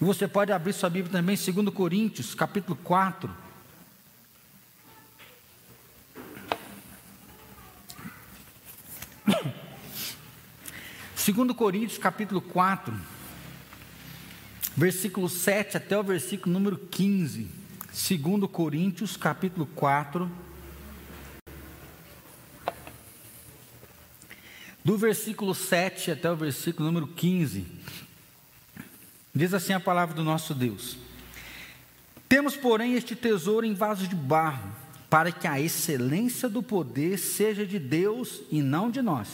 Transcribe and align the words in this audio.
E 0.00 0.04
você 0.04 0.28
pode 0.28 0.52
abrir 0.52 0.74
sua 0.74 0.90
Bíblia 0.90 1.12
também, 1.12 1.36
2 1.36 1.74
Coríntios, 1.74 2.34
capítulo 2.34 2.76
4. 2.84 3.46
Segundo 11.16 11.54
Coríntios, 11.54 11.98
capítulo 11.98 12.40
4, 12.40 12.94
versículo 14.76 15.28
7 15.28 15.78
até 15.78 15.98
o 15.98 16.02
versículo 16.04 16.52
número 16.52 16.76
15. 16.76 17.48
Segundo 17.90 18.46
Coríntios, 18.46 19.16
capítulo 19.16 19.66
4, 19.74 20.30
do 24.84 24.96
versículo 24.98 25.54
7 25.54 26.12
até 26.12 26.30
o 26.30 26.36
versículo 26.36 26.86
número 26.86 27.08
15. 27.08 27.66
Diz 29.36 29.52
assim 29.52 29.74
a 29.74 29.80
palavra 29.80 30.14
do 30.14 30.24
nosso 30.24 30.54
Deus: 30.54 30.96
Temos, 32.26 32.56
porém, 32.56 32.94
este 32.94 33.14
tesouro 33.14 33.66
em 33.66 33.74
vasos 33.74 34.08
de 34.08 34.14
barro, 34.14 34.74
para 35.10 35.30
que 35.30 35.46
a 35.46 35.60
excelência 35.60 36.48
do 36.48 36.62
poder 36.62 37.18
seja 37.18 37.66
de 37.66 37.78
Deus 37.78 38.40
e 38.50 38.62
não 38.62 38.90
de 38.90 39.02
nós. 39.02 39.28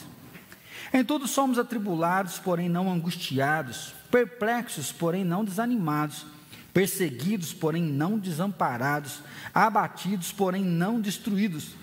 Em 0.92 1.04
tudo 1.04 1.28
somos 1.28 1.56
atribulados, 1.56 2.40
porém 2.40 2.68
não 2.68 2.90
angustiados, 2.90 3.94
perplexos, 4.10 4.90
porém 4.90 5.24
não 5.24 5.44
desanimados, 5.44 6.26
perseguidos, 6.74 7.54
porém 7.54 7.84
não 7.84 8.18
desamparados, 8.18 9.20
abatidos, 9.54 10.32
porém 10.32 10.64
não 10.64 11.00
destruídos, 11.00 11.76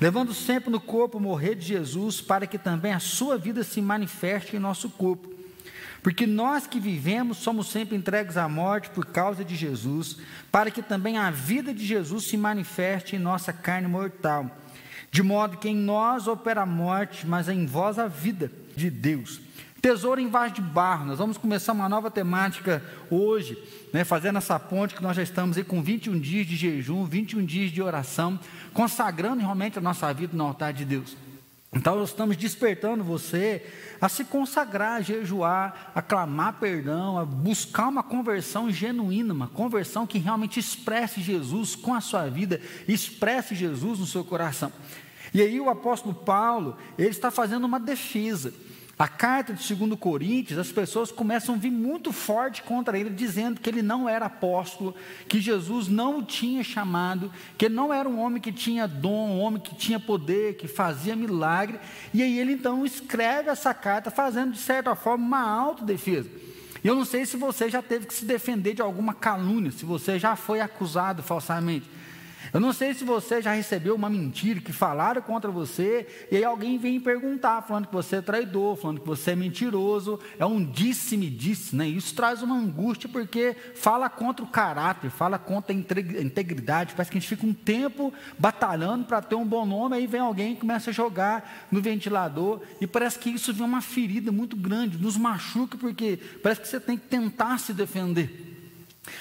levando 0.00 0.34
sempre 0.34 0.70
no 0.70 0.80
corpo 0.80 1.20
morrer 1.20 1.54
de 1.54 1.68
Jesus, 1.68 2.20
para 2.20 2.48
que 2.48 2.58
também 2.58 2.92
a 2.92 2.98
sua 2.98 3.38
vida 3.38 3.62
se 3.62 3.80
manifeste 3.80 4.56
em 4.56 4.58
nosso 4.58 4.90
corpo. 4.90 5.39
Porque 6.02 6.26
nós 6.26 6.66
que 6.66 6.80
vivemos 6.80 7.38
somos 7.38 7.68
sempre 7.68 7.96
entregues 7.96 8.36
à 8.36 8.48
morte 8.48 8.90
por 8.90 9.06
causa 9.06 9.44
de 9.44 9.54
Jesus, 9.54 10.16
para 10.50 10.70
que 10.70 10.82
também 10.82 11.18
a 11.18 11.30
vida 11.30 11.74
de 11.74 11.84
Jesus 11.84 12.24
se 12.24 12.36
manifeste 12.36 13.16
em 13.16 13.18
nossa 13.18 13.52
carne 13.52 13.86
mortal. 13.86 14.50
De 15.10 15.22
modo 15.22 15.58
que 15.58 15.68
em 15.68 15.76
nós 15.76 16.26
opera 16.26 16.62
a 16.62 16.66
morte, 16.66 17.26
mas 17.26 17.48
em 17.48 17.66
vós 17.66 17.98
a 17.98 18.06
vida 18.06 18.50
de 18.76 18.88
Deus. 18.88 19.40
Tesouro 19.82 20.20
em 20.20 20.28
vaso 20.28 20.54
de 20.54 20.60
barro. 20.60 21.06
Nós 21.06 21.18
vamos 21.18 21.38
começar 21.38 21.72
uma 21.72 21.88
nova 21.88 22.10
temática 22.10 22.82
hoje, 23.10 23.58
né, 23.92 24.04
fazendo 24.04 24.36
essa 24.36 24.58
ponte 24.58 24.94
que 24.94 25.02
nós 25.02 25.16
já 25.16 25.22
estamos 25.22 25.56
aí 25.56 25.64
com 25.64 25.82
21 25.82 26.18
dias 26.18 26.46
de 26.46 26.54
jejum, 26.54 27.04
21 27.04 27.44
dias 27.44 27.70
de 27.70 27.80
oração, 27.82 28.38
consagrando 28.72 29.40
realmente 29.40 29.78
a 29.78 29.82
nossa 29.82 30.12
vida 30.12 30.36
no 30.36 30.44
altar 30.44 30.72
de 30.72 30.84
Deus. 30.84 31.16
Então, 31.72 31.94
nós 31.94 32.08
estamos 32.08 32.36
despertando 32.36 33.04
você 33.04 33.64
a 34.00 34.08
se 34.08 34.24
consagrar, 34.24 34.96
a 34.96 35.00
jejuar, 35.02 35.92
a 35.94 36.02
clamar 36.02 36.54
perdão, 36.54 37.16
a 37.16 37.24
buscar 37.24 37.88
uma 37.88 38.02
conversão 38.02 38.70
genuína, 38.72 39.32
uma 39.32 39.46
conversão 39.46 40.04
que 40.04 40.18
realmente 40.18 40.58
expresse 40.58 41.20
Jesus 41.20 41.76
com 41.76 41.94
a 41.94 42.00
sua 42.00 42.28
vida, 42.28 42.60
expresse 42.88 43.54
Jesus 43.54 44.00
no 44.00 44.06
seu 44.06 44.24
coração. 44.24 44.72
E 45.32 45.40
aí 45.40 45.60
o 45.60 45.70
apóstolo 45.70 46.12
Paulo, 46.12 46.76
ele 46.98 47.10
está 47.10 47.30
fazendo 47.30 47.64
uma 47.64 47.78
defesa. 47.78 48.52
A 49.00 49.08
carta 49.08 49.54
de 49.54 49.74
2 49.74 49.98
Coríntios, 49.98 50.58
as 50.58 50.70
pessoas 50.70 51.10
começam 51.10 51.54
a 51.54 51.58
vir 51.58 51.70
muito 51.70 52.12
forte 52.12 52.62
contra 52.62 52.98
ele, 52.98 53.08
dizendo 53.08 53.58
que 53.58 53.70
ele 53.70 53.80
não 53.80 54.06
era 54.06 54.26
apóstolo, 54.26 54.94
que 55.26 55.40
Jesus 55.40 55.88
não 55.88 56.18
o 56.18 56.22
tinha 56.22 56.62
chamado, 56.62 57.32
que 57.56 57.64
ele 57.64 57.74
não 57.74 57.94
era 57.94 58.06
um 58.06 58.20
homem 58.20 58.42
que 58.42 58.52
tinha 58.52 58.86
dom, 58.86 59.30
um 59.30 59.40
homem 59.40 59.58
que 59.58 59.74
tinha 59.74 59.98
poder, 59.98 60.58
que 60.58 60.68
fazia 60.68 61.16
milagre. 61.16 61.80
E 62.12 62.22
aí 62.22 62.38
ele 62.38 62.52
então 62.52 62.84
escreve 62.84 63.48
essa 63.48 63.72
carta, 63.72 64.10
fazendo 64.10 64.52
de 64.52 64.58
certa 64.58 64.94
forma 64.94 65.24
uma 65.24 65.50
autodefesa. 65.50 66.28
E 66.84 66.86
eu 66.86 66.94
não 66.94 67.06
sei 67.06 67.24
se 67.24 67.38
você 67.38 67.70
já 67.70 67.80
teve 67.80 68.06
que 68.06 68.12
se 68.12 68.26
defender 68.26 68.74
de 68.74 68.82
alguma 68.82 69.14
calúnia, 69.14 69.72
se 69.72 69.86
você 69.86 70.18
já 70.18 70.36
foi 70.36 70.60
acusado 70.60 71.22
falsamente. 71.22 71.88
Eu 72.52 72.60
não 72.60 72.72
sei 72.72 72.94
se 72.94 73.04
você 73.04 73.40
já 73.40 73.52
recebeu 73.52 73.94
uma 73.94 74.10
mentira 74.10 74.60
que 74.60 74.72
falaram 74.72 75.22
contra 75.22 75.50
você, 75.50 76.06
e 76.30 76.36
aí 76.36 76.44
alguém 76.44 76.78
vem 76.78 76.98
perguntar, 76.98 77.62
falando 77.62 77.86
que 77.86 77.92
você 77.92 78.16
é 78.16 78.20
traidor, 78.20 78.76
falando 78.76 79.00
que 79.00 79.06
você 79.06 79.32
é 79.32 79.36
mentiroso, 79.36 80.18
é 80.38 80.44
um 80.44 80.64
disse-me 80.64 81.30
disse, 81.30 81.76
né? 81.76 81.86
Isso 81.86 82.14
traz 82.14 82.42
uma 82.42 82.56
angústia 82.56 83.08
porque 83.08 83.56
fala 83.74 84.08
contra 84.08 84.44
o 84.44 84.48
caráter, 84.48 85.10
fala 85.10 85.38
contra 85.38 85.72
a 85.72 85.76
integridade, 85.76 86.94
parece 86.94 87.10
que 87.10 87.18
a 87.18 87.20
gente 87.20 87.28
fica 87.28 87.46
um 87.46 87.54
tempo 87.54 88.12
batalhando 88.38 89.04
para 89.04 89.22
ter 89.22 89.36
um 89.36 89.46
bom 89.46 89.64
nome, 89.64 89.96
aí 89.96 90.06
vem 90.06 90.20
alguém 90.20 90.52
e 90.54 90.56
começa 90.56 90.90
a 90.90 90.92
jogar 90.92 91.68
no 91.70 91.80
ventilador, 91.80 92.60
e 92.80 92.86
parece 92.86 93.18
que 93.18 93.30
isso 93.30 93.52
vem 93.52 93.64
uma 93.64 93.80
ferida 93.80 94.32
muito 94.32 94.56
grande, 94.56 94.98
nos 94.98 95.16
machuca, 95.16 95.78
porque 95.78 96.18
parece 96.42 96.60
que 96.60 96.68
você 96.68 96.80
tem 96.80 96.98
que 96.98 97.06
tentar 97.06 97.58
se 97.58 97.72
defender. 97.72 98.59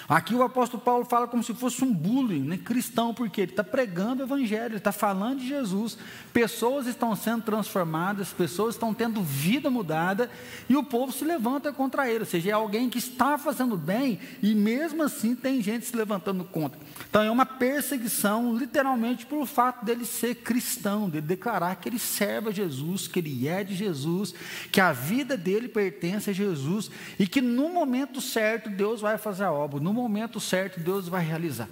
Aqui 0.09 0.35
o 0.35 0.44
apóstolo 0.44 0.84
Paulo 0.84 1.06
fala 1.06 1.28
como 1.28 1.41
se 1.41 1.53
fosse 1.53 1.84
um 1.84 1.94
bullying 1.94 2.41
né, 2.41 2.57
cristão, 2.57 3.13
porque 3.13 3.41
ele 3.41 3.51
está 3.51 3.63
pregando 3.63 4.22
o 4.22 4.25
evangelho, 4.25 4.72
ele 4.72 4.78
está 4.78 4.91
falando 4.91 5.40
de 5.40 5.47
Jesus, 5.47 5.97
pessoas 6.34 6.85
estão 6.85 7.16
sendo 7.16 7.44
transformadas, 7.44 8.34
pessoas 8.34 8.75
estão 8.75 8.94
tendo 8.94 9.22
vida 9.22 9.69
mudada, 9.69 10.29
e 10.67 10.75
o 10.75 10.84
povo 10.84 11.13
se 11.13 11.23
levanta 11.23 11.72
contra 11.72 12.09
ele, 12.09 12.19
ou 12.19 12.25
seja, 12.25 12.50
é 12.50 12.53
alguém 12.53 12.90
que 12.90 12.97
está 12.97 13.38
fazendo 13.38 13.78
bem, 13.78 14.19
e 14.41 14.53
mesmo 14.53 15.01
assim 15.01 15.34
tem 15.34 15.62
gente 15.62 15.85
se 15.85 15.96
levantando 15.96 16.44
contra. 16.44 16.79
Então 17.09 17.22
é 17.22 17.31
uma 17.31 17.46
perseguição, 17.46 18.56
literalmente, 18.57 19.25
pelo 19.25 19.46
fato 19.46 19.85
dele 19.85 20.06
ser 20.06 20.35
cristão, 20.35 21.09
de 21.09 21.22
declarar 21.22 21.75
que 21.75 21.88
ele 21.88 22.00
serve 22.00 22.50
a 22.50 22.53
Jesus, 22.53 23.07
que 23.07 23.19
ele 23.19 23.47
é 23.47 23.63
de 23.63 23.75
Jesus, 23.75 24.34
que 24.72 24.81
a 24.81 24.91
vida 24.91 25.38
dele 25.38 25.69
pertence 25.69 26.29
a 26.29 26.34
Jesus, 26.34 26.91
e 27.17 27.25
que 27.25 27.41
no 27.41 27.69
momento 27.69 28.19
certo 28.19 28.69
Deus 28.69 29.00
vai 29.01 29.17
fazer 29.17 29.46
a 29.46 29.51
obra 29.51 29.69
no 29.78 29.94
momento 29.94 30.40
certo, 30.40 30.80
Deus 30.80 31.07
vai 31.07 31.25
realizar. 31.25 31.68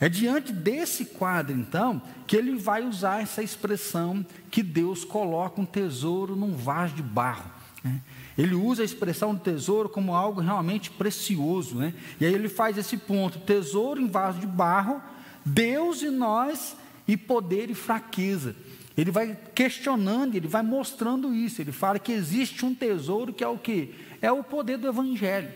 É 0.00 0.08
diante 0.08 0.52
desse 0.52 1.04
quadro, 1.04 1.56
então, 1.56 2.02
que 2.26 2.36
ele 2.36 2.56
vai 2.56 2.82
usar 2.82 3.22
essa 3.22 3.42
expressão 3.42 4.26
que 4.50 4.62
Deus 4.62 5.04
coloca 5.04 5.60
um 5.60 5.64
tesouro 5.64 6.34
num 6.34 6.56
vaso 6.56 6.94
de 6.94 7.02
barro. 7.02 7.48
Né? 7.84 8.00
Ele 8.36 8.54
usa 8.54 8.82
a 8.82 8.84
expressão 8.84 9.34
do 9.34 9.40
tesouro 9.40 9.88
como 9.88 10.14
algo 10.14 10.40
realmente 10.40 10.90
precioso. 10.90 11.76
Né? 11.76 11.94
E 12.20 12.26
aí 12.26 12.34
ele 12.34 12.48
faz 12.48 12.76
esse 12.78 12.96
ponto: 12.96 13.38
tesouro 13.40 14.00
em 14.00 14.08
vaso 14.08 14.40
de 14.40 14.46
barro, 14.46 15.00
Deus 15.44 16.02
e 16.02 16.10
nós, 16.10 16.76
e 17.06 17.16
poder 17.16 17.70
e 17.70 17.74
fraqueza. 17.74 18.56
Ele 18.96 19.10
vai 19.10 19.38
questionando, 19.54 20.34
ele 20.34 20.48
vai 20.48 20.62
mostrando 20.62 21.32
isso. 21.34 21.62
Ele 21.62 21.72
fala 21.72 21.98
que 21.98 22.12
existe 22.12 22.64
um 22.64 22.74
tesouro 22.74 23.32
que 23.32 23.44
é 23.44 23.48
o 23.48 23.56
que? 23.56 23.94
É 24.20 24.30
o 24.30 24.42
poder 24.42 24.78
do 24.78 24.88
Evangelho. 24.88 25.48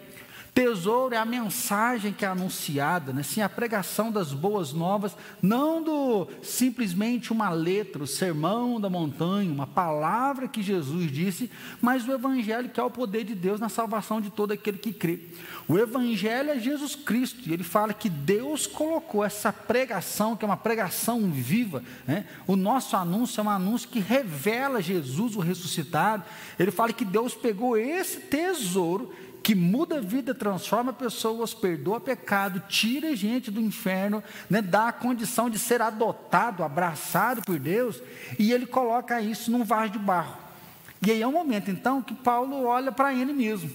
Tesouro 0.57 1.15
é 1.15 1.19
a 1.19 1.25
mensagem 1.27 2.15
que 2.15 2.25
é 2.25 2.29
anunciada, 2.29 3.13
né? 3.13 3.23
Sim, 3.23 3.43
a 3.43 3.49
pregação 3.49 4.11
das 4.11 4.33
boas 4.33 4.73
novas, 4.73 5.15
não 5.43 5.83
do 5.83 6.29
simplesmente 6.43 7.31
uma 7.31 7.51
letra, 7.51 8.03
o 8.03 8.07
sermão 8.07 8.81
da 8.81 8.89
montanha, 8.89 9.53
uma 9.53 9.67
palavra 9.67 10.49
que 10.49 10.63
Jesus 10.63 11.13
disse, 11.13 11.51
mas 11.79 12.09
o 12.09 12.13
evangelho 12.13 12.71
que 12.71 12.81
é 12.81 12.83
o 12.83 12.91
poder 12.91 13.23
de 13.23 13.35
Deus 13.35 13.61
na 13.61 13.69
salvação 13.69 14.19
de 14.19 14.31
todo 14.31 14.53
aquele 14.53 14.79
que 14.79 14.95
crê. 14.95 15.21
O 15.69 15.77
evangelho 15.77 16.49
é 16.49 16.59
Jesus 16.59 16.95
Cristo, 16.95 17.47
e 17.47 17.53
ele 17.53 17.63
fala 17.63 17.93
que 17.93 18.09
Deus 18.09 18.67
colocou 18.67 19.23
essa 19.23 19.53
pregação, 19.53 20.35
que 20.35 20.43
é 20.43 20.49
uma 20.49 20.57
pregação 20.57 21.31
viva, 21.31 21.85
né? 22.07 22.25
O 22.47 22.57
nosso 22.57 22.97
anúncio 22.97 23.43
é 23.43 23.45
um 23.45 23.51
anúncio 23.51 23.91
que 23.91 24.01
revela 24.01 24.81
Jesus 24.81 25.37
o 25.37 25.41
ressuscitado. 25.41 26.25
Ele 26.59 26.71
fala 26.71 26.95
que 26.95 27.05
Deus 27.05 27.35
pegou 27.35 27.77
esse 27.77 28.21
tesouro 28.21 29.13
que 29.43 29.55
muda 29.55 29.99
a 29.99 30.01
vida, 30.01 30.35
transforma 30.35 30.93
pessoas, 30.93 31.55
perdoa 31.55 32.01
pecado, 32.01 32.63
tira 32.69 33.15
gente 33.15 33.51
do 33.51 33.61
inferno, 33.61 34.23
né, 34.51 34.61
dá 34.61 34.89
a 34.89 34.93
condição 34.93 35.49
de 35.49 35.59
ser 35.59 35.81
adotado, 35.81 36.65
abraçado 36.65 37.43
por 37.43 37.59
Deus, 37.59 38.03
e 38.39 38.53
ele 38.53 38.67
coloca 38.67 39.21
isso 39.21 39.51
num 39.51 39.65
vaso 39.65 39.93
de 39.93 39.99
barro. 39.99 40.37
E 41.07 41.11
aí 41.11 41.23
é 41.23 41.27
o 41.27 41.33
momento 41.33 41.71
então 41.71 42.03
que 42.03 42.15
Paulo 42.15 42.65
olha 42.65 42.91
para 42.91 43.15
ele 43.15 43.33
mesmo. 43.33 43.71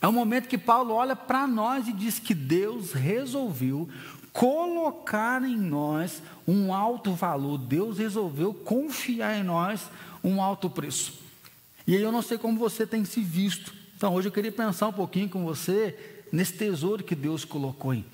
É 0.00 0.08
o 0.08 0.12
momento 0.12 0.48
que 0.48 0.58
Paulo 0.58 0.94
olha 0.94 1.14
para 1.14 1.46
nós 1.46 1.86
e 1.86 1.92
diz 1.92 2.18
que 2.18 2.34
Deus 2.34 2.92
resolveu 2.92 3.88
colocar 4.32 5.42
em 5.42 5.56
nós 5.56 6.22
um 6.48 6.72
alto 6.72 7.12
valor, 7.12 7.58
Deus 7.58 7.98
resolveu 7.98 8.54
confiar 8.54 9.38
em 9.38 9.42
nós 9.42 9.88
um 10.24 10.42
alto 10.42 10.70
preço. 10.70 11.20
E 11.86 11.94
aí 11.94 12.02
eu 12.02 12.12
não 12.12 12.22
sei 12.22 12.38
como 12.38 12.58
você 12.58 12.86
tem 12.86 13.04
se 13.04 13.20
visto, 13.20 13.74
então, 14.02 14.16
hoje 14.16 14.26
eu 14.26 14.32
queria 14.32 14.50
pensar 14.50 14.88
um 14.88 14.92
pouquinho 14.92 15.28
com 15.28 15.44
você 15.44 15.96
nesse 16.32 16.54
tesouro 16.54 17.04
que 17.04 17.14
Deus 17.14 17.44
colocou 17.44 17.94
em. 17.94 18.04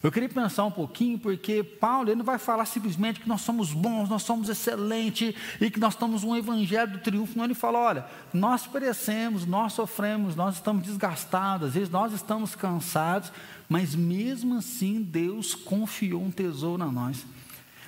Eu 0.00 0.12
queria 0.12 0.28
pensar 0.28 0.64
um 0.64 0.70
pouquinho, 0.70 1.18
porque 1.18 1.64
Paulo 1.64 2.10
ele 2.10 2.18
não 2.18 2.24
vai 2.24 2.38
falar 2.38 2.64
simplesmente 2.64 3.18
que 3.18 3.28
nós 3.28 3.40
somos 3.40 3.72
bons, 3.72 4.08
nós 4.08 4.22
somos 4.22 4.48
excelentes 4.48 5.34
e 5.60 5.68
que 5.68 5.80
nós 5.80 5.94
estamos 5.94 6.22
um 6.22 6.36
evangelho 6.36 6.92
do 6.92 6.98
triunfo. 7.00 7.36
Não, 7.36 7.44
ele 7.44 7.54
fala: 7.54 7.76
olha, 7.76 8.06
nós 8.32 8.68
perecemos, 8.68 9.44
nós 9.44 9.72
sofremos, 9.72 10.36
nós 10.36 10.54
estamos 10.54 10.84
desgastados, 10.84 11.70
às 11.70 11.74
vezes 11.74 11.90
nós 11.90 12.12
estamos 12.12 12.54
cansados, 12.54 13.32
mas 13.68 13.96
mesmo 13.96 14.56
assim 14.56 15.02
Deus 15.02 15.56
confiou 15.56 16.22
um 16.22 16.30
tesouro 16.30 16.84
a 16.84 16.86
nós. 16.86 17.26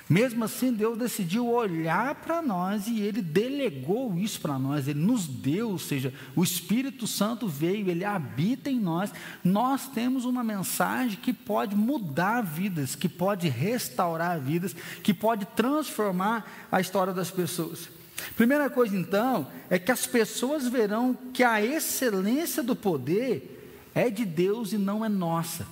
Mesmo 0.09 0.43
assim, 0.43 0.73
Deus 0.73 0.97
decidiu 0.97 1.47
olhar 1.47 2.15
para 2.15 2.41
nós 2.41 2.87
e 2.87 2.99
Ele 2.99 3.21
delegou 3.21 4.17
isso 4.17 4.41
para 4.41 4.57
nós, 4.57 4.87
Ele 4.87 4.99
nos 4.99 5.27
deu, 5.27 5.69
ou 5.69 5.77
seja, 5.77 6.11
o 6.35 6.43
Espírito 6.43 7.05
Santo 7.05 7.47
veio, 7.47 7.87
Ele 7.87 8.03
habita 8.03 8.71
em 8.71 8.79
nós. 8.79 9.13
Nós 9.43 9.87
temos 9.87 10.25
uma 10.25 10.43
mensagem 10.43 11.19
que 11.21 11.31
pode 11.31 11.75
mudar 11.75 12.41
vidas, 12.41 12.95
que 12.95 13.07
pode 13.07 13.47
restaurar 13.49 14.39
vidas, 14.39 14.75
que 15.03 15.13
pode 15.13 15.45
transformar 15.45 16.67
a 16.71 16.81
história 16.81 17.13
das 17.13 17.29
pessoas. 17.29 17.87
Primeira 18.35 18.67
coisa, 18.67 18.97
então, 18.97 19.47
é 19.69 19.77
que 19.77 19.91
as 19.91 20.07
pessoas 20.07 20.67
verão 20.67 21.15
que 21.31 21.43
a 21.43 21.63
excelência 21.63 22.63
do 22.63 22.75
poder 22.75 23.89
é 23.93 24.09
de 24.09 24.25
Deus 24.25 24.73
e 24.73 24.77
não 24.79 25.05
é 25.05 25.09
nossa. 25.09 25.67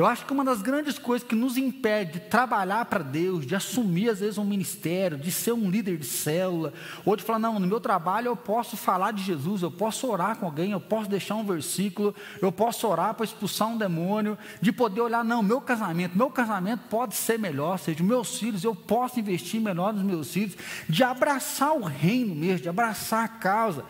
Eu 0.00 0.06
acho 0.06 0.24
que 0.24 0.32
uma 0.32 0.42
das 0.42 0.62
grandes 0.62 0.98
coisas 0.98 1.28
que 1.28 1.34
nos 1.34 1.58
impede 1.58 2.12
de 2.12 2.20
trabalhar 2.20 2.86
para 2.86 3.04
Deus, 3.04 3.44
de 3.44 3.54
assumir 3.54 4.08
às 4.08 4.20
vezes 4.20 4.38
um 4.38 4.46
ministério, 4.46 5.18
de 5.18 5.30
ser 5.30 5.52
um 5.52 5.68
líder 5.68 5.98
de 5.98 6.06
célula, 6.06 6.72
ou 7.04 7.14
de 7.14 7.22
falar, 7.22 7.38
não, 7.38 7.60
no 7.60 7.66
meu 7.66 7.78
trabalho 7.78 8.28
eu 8.28 8.34
posso 8.34 8.78
falar 8.78 9.12
de 9.12 9.22
Jesus, 9.22 9.60
eu 9.60 9.70
posso 9.70 10.10
orar 10.10 10.38
com 10.38 10.46
alguém, 10.46 10.70
eu 10.70 10.80
posso 10.80 11.06
deixar 11.06 11.34
um 11.34 11.44
versículo, 11.44 12.14
eu 12.40 12.50
posso 12.50 12.88
orar 12.88 13.12
para 13.12 13.26
expulsar 13.26 13.68
um 13.68 13.76
demônio, 13.76 14.38
de 14.58 14.72
poder 14.72 15.02
olhar, 15.02 15.22
não, 15.22 15.42
meu 15.42 15.60
casamento, 15.60 16.16
meu 16.16 16.30
casamento 16.30 16.84
pode 16.88 17.14
ser 17.14 17.38
melhor, 17.38 17.72
ou 17.72 17.78
seja, 17.78 18.02
meus 18.02 18.38
filhos, 18.38 18.64
eu 18.64 18.74
posso 18.74 19.20
investir 19.20 19.60
melhor 19.60 19.92
nos 19.92 20.02
meus 20.02 20.32
filhos, 20.32 20.56
de 20.88 21.04
abraçar 21.04 21.74
o 21.74 21.84
reino 21.84 22.34
mesmo, 22.34 22.62
de 22.62 22.70
abraçar 22.70 23.22
a 23.22 23.28
causa. 23.28 23.84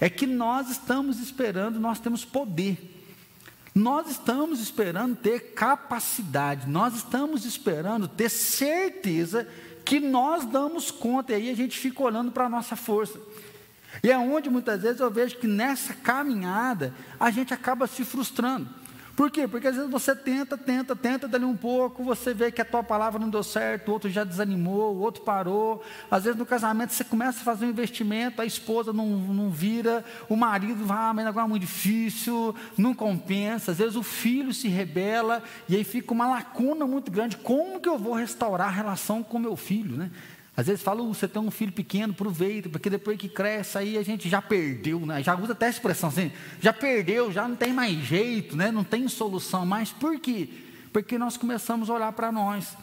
É 0.00 0.08
que 0.08 0.28
nós 0.28 0.70
estamos 0.70 1.18
esperando, 1.18 1.80
nós 1.80 1.98
temos 1.98 2.24
poder. 2.24 2.95
Nós 3.76 4.10
estamos 4.10 4.58
esperando 4.58 5.14
ter 5.14 5.52
capacidade, 5.52 6.66
nós 6.66 6.94
estamos 6.94 7.44
esperando 7.44 8.08
ter 8.08 8.30
certeza 8.30 9.46
que 9.84 10.00
nós 10.00 10.46
damos 10.46 10.90
conta, 10.90 11.32
e 11.32 11.34
aí 11.34 11.50
a 11.50 11.54
gente 11.54 11.78
fica 11.78 12.02
olhando 12.02 12.32
para 12.32 12.46
a 12.46 12.48
nossa 12.48 12.74
força. 12.74 13.20
E 14.02 14.10
é 14.10 14.16
onde 14.16 14.48
muitas 14.48 14.80
vezes 14.80 14.98
eu 14.98 15.10
vejo 15.10 15.36
que 15.36 15.46
nessa 15.46 15.92
caminhada 15.92 16.94
a 17.20 17.30
gente 17.30 17.52
acaba 17.52 17.86
se 17.86 18.02
frustrando. 18.02 18.66
Por 19.16 19.30
quê? 19.30 19.48
Porque 19.48 19.66
às 19.66 19.74
vezes 19.74 19.90
você 19.90 20.14
tenta, 20.14 20.58
tenta, 20.58 20.94
tenta, 20.94 21.26
dali 21.26 21.46
um 21.46 21.56
pouco, 21.56 22.04
você 22.04 22.34
vê 22.34 22.52
que 22.52 22.60
a 22.60 22.64
tua 22.66 22.82
palavra 22.82 23.18
não 23.18 23.30
deu 23.30 23.42
certo, 23.42 23.88
o 23.88 23.92
outro 23.92 24.10
já 24.10 24.24
desanimou, 24.24 24.94
o 24.94 24.98
outro 24.98 25.22
parou. 25.22 25.82
Às 26.10 26.24
vezes 26.24 26.38
no 26.38 26.44
casamento 26.44 26.92
você 26.92 27.02
começa 27.02 27.40
a 27.40 27.42
fazer 27.42 27.64
um 27.64 27.70
investimento, 27.70 28.42
a 28.42 28.44
esposa 28.44 28.92
não, 28.92 29.06
não 29.06 29.48
vira, 29.48 30.04
o 30.28 30.36
marido 30.36 30.84
vai, 30.84 30.98
ah, 30.98 31.14
mas 31.14 31.26
agora 31.26 31.46
é 31.46 31.48
muito 31.48 31.62
difícil, 31.62 32.54
não 32.76 32.92
compensa. 32.92 33.70
Às 33.70 33.78
vezes 33.78 33.96
o 33.96 34.02
filho 34.02 34.52
se 34.52 34.68
rebela 34.68 35.42
e 35.66 35.74
aí 35.74 35.82
fica 35.82 36.12
uma 36.12 36.28
lacuna 36.28 36.86
muito 36.86 37.10
grande. 37.10 37.38
Como 37.38 37.80
que 37.80 37.88
eu 37.88 37.96
vou 37.96 38.12
restaurar 38.12 38.68
a 38.68 38.70
relação 38.70 39.22
com 39.22 39.38
meu 39.38 39.56
filho, 39.56 39.96
né? 39.96 40.10
Às 40.56 40.66
vezes 40.68 40.82
fala, 40.82 41.02
você 41.02 41.28
tem 41.28 41.42
um 41.42 41.50
filho 41.50 41.72
pequeno, 41.72 42.14
aproveita, 42.14 42.68
porque 42.70 42.88
depois 42.88 43.18
que 43.18 43.28
cresce, 43.28 43.76
aí 43.76 43.98
a 43.98 44.02
gente 44.02 44.26
já 44.26 44.40
perdeu, 44.40 45.04
né? 45.04 45.22
já 45.22 45.36
usa 45.36 45.52
até 45.52 45.66
a 45.66 45.70
expressão 45.70 46.08
assim, 46.08 46.32
já 46.60 46.72
perdeu, 46.72 47.30
já 47.30 47.46
não 47.46 47.54
tem 47.54 47.74
mais 47.74 47.98
jeito, 47.98 48.56
né? 48.56 48.70
não 48.70 48.82
tem 48.82 49.06
solução 49.06 49.66
mais. 49.66 49.92
Por 49.92 50.18
quê? 50.18 50.48
Porque 50.94 51.18
nós 51.18 51.36
começamos 51.36 51.90
a 51.90 51.94
olhar 51.94 52.12
para 52.12 52.32
nós. 52.32 52.74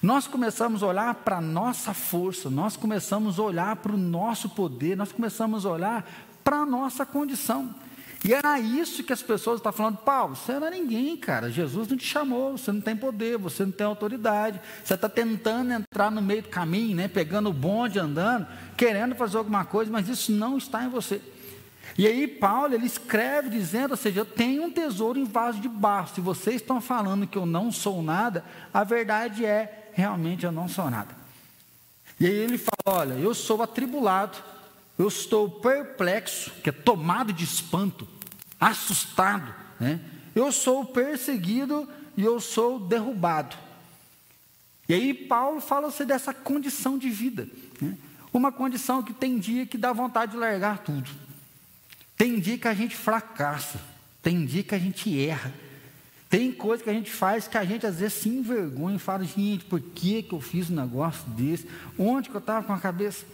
Nós 0.00 0.28
começamos 0.28 0.84
a 0.84 0.86
olhar 0.86 1.14
para 1.16 1.38
a 1.38 1.40
nossa 1.40 1.92
força, 1.92 2.48
nós 2.48 2.76
começamos 2.76 3.40
a 3.40 3.42
olhar 3.42 3.76
para 3.76 3.92
o 3.92 3.98
nosso 3.98 4.48
poder, 4.50 4.96
nós 4.96 5.10
começamos 5.10 5.66
a 5.66 5.70
olhar 5.70 6.08
para 6.44 6.58
a 6.58 6.66
nossa 6.66 7.04
condição. 7.04 7.74
E 8.24 8.32
era 8.32 8.58
isso 8.58 9.04
que 9.04 9.12
as 9.12 9.22
pessoas 9.22 9.58
estavam 9.58 9.76
falando, 9.76 9.98
Paulo, 9.98 10.34
você 10.34 10.58
não 10.58 10.66
é 10.66 10.70
ninguém, 10.70 11.14
cara. 11.14 11.50
Jesus 11.50 11.88
não 11.88 11.96
te 11.96 12.06
chamou, 12.06 12.56
você 12.56 12.72
não 12.72 12.80
tem 12.80 12.96
poder, 12.96 13.36
você 13.36 13.66
não 13.66 13.72
tem 13.72 13.86
autoridade. 13.86 14.58
Você 14.82 14.94
está 14.94 15.10
tentando 15.10 15.74
entrar 15.74 16.10
no 16.10 16.22
meio 16.22 16.40
do 16.40 16.48
caminho, 16.48 16.96
né, 16.96 17.06
pegando 17.06 17.50
o 17.50 17.52
bonde, 17.52 17.98
andando, 17.98 18.46
querendo 18.78 19.14
fazer 19.14 19.36
alguma 19.36 19.66
coisa, 19.66 19.92
mas 19.92 20.08
isso 20.08 20.32
não 20.32 20.56
está 20.56 20.82
em 20.84 20.88
você. 20.88 21.20
E 21.98 22.06
aí 22.06 22.26
Paulo 22.26 22.72
ele 22.72 22.86
escreve 22.86 23.50
dizendo, 23.50 23.90
ou 23.90 23.96
seja, 23.96 24.20
eu 24.20 24.24
tenho 24.24 24.64
um 24.64 24.70
tesouro 24.70 25.18
em 25.18 25.24
vaso 25.24 25.60
de 25.60 25.68
barro. 25.68 26.08
Se 26.14 26.22
vocês 26.22 26.56
estão 26.56 26.80
falando 26.80 27.26
que 27.26 27.36
eu 27.36 27.44
não 27.44 27.70
sou 27.70 28.02
nada, 28.02 28.42
a 28.72 28.82
verdade 28.84 29.44
é 29.44 29.90
realmente 29.92 30.46
eu 30.46 30.50
não 30.50 30.66
sou 30.66 30.88
nada. 30.90 31.14
E 32.18 32.26
aí 32.26 32.32
ele 32.32 32.56
fala, 32.56 33.00
olha, 33.00 33.14
eu 33.14 33.34
sou 33.34 33.62
atribulado, 33.62 34.38
eu 34.98 35.08
estou 35.08 35.50
perplexo, 35.50 36.50
que 36.62 36.70
é 36.70 36.72
tomado 36.72 37.32
de 37.32 37.44
espanto, 37.44 38.08
assustado. 38.70 39.54
Né? 39.78 40.00
Eu 40.34 40.50
sou 40.50 40.84
perseguido 40.86 41.88
e 42.16 42.22
eu 42.22 42.40
sou 42.40 42.80
derrubado. 42.80 43.56
E 44.88 44.94
aí 44.94 45.14
Paulo 45.14 45.60
fala-se 45.60 46.04
dessa 46.04 46.32
condição 46.32 46.98
de 46.98 47.10
vida. 47.10 47.48
Né? 47.80 47.96
Uma 48.32 48.50
condição 48.50 49.02
que 49.02 49.12
tem 49.12 49.38
dia 49.38 49.66
que 49.66 49.78
dá 49.78 49.92
vontade 49.92 50.32
de 50.32 50.38
largar 50.38 50.78
tudo. 50.78 51.10
Tem 52.16 52.38
dia 52.40 52.58
que 52.58 52.68
a 52.68 52.74
gente 52.74 52.96
fracassa. 52.96 53.80
Tem 54.22 54.44
dia 54.44 54.62
que 54.62 54.74
a 54.74 54.78
gente 54.78 55.18
erra. 55.18 55.52
Tem 56.30 56.50
coisa 56.50 56.82
que 56.82 56.90
a 56.90 56.92
gente 56.92 57.10
faz 57.10 57.46
que 57.46 57.56
a 57.56 57.64
gente 57.64 57.86
às 57.86 57.96
vezes 57.96 58.14
se 58.14 58.28
envergonha 58.28 58.96
e 58.96 58.98
fala, 58.98 59.24
gente, 59.24 59.64
por 59.66 59.80
que, 59.80 60.22
que 60.22 60.32
eu 60.32 60.40
fiz 60.40 60.68
um 60.68 60.74
negócio 60.74 61.28
desse? 61.30 61.66
Onde 61.98 62.28
que 62.28 62.34
eu 62.34 62.40
estava 62.40 62.66
com 62.66 62.72
a 62.72 62.78
cabeça? 62.78 63.24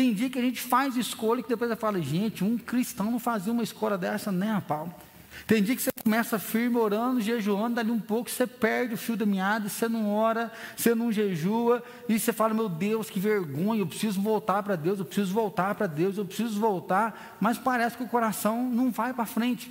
Tem 0.00 0.14
dia 0.14 0.30
que 0.30 0.38
a 0.38 0.42
gente 0.42 0.62
faz 0.62 0.96
escolha 0.96 1.42
que 1.42 1.48
depois 1.50 1.70
você 1.70 1.76
fala, 1.76 2.00
gente, 2.00 2.42
um 2.42 2.56
cristão 2.56 3.10
não 3.10 3.18
fazia 3.18 3.52
uma 3.52 3.62
escolha 3.62 3.98
dessa 3.98 4.32
nem 4.32 4.48
a 4.48 4.58
pau. 4.58 4.98
Tem 5.46 5.62
dia 5.62 5.76
que 5.76 5.82
você 5.82 5.90
começa 6.02 6.38
firme 6.38 6.78
orando, 6.78 7.20
jejuando, 7.20 7.74
dali 7.74 7.90
um 7.90 8.00
pouco 8.00 8.30
você 8.30 8.46
perde 8.46 8.94
o 8.94 8.96
fio 8.96 9.14
da 9.14 9.26
meada, 9.26 9.68
você 9.68 9.90
não 9.90 10.08
ora, 10.08 10.50
você 10.74 10.94
não 10.94 11.12
jejua, 11.12 11.82
e 12.08 12.18
você 12.18 12.32
fala, 12.32 12.54
meu 12.54 12.66
Deus, 12.66 13.10
que 13.10 13.20
vergonha, 13.20 13.82
eu 13.82 13.86
preciso 13.86 14.22
voltar 14.22 14.62
para 14.62 14.74
Deus, 14.74 14.98
eu 14.98 15.04
preciso 15.04 15.34
voltar 15.34 15.74
para 15.74 15.86
Deus, 15.86 16.16
eu 16.16 16.24
preciso 16.24 16.58
voltar, 16.58 17.36
mas 17.38 17.58
parece 17.58 17.98
que 17.98 18.02
o 18.02 18.08
coração 18.08 18.70
não 18.70 18.90
vai 18.90 19.12
para 19.12 19.26
frente. 19.26 19.70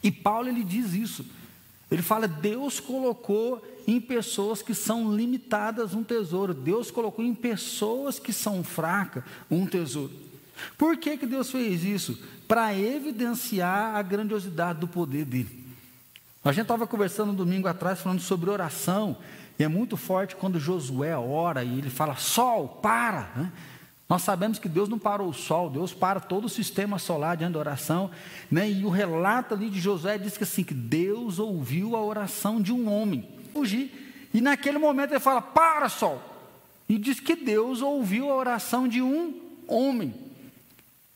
E 0.00 0.12
Paulo 0.12 0.48
ele 0.48 0.62
diz 0.62 0.94
isso. 0.94 1.26
Ele 1.90 2.02
fala: 2.02 2.28
Deus 2.28 2.78
colocou 2.78 3.62
em 3.86 4.00
pessoas 4.00 4.62
que 4.62 4.74
são 4.74 5.14
limitadas 5.14 5.94
um 5.94 6.04
tesouro. 6.04 6.54
Deus 6.54 6.90
colocou 6.90 7.24
em 7.24 7.34
pessoas 7.34 8.18
que 8.18 8.32
são 8.32 8.62
fracas 8.62 9.24
um 9.50 9.66
tesouro. 9.66 10.12
Por 10.76 10.96
que, 10.96 11.16
que 11.16 11.26
Deus 11.26 11.50
fez 11.50 11.84
isso? 11.84 12.18
Para 12.46 12.76
evidenciar 12.76 13.96
a 13.96 14.02
grandiosidade 14.02 14.78
do 14.78 14.88
poder 14.88 15.24
dele. 15.24 15.60
A 16.44 16.52
gente 16.52 16.62
estava 16.62 16.86
conversando 16.86 17.32
um 17.32 17.34
domingo 17.34 17.68
atrás 17.68 18.00
falando 18.00 18.20
sobre 18.20 18.48
oração, 18.48 19.16
e 19.58 19.64
é 19.64 19.68
muito 19.68 19.96
forte 19.96 20.36
quando 20.36 20.58
Josué 20.58 21.16
ora 21.16 21.62
e 21.62 21.78
ele 21.78 21.90
fala: 21.90 22.16
Sol, 22.16 22.80
para! 22.82 23.30
Né? 23.36 23.52
Nós 24.10 24.22
sabemos 24.22 24.58
que 24.58 24.68
Deus 24.68 24.88
não 24.88 24.98
parou 24.98 25.28
o 25.28 25.32
sol, 25.32 25.70
Deus 25.70 25.94
para 25.94 26.18
todo 26.18 26.46
o 26.46 26.48
sistema 26.48 26.98
solar 26.98 27.36
diante 27.36 27.52
da 27.52 27.60
oração, 27.60 28.10
né? 28.50 28.68
e 28.68 28.84
o 28.84 28.88
relato 28.88 29.54
ali 29.54 29.70
de 29.70 29.78
Josué 29.78 30.18
diz 30.18 30.36
que 30.36 30.42
assim, 30.42 30.64
que 30.64 30.74
Deus 30.74 31.38
ouviu 31.38 31.94
a 31.94 32.04
oração 32.04 32.60
de 32.60 32.72
um 32.72 32.90
homem, 32.90 33.24
fugir, 33.52 34.28
e 34.34 34.40
naquele 34.40 34.78
momento 34.78 35.12
ele 35.12 35.20
fala, 35.20 35.40
para 35.40 35.88
sol, 35.88 36.20
e 36.88 36.98
diz 36.98 37.20
que 37.20 37.36
Deus 37.36 37.82
ouviu 37.82 38.28
a 38.32 38.34
oração 38.34 38.88
de 38.88 39.00
um 39.00 39.32
homem, 39.68 40.12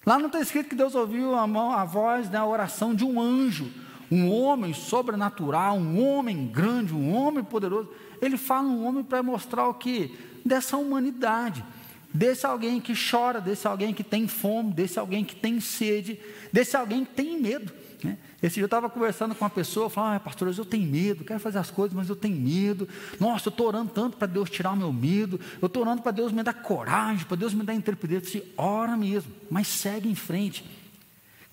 lá 0.06 0.16
não 0.16 0.26
está 0.26 0.38
escrito 0.38 0.68
que 0.68 0.76
Deus 0.76 0.94
ouviu 0.94 1.34
a, 1.34 1.48
mão, 1.48 1.72
a 1.72 1.84
voz, 1.84 2.30
né, 2.30 2.38
a 2.38 2.46
oração 2.46 2.94
de 2.94 3.04
um 3.04 3.20
anjo, 3.20 3.72
um 4.08 4.30
homem 4.30 4.72
sobrenatural, 4.72 5.76
um 5.78 6.00
homem 6.00 6.46
grande, 6.46 6.94
um 6.94 7.12
homem 7.12 7.42
poderoso, 7.42 7.88
ele 8.22 8.36
fala 8.36 8.68
um 8.68 8.86
homem 8.86 9.02
para 9.02 9.20
mostrar 9.20 9.66
o 9.66 9.74
que? 9.74 10.16
Dessa 10.44 10.76
humanidade, 10.76 11.64
desse 12.14 12.46
alguém 12.46 12.80
que 12.80 12.94
chora, 12.94 13.40
desse 13.40 13.66
alguém 13.66 13.92
que 13.92 14.04
tem 14.04 14.28
fome, 14.28 14.72
desse 14.72 15.00
alguém 15.00 15.24
que 15.24 15.34
tem 15.34 15.58
sede, 15.58 16.20
desse 16.52 16.76
alguém 16.76 17.04
que 17.04 17.12
tem 17.12 17.40
medo. 17.40 17.72
Né? 18.04 18.16
Esse 18.40 18.54
dia 18.54 18.62
eu 18.62 18.66
estava 18.66 18.88
conversando 18.88 19.34
com 19.34 19.44
uma 19.44 19.50
pessoa, 19.50 19.90
falando, 19.90 20.16
ah, 20.16 20.20
pastor, 20.20 20.54
eu 20.56 20.64
tenho 20.64 20.88
medo, 20.88 21.24
quero 21.24 21.40
fazer 21.40 21.58
as 21.58 21.72
coisas, 21.72 21.92
mas 21.96 22.08
eu 22.08 22.14
tenho 22.14 22.36
medo. 22.36 22.88
Nossa, 23.18 23.48
eu 23.48 23.50
estou 23.50 23.66
orando 23.66 23.90
tanto 23.90 24.16
para 24.16 24.28
Deus 24.28 24.48
tirar 24.48 24.72
o 24.72 24.76
meu 24.76 24.92
medo, 24.92 25.40
eu 25.60 25.66
estou 25.66 25.82
orando 25.82 26.02
para 26.02 26.12
Deus 26.12 26.30
me 26.30 26.42
dar 26.42 26.54
coragem, 26.54 27.24
para 27.24 27.36
Deus 27.36 27.52
me 27.52 27.64
dar 27.64 27.74
intrepidez. 27.74 28.22
Eu 28.22 28.26
disse, 28.26 28.52
ora 28.56 28.96
mesmo, 28.96 29.32
mas 29.50 29.66
segue 29.66 30.08
em 30.08 30.14
frente. 30.14 30.64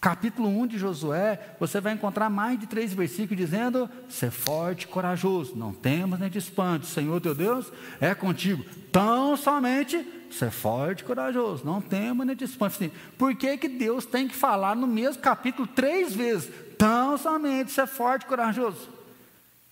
Capítulo 0.01 0.49
1 0.49 0.65
de 0.65 0.79
Josué, 0.79 1.39
você 1.59 1.79
vai 1.79 1.93
encontrar 1.93 2.27
mais 2.27 2.59
de 2.59 2.65
três 2.65 2.91
versículos 2.91 3.37
dizendo: 3.37 3.87
Ser 4.09 4.31
forte 4.31 4.85
e 4.85 4.87
corajoso, 4.87 5.55
não 5.55 5.71
temas 5.71 6.19
nem 6.19 6.27
te 6.27 6.39
espantes, 6.39 6.89
Senhor 6.89 7.21
teu 7.21 7.35
Deus 7.35 7.71
é 7.99 8.15
contigo. 8.15 8.65
Tão 8.91 9.37
somente 9.37 10.03
ser 10.31 10.49
forte 10.49 11.01
e 11.01 11.03
corajoso, 11.03 11.63
não 11.63 11.79
temas 11.79 12.25
nem 12.25 12.35
te 12.35 12.45
espantes. 12.45 12.77
Assim, 12.77 12.91
por 13.15 13.35
que, 13.35 13.55
que 13.57 13.69
Deus 13.69 14.03
tem 14.03 14.27
que 14.27 14.33
falar 14.33 14.75
no 14.75 14.87
mesmo 14.87 15.21
capítulo 15.21 15.67
três 15.67 16.15
vezes? 16.15 16.51
Tão 16.79 17.15
somente 17.15 17.71
ser 17.71 17.85
forte 17.85 18.23
e 18.23 18.25
corajoso. 18.25 18.89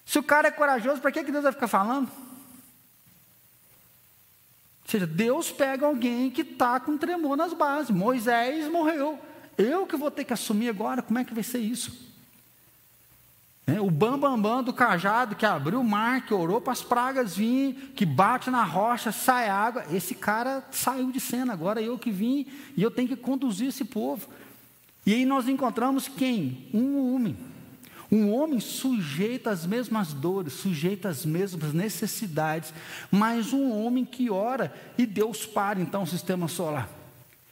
Se 0.05 0.19
o 0.19 0.23
cara 0.23 0.49
é 0.49 0.51
corajoso, 0.51 1.01
para 1.01 1.11
que, 1.11 1.23
que 1.23 1.31
Deus 1.31 1.43
vai 1.43 1.53
ficar 1.53 1.67
falando? 1.67 2.07
Ou 4.83 4.91
seja, 4.91 5.07
Deus 5.07 5.51
pega 5.51 5.87
alguém 5.87 6.29
que 6.29 6.41
está 6.41 6.79
com 6.79 6.99
tremor 6.99 7.35
nas 7.35 7.51
bases. 7.51 7.89
Moisés 7.89 8.71
morreu. 8.71 9.19
Eu 9.59 9.85
que 9.85 9.97
vou 9.97 10.09
ter 10.09 10.23
que 10.23 10.31
assumir 10.31 10.69
agora, 10.69 11.01
como 11.01 11.19
é 11.19 11.25
que 11.25 11.33
vai 11.33 11.43
ser 11.43 11.59
isso? 11.59 12.09
Né? 13.67 13.79
O 13.81 13.91
bambambam 13.91 14.41
bam, 14.41 14.55
bam 14.55 14.63
do 14.63 14.71
cajado 14.71 15.35
que 15.35 15.45
abriu 15.45 15.81
o 15.81 15.83
mar, 15.83 16.25
que 16.25 16.33
orou 16.33 16.61
para 16.61 16.71
as 16.71 16.81
pragas 16.81 17.35
vir, 17.35 17.91
que 17.93 18.05
bate 18.05 18.49
na 18.49 18.63
rocha, 18.63 19.11
sai 19.11 19.49
água. 19.49 19.85
Esse 19.91 20.15
cara 20.15 20.65
saiu 20.71 21.11
de 21.11 21.19
cena, 21.19 21.51
agora 21.51 21.81
eu 21.81 21.99
que 21.99 22.09
vim 22.09 22.47
e 22.77 22.81
eu 22.81 22.89
tenho 22.89 23.09
que 23.09 23.17
conduzir 23.17 23.67
esse 23.67 23.83
povo. 23.83 24.29
E 25.05 25.13
aí 25.13 25.25
nós 25.25 25.47
encontramos 25.49 26.07
quem? 26.07 26.69
Um 26.73 27.13
homem. 27.13 27.37
Um 28.09 28.31
homem 28.33 28.61
sujeito 28.61 29.49
às 29.49 29.65
mesmas 29.65 30.13
dores, 30.13 30.53
sujeito 30.53 31.07
às 31.07 31.25
mesmas 31.25 31.73
necessidades, 31.73 32.73
mas 33.11 33.51
um 33.51 33.71
homem 33.71 34.05
que 34.05 34.31
ora 34.31 34.73
e 34.97 35.05
Deus 35.05 35.45
para 35.45 35.81
então 35.81 36.03
o 36.03 36.07
sistema 36.07 36.47
solar. 36.47 36.98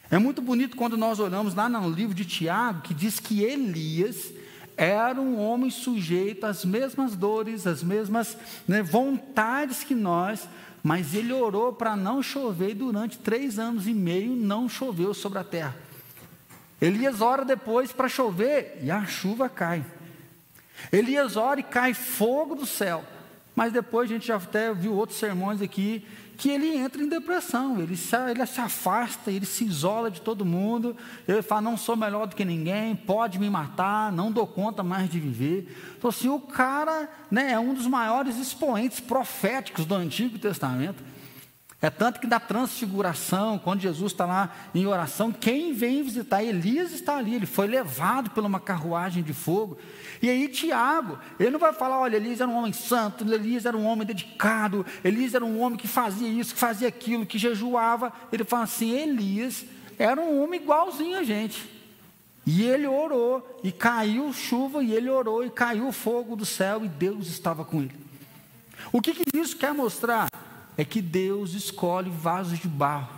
É 0.09 0.17
muito 0.17 0.41
bonito 0.41 0.77
quando 0.77 0.95
nós 0.95 1.19
olhamos 1.19 1.53
lá 1.53 1.67
no 1.67 1.89
livro 1.89 2.15
de 2.15 2.23
Tiago, 2.23 2.81
que 2.81 2.93
diz 2.93 3.19
que 3.19 3.43
Elias 3.43 4.31
era 4.77 5.19
um 5.19 5.39
homem 5.39 5.69
sujeito 5.69 6.45
às 6.45 6.63
mesmas 6.63 7.15
dores, 7.15 7.67
às 7.67 7.83
mesmas 7.83 8.37
né, 8.67 8.81
vontades 8.81 9.83
que 9.83 9.95
nós, 9.95 10.47
mas 10.81 11.13
ele 11.13 11.33
orou 11.33 11.73
para 11.73 11.95
não 11.95 12.23
chover 12.23 12.69
e 12.69 12.75
durante 12.75 13.17
três 13.17 13.59
anos 13.59 13.87
e 13.87 13.93
meio 13.93 14.35
não 14.35 14.69
choveu 14.69 15.13
sobre 15.13 15.39
a 15.39 15.43
terra. 15.43 15.75
Elias 16.79 17.21
ora 17.21 17.43
depois 17.43 17.91
para 17.91 18.07
chover 18.07 18.79
e 18.81 18.91
a 18.91 19.05
chuva 19.05 19.49
cai. 19.49 19.83
Elias 20.91 21.35
ora 21.35 21.59
e 21.59 21.63
cai 21.63 21.93
fogo 21.93 22.55
do 22.55 22.65
céu. 22.65 23.03
Mas 23.55 23.73
depois 23.73 24.09
a 24.09 24.13
gente 24.13 24.27
já 24.27 24.35
até 24.35 24.71
viu 24.71 24.93
outros 24.93 25.17
sermões 25.17 25.63
aqui 25.63 26.05
que 26.37 26.49
ele 26.49 26.77
entra 26.77 27.01
em 27.01 27.09
depressão, 27.09 27.81
ele 27.81 27.97
se, 27.97 28.15
ele 28.15 28.45
se 28.45 28.61
afasta, 28.61 29.31
ele 29.31 29.45
se 29.45 29.65
isola 29.65 30.11
de 30.11 30.21
todo 30.21 30.45
mundo, 30.45 30.95
ele 31.27 31.41
fala, 31.41 31.61
não 31.61 31.75
sou 31.75 31.95
melhor 31.95 32.27
do 32.27 32.35
que 32.35 32.45
ninguém, 32.45 32.95
pode 32.95 33.39
me 33.39 33.49
matar, 33.49 34.11
não 34.11 34.31
dou 34.31 34.45
conta 34.45 34.83
mais 34.83 35.09
de 35.09 35.19
viver. 35.19 35.75
Então, 35.97 36.11
assim, 36.11 36.29
o 36.29 36.39
cara 36.39 37.09
né, 37.31 37.53
é 37.53 37.59
um 37.59 37.73
dos 37.73 37.87
maiores 37.87 38.37
expoentes 38.37 38.99
proféticos 38.99 39.83
do 39.83 39.95
Antigo 39.95 40.37
Testamento. 40.37 41.03
É 41.79 41.91
tanto 41.91 42.19
que 42.19 42.25
na 42.25 42.39
transfiguração, 42.39 43.59
quando 43.59 43.81
Jesus 43.81 44.11
está 44.11 44.25
lá 44.25 44.51
em 44.73 44.87
oração, 44.87 45.31
quem 45.31 45.73
vem 45.73 46.01
visitar 46.01 46.43
Elias 46.43 46.91
está 46.91 47.17
ali, 47.17 47.35
ele 47.35 47.45
foi 47.45 47.67
levado 47.67 48.31
por 48.31 48.43
uma 48.43 48.59
carruagem 48.59 49.21
de 49.21 49.31
fogo. 49.31 49.77
E 50.19 50.27
aí 50.27 50.47
Tiago, 50.47 51.19
ele 51.39 51.51
não 51.51 51.59
vai 51.59 51.71
falar, 51.73 51.99
olha, 51.99 52.15
Elias 52.15 52.41
era 52.41 52.49
um 52.49 52.57
homem 52.57 52.73
santo, 52.73 53.31
Elias 53.31 53.67
era 53.67 53.77
um 53.77 53.85
homem 53.85 54.07
dedicado, 54.07 54.83
Elias 55.03 55.35
era 55.35 55.45
um 55.45 55.61
homem 55.61 55.77
que 55.77 55.87
fazia 55.87 56.27
isso, 56.27 56.55
que 56.55 56.59
fazia 56.59 56.87
aquilo, 56.87 57.27
que 57.27 57.37
jejuava. 57.37 58.11
Ele 58.31 58.43
fala 58.43 58.63
assim, 58.63 58.91
Elias 58.97 59.63
era 59.99 60.19
um 60.19 60.41
homem 60.41 60.59
igualzinho 60.59 61.19
a 61.19 61.23
gente. 61.23 61.69
E 62.43 62.63
ele 62.63 62.87
orou, 62.87 63.59
e 63.63 63.71
caiu 63.71 64.33
chuva, 64.33 64.83
e 64.83 64.93
ele 64.93 65.09
orou, 65.09 65.45
e 65.45 65.49
caiu 65.51 65.91
fogo 65.91 66.35
do 66.35 66.45
céu, 66.45 66.83
e 66.83 66.87
Deus 66.87 67.27
estava 67.27 67.63
com 67.63 67.81
ele. 67.81 67.95
O 68.91 68.99
que, 68.99 69.13
que 69.13 69.37
isso 69.37 69.57
quer 69.57 69.73
mostrar? 69.73 70.27
É 70.77 70.85
que 70.85 71.01
Deus 71.01 71.53
escolhe 71.53 72.09
vasos 72.09 72.59
de 72.59 72.67
barro. 72.67 73.09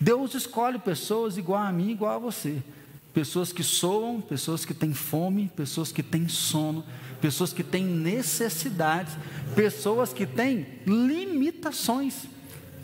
Deus 0.00 0.34
escolhe 0.34 0.78
pessoas 0.78 1.36
igual 1.36 1.62
a 1.62 1.72
mim, 1.72 1.90
igual 1.90 2.14
a 2.14 2.18
você. 2.18 2.62
Pessoas 3.12 3.52
que 3.52 3.62
soam, 3.62 4.20
pessoas 4.20 4.64
que 4.64 4.72
têm 4.72 4.94
fome, 4.94 5.50
pessoas 5.54 5.92
que 5.92 6.02
têm 6.02 6.28
sono, 6.28 6.84
pessoas 7.20 7.52
que 7.52 7.62
têm 7.62 7.84
necessidades, 7.84 9.14
pessoas 9.54 10.12
que 10.12 10.24
têm 10.24 10.66
limitações. 10.86 12.26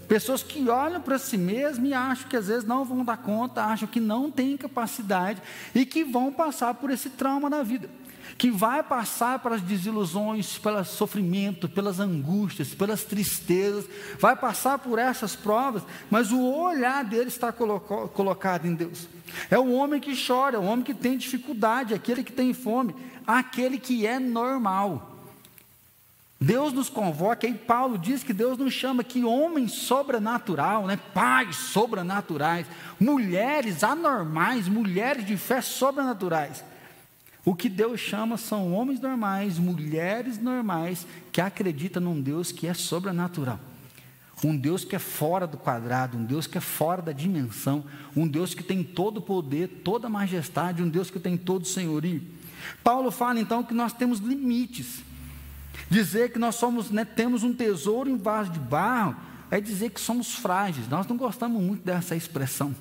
Pessoas 0.07 0.43
que 0.43 0.69
olham 0.69 1.01
para 1.01 1.19
si 1.19 1.37
mesmas 1.37 1.89
e 1.89 1.93
acham 1.93 2.29
que 2.29 2.37
às 2.37 2.49
vezes 2.49 2.65
não 2.65 2.85
vão 2.85 3.05
dar 3.05 3.19
conta, 3.19 3.65
acham 3.65 3.87
que 3.87 4.01
não 4.01 4.31
têm 4.31 4.57
capacidade 4.57 5.41
e 5.75 5.85
que 5.85 6.03
vão 6.03 6.33
passar 6.33 6.75
por 6.75 6.91
esse 6.91 7.11
trauma 7.11 7.49
na 7.51 7.63
vida 7.63 7.89
que 8.39 8.53
vai 8.53 8.85
passar 8.85 9.41
pelas 9.41 9.61
desilusões, 9.61 10.57
pelo 10.59 10.85
sofrimento, 10.85 11.69
pelas 11.69 11.99
angústias, 11.99 12.73
pelas 12.73 13.03
tristezas, 13.03 13.85
vai 14.21 14.37
passar 14.37 14.79
por 14.79 14.97
essas 14.97 15.35
provas, 15.35 15.83
mas 16.09 16.31
o 16.31 16.41
olhar 16.41 17.05
dele 17.05 17.27
está 17.27 17.53
colocado 17.53 18.65
em 18.65 18.75
Deus. 18.77 19.09
É 19.51 19.59
o 19.59 19.73
homem 19.73 20.01
que 20.01 20.15
chora, 20.17 20.55
é 20.55 20.59
o 20.59 20.63
homem 20.63 20.85
que 20.85 20.95
tem 20.95 21.19
dificuldade, 21.19 21.93
aquele 21.93 22.23
que 22.23 22.33
tem 22.33 22.55
fome, 22.55 22.95
aquele 23.27 23.77
que 23.77 24.07
é 24.07 24.21
normal. 24.21 25.17
Deus 26.41 26.73
nos 26.73 26.89
convoca, 26.89 27.49
e 27.49 27.55
Paulo 27.55 27.99
diz 27.99 28.23
que 28.23 28.33
Deus 28.33 28.57
nos 28.57 28.73
chama 28.73 29.03
que 29.03 29.25
homens 29.25 29.73
sobrenatural, 29.73 30.87
né? 30.87 30.97
pais 31.13 31.57
sobrenaturais, 31.57 32.69
mulheres 33.01 33.83
anormais, 33.83 34.69
mulheres 34.69 35.27
de 35.27 35.37
fé 35.37 35.61
sobrenaturais. 35.61 36.63
O 37.45 37.55
que 37.55 37.69
Deus 37.69 38.01
chama 38.01 38.37
são 38.37 38.73
homens 38.73 39.01
normais, 39.01 39.59
mulheres 39.59 40.39
normais, 40.39 41.07
que 41.33 41.41
acreditam 41.41 42.03
num 42.03 42.21
Deus 42.21 42.53
que 42.53 42.67
é 42.67 42.75
sobrenatural. 42.75 43.59
Um 44.45 44.57
Deus 44.57 44.85
que 44.85 44.95
é 44.95 44.99
fora 44.99 45.47
do 45.47 45.57
quadrado, 45.57 46.17
um 46.17 46.25
Deus 46.25 46.47
que 46.47 46.59
é 46.59 46.61
fora 46.61 47.03
da 47.03 47.13
dimensão, 47.13 47.85
um 48.15 48.27
Deus 48.27 48.55
que 48.55 48.63
tem 48.63 48.85
todo 48.85 49.19
o 49.19 49.23
poder, 49.23 49.81
toda 49.85 50.07
a 50.07 50.11
majestade, 50.11 50.83
um 50.83 50.89
Deus 50.89 51.11
que 51.11 51.19
tem 51.19 51.37
todo 51.37 51.63
o 51.63 51.67
senhorio. 51.67 52.23
Paulo 52.85 53.11
fala 53.11 53.41
então 53.41 53.63
que 53.63 53.75
nós 53.75 53.93
temos 53.93 54.19
limites. 54.19 55.03
Dizer 55.91 56.33
que 56.33 56.39
nós 56.39 56.55
somos, 56.57 56.91
né, 56.91 57.05
temos 57.05 57.43
um 57.43 57.55
tesouro 57.55 58.11
em 58.11 58.17
vaso 58.17 58.51
de 58.51 58.59
barro, 58.59 59.17
é 59.51 59.61
dizer 59.61 59.91
que 59.91 60.01
somos 60.01 60.35
frágeis. 60.35 60.89
Nós 60.89 61.07
não 61.07 61.17
gostamos 61.17 61.63
muito 61.63 61.85
dessa 61.85 62.15
expressão, 62.15 62.75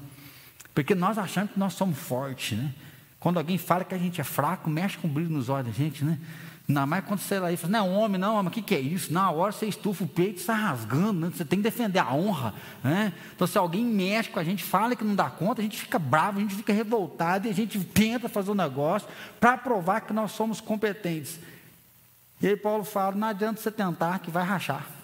porque 0.73 0.93
nós 0.93 1.17
achamos 1.17 1.51
que 1.51 1.59
nós 1.59 1.73
somos 1.73 1.97
fortes, 1.97 2.57
né? 2.57 2.73
Quando 3.19 3.37
alguém 3.37 3.57
fala 3.57 3.83
que 3.83 3.95
a 3.95 3.97
gente 3.97 4.21
é 4.21 4.23
fraco, 4.23 4.69
mexe 4.69 4.97
com 4.97 5.07
o 5.07 5.11
brilho 5.11 5.29
nos 5.29 5.49
olhos 5.49 5.67
da 5.67 5.73
gente, 5.73 6.05
né? 6.05 6.19
Ainda 6.67 6.85
mais 6.85 7.05
quando 7.05 7.21
você 7.21 7.39
lá 7.39 7.49
e 7.49 7.55
fala, 7.55 7.71
não 7.71 7.79
é 7.79 7.97
homem, 7.97 8.19
não, 8.19 8.35
homem, 8.35 8.49
o 8.49 8.51
que, 8.51 8.61
que 8.61 8.75
é 8.75 8.79
isso? 8.79 9.13
Na 9.13 9.31
hora 9.31 9.53
você 9.53 9.67
estufa 9.67 10.03
o 10.03 10.07
peito 10.07 10.41
está 10.41 10.53
rasgando, 10.53 11.13
né? 11.13 11.31
você 11.33 11.45
tem 11.45 11.59
que 11.59 11.63
defender 11.63 11.99
a 11.99 12.13
honra. 12.13 12.53
Né? 12.83 13.13
Então, 13.33 13.47
se 13.47 13.57
alguém 13.57 13.85
mexe 13.85 14.29
com 14.29 14.37
a 14.37 14.43
gente, 14.43 14.65
fala 14.65 14.93
que 14.93 15.03
não 15.03 15.15
dá 15.15 15.29
conta, 15.29 15.61
a 15.61 15.63
gente 15.63 15.77
fica 15.77 15.97
bravo, 15.97 16.39
a 16.39 16.41
gente 16.41 16.55
fica 16.55 16.73
revoltado 16.73 17.47
e 17.47 17.51
a 17.51 17.53
gente 17.53 17.79
tenta 17.79 18.27
fazer 18.27 18.49
o 18.49 18.53
um 18.53 18.57
negócio 18.57 19.07
para 19.39 19.57
provar 19.57 20.01
que 20.01 20.11
nós 20.11 20.31
somos 20.33 20.59
competentes. 20.59 21.39
E 22.41 22.47
aí 22.47 22.57
Paulo 22.57 22.83
fala, 22.83 23.15
não 23.15 23.29
adianta 23.29 23.61
você 23.61 23.71
tentar 23.71 24.19
que 24.19 24.29
vai 24.29 24.43
rachar. 24.43 24.96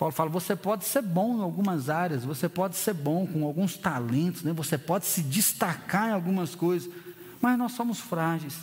Paulo 0.00 0.14
fala: 0.14 0.30
você 0.30 0.56
pode 0.56 0.86
ser 0.86 1.02
bom 1.02 1.36
em 1.36 1.42
algumas 1.42 1.90
áreas, 1.90 2.24
você 2.24 2.48
pode 2.48 2.74
ser 2.74 2.94
bom 2.94 3.26
com 3.26 3.44
alguns 3.44 3.76
talentos, 3.76 4.42
né? 4.42 4.50
você 4.50 4.78
pode 4.78 5.04
se 5.04 5.20
destacar 5.20 6.08
em 6.08 6.12
algumas 6.12 6.54
coisas, 6.54 6.90
mas 7.38 7.58
nós 7.58 7.72
somos 7.72 8.00
frágeis. 8.00 8.56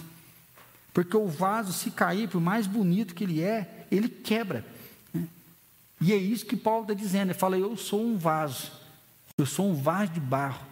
Porque 0.91 1.15
o 1.15 1.27
vaso, 1.27 1.71
se 1.73 1.91
cair, 1.91 2.27
por 2.27 2.41
mais 2.41 2.65
bonito 2.65 3.13
que 3.13 3.23
ele 3.23 3.43
é, 3.43 3.85
ele 3.91 4.09
quebra. 4.09 4.65
Né? 5.13 5.27
E 6.01 6.11
é 6.11 6.15
isso 6.15 6.43
que 6.43 6.57
Paulo 6.57 6.81
está 6.81 6.95
dizendo. 6.95 7.29
Ele 7.29 7.37
fala: 7.37 7.55
Eu 7.55 7.77
sou 7.77 8.03
um 8.03 8.17
vaso, 8.17 8.71
eu 9.37 9.45
sou 9.45 9.69
um 9.69 9.75
vaso 9.75 10.13
de 10.13 10.19
barro. 10.19 10.65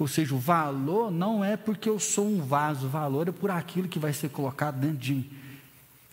Ou 0.00 0.08
seja, 0.08 0.34
o 0.34 0.38
valor 0.38 1.12
não 1.12 1.44
é 1.44 1.56
porque 1.56 1.88
eu 1.88 2.00
sou 2.00 2.26
um 2.26 2.44
vaso, 2.44 2.86
o 2.86 2.90
valor 2.90 3.28
é 3.28 3.32
por 3.32 3.52
aquilo 3.52 3.86
que 3.86 4.00
vai 4.00 4.12
ser 4.12 4.30
colocado 4.30 4.80
dentro 4.80 4.96
de 4.96 5.14
mim. 5.14 5.30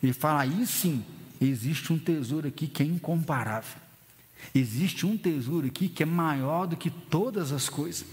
Ele 0.03 0.13
fala: 0.13 0.41
Aí 0.41 0.67
sim, 0.67 1.03
existe 1.39 1.91
um 1.93 1.99
tesouro 1.99 2.47
aqui 2.47 2.67
que 2.67 2.83
é 2.83 2.85
incomparável. 2.85 3.79
Existe 4.53 5.05
um 5.05 5.17
tesouro 5.17 5.67
aqui 5.67 5.89
que 5.89 6.03
é 6.03 6.05
maior 6.05 6.65
do 6.65 6.77
que 6.77 6.89
todas 6.89 7.51
as 7.51 7.69
coisas. 7.69 8.05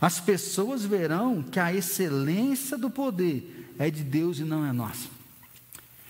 As 0.00 0.20
pessoas 0.20 0.84
verão 0.84 1.42
que 1.42 1.60
a 1.60 1.72
excelência 1.72 2.76
do 2.76 2.90
poder 2.90 3.72
é 3.78 3.90
de 3.90 4.02
Deus 4.02 4.38
e 4.38 4.44
não 4.44 4.66
é 4.66 4.72
nossa. 4.72 5.08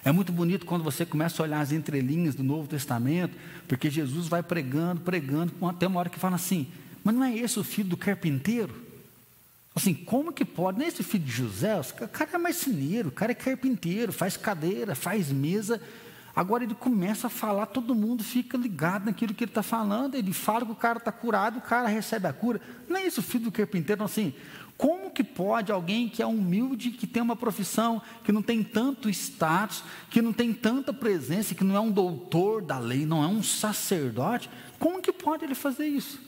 É 0.05 0.11
muito 0.11 0.33
bonito 0.33 0.67
quando 0.67 0.83
você 0.83 1.07
começa 1.07 1.41
a 1.41 1.45
olhar 1.45 1.61
as 1.61 1.71
entrelinhas 1.71 2.35
do 2.35 2.43
Novo 2.43 2.67
Testamento, 2.67 3.37
porque 3.69 3.89
Jesus 3.89 4.27
vai 4.27 4.43
pregando, 4.43 5.01
pregando, 5.03 5.53
até 5.69 5.87
uma 5.87 6.01
hora 6.01 6.11
que 6.11 6.19
fala 6.19 6.35
assim: 6.35 6.67
mas 7.05 7.15
não 7.15 7.25
é 7.25 7.37
esse 7.37 7.59
o 7.59 7.65
filho 7.65 7.91
do 7.91 7.97
carpinteiro? 7.97 8.83
Assim, 9.75 9.95
como 9.95 10.33
que 10.33 10.45
pode? 10.45 10.79
Não 10.79 10.85
é 10.85 10.89
esse 10.89 11.03
filho 11.03 11.25
de 11.25 11.33
José? 11.33 11.79
O 11.79 12.09
cara 12.09 12.31
é 12.35 12.39
marceneiro, 12.39 13.09
o 13.09 13.13
cara 13.13 13.33
é 13.33 13.35
carpinteiro, 13.35 14.13
faz 14.13 14.37
cadeira, 14.37 14.95
faz 14.95 15.31
mesa, 15.31 15.81
Agora 16.35 16.65
ele 16.65 16.75
começa 16.75 17.27
a 17.27 17.31
falar, 17.31 17.67
todo 17.67 17.95
mundo 17.95 18.25
fica 18.25 18.57
ligado 18.57 19.05
naquilo 19.05 19.35
que 19.35 19.45
ele 19.45 19.51
está 19.51 19.63
falando. 19.63 20.15
Ele 20.15 20.33
fala 20.33 20.65
que 20.65 20.73
o 20.73 20.77
cara 20.77 20.99
está 20.99 21.13
curado, 21.13 21.59
o 21.59 21.63
cara 21.63 21.89
recebe 21.89 22.27
a 22.27 22.33
cura. 22.33 22.61
Não 22.89 22.97
é 22.97 23.07
isso, 23.07 23.23
filho 23.23 23.45
do 23.45 23.53
carpinteiro. 23.53 24.03
Assim, 24.03 24.33
como 24.79 25.11
que 25.11 25.23
pode 25.23 25.71
alguém 25.71 26.09
que 26.09 26.23
é 26.23 26.27
humilde, 26.27 26.91
que 26.91 27.07
tem 27.07 27.23
uma 27.23 27.37
profissão, 27.37 28.01
que 28.25 28.33
não 28.33 28.43
tem 28.43 28.65
tanto 28.65 29.11
status, 29.11 29.85
que 30.11 30.23
não 30.23 30.33
tem 30.33 30.55
tanta 30.55 30.93
presença, 30.93 31.55
que 31.55 31.63
não 31.63 31.77
é 31.77 31.81
um 31.81 31.91
doutor 31.91 32.63
da 32.63 32.79
lei, 32.79 33.05
não 33.05 33.23
é 33.23 33.27
um 33.27 33.43
sacerdote, 33.43 34.49
como 34.79 35.03
que 35.03 35.13
pode 35.13 35.45
ele 35.45 35.55
fazer 35.55 35.87
isso? 35.87 36.19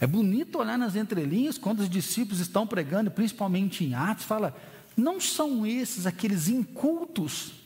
É 0.00 0.06
bonito 0.06 0.58
olhar 0.58 0.76
nas 0.76 0.96
entrelinhas, 0.96 1.56
quando 1.56 1.80
os 1.80 1.88
discípulos 1.88 2.40
estão 2.40 2.66
pregando, 2.66 3.10
principalmente 3.10 3.84
em 3.84 3.94
Atos, 3.94 4.24
fala, 4.24 4.54
não 4.96 5.20
são 5.20 5.64
esses 5.64 6.06
aqueles 6.06 6.48
incultos 6.48 7.65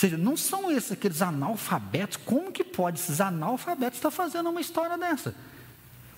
seja, 0.00 0.16
não 0.16 0.36
são 0.36 0.70
esses 0.70 0.92
aqueles 0.92 1.20
analfabetos. 1.20 2.16
Como 2.16 2.50
que 2.50 2.64
pode 2.64 2.98
esses 2.98 3.20
analfabetos 3.20 3.98
estar 3.98 4.10
fazendo 4.10 4.48
uma 4.48 4.60
história 4.60 4.96
dessa? 4.96 5.34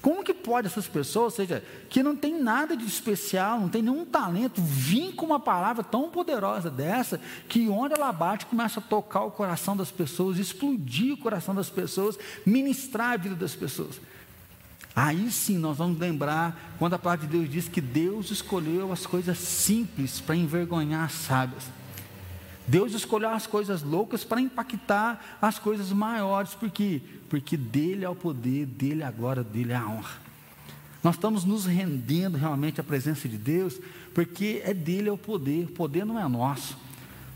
Como 0.00 0.24
que 0.24 0.34
pode 0.34 0.66
essas 0.66 0.88
pessoas, 0.88 1.24
ou 1.24 1.30
seja, 1.30 1.64
que 1.88 2.02
não 2.02 2.16
tem 2.16 2.40
nada 2.40 2.76
de 2.76 2.84
especial, 2.84 3.60
não 3.60 3.68
tem 3.68 3.82
nenhum 3.82 4.04
talento, 4.04 4.60
vir 4.60 5.14
com 5.14 5.26
uma 5.26 5.38
palavra 5.38 5.84
tão 5.84 6.10
poderosa 6.10 6.68
dessa, 6.68 7.20
que 7.48 7.68
onde 7.68 7.94
ela 7.94 8.12
bate 8.12 8.46
começa 8.46 8.80
a 8.80 8.82
tocar 8.82 9.22
o 9.22 9.30
coração 9.30 9.76
das 9.76 9.92
pessoas, 9.92 10.38
explodir 10.38 11.14
o 11.14 11.16
coração 11.16 11.54
das 11.54 11.70
pessoas, 11.70 12.18
ministrar 12.44 13.12
a 13.12 13.16
vida 13.16 13.36
das 13.36 13.54
pessoas. 13.54 14.00
Aí 14.94 15.30
sim 15.30 15.56
nós 15.56 15.78
vamos 15.78 15.98
lembrar 15.98 16.74
quando 16.78 16.94
a 16.94 16.98
palavra 16.98 17.26
de 17.26 17.38
Deus 17.38 17.48
diz 17.50 17.68
que 17.68 17.80
Deus 17.80 18.30
escolheu 18.30 18.92
as 18.92 19.06
coisas 19.06 19.38
simples 19.38 20.20
para 20.20 20.34
envergonhar 20.34 21.04
as 21.04 21.12
sábias. 21.12 21.81
Deus 22.66 22.92
escolheu 22.92 23.30
as 23.30 23.46
coisas 23.46 23.82
loucas 23.82 24.24
para 24.24 24.40
impactar 24.40 25.38
as 25.40 25.58
coisas 25.58 25.90
maiores, 25.92 26.54
porque 26.54 27.02
porque 27.32 27.56
dele 27.56 28.04
é 28.04 28.08
o 28.10 28.14
poder, 28.14 28.66
dele 28.66 29.02
agora, 29.02 29.42
dele 29.42 29.72
é 29.72 29.76
a 29.76 29.88
honra. 29.88 30.20
Nós 31.02 31.14
estamos 31.14 31.46
nos 31.46 31.64
rendendo 31.64 32.36
realmente 32.36 32.78
à 32.78 32.84
presença 32.84 33.26
de 33.26 33.38
Deus, 33.38 33.80
porque 34.12 34.60
é 34.66 34.74
dele 34.74 35.08
é 35.08 35.12
o 35.12 35.16
poder. 35.16 35.64
O 35.64 35.72
poder 35.72 36.04
não 36.04 36.20
é 36.20 36.28
nosso. 36.28 36.76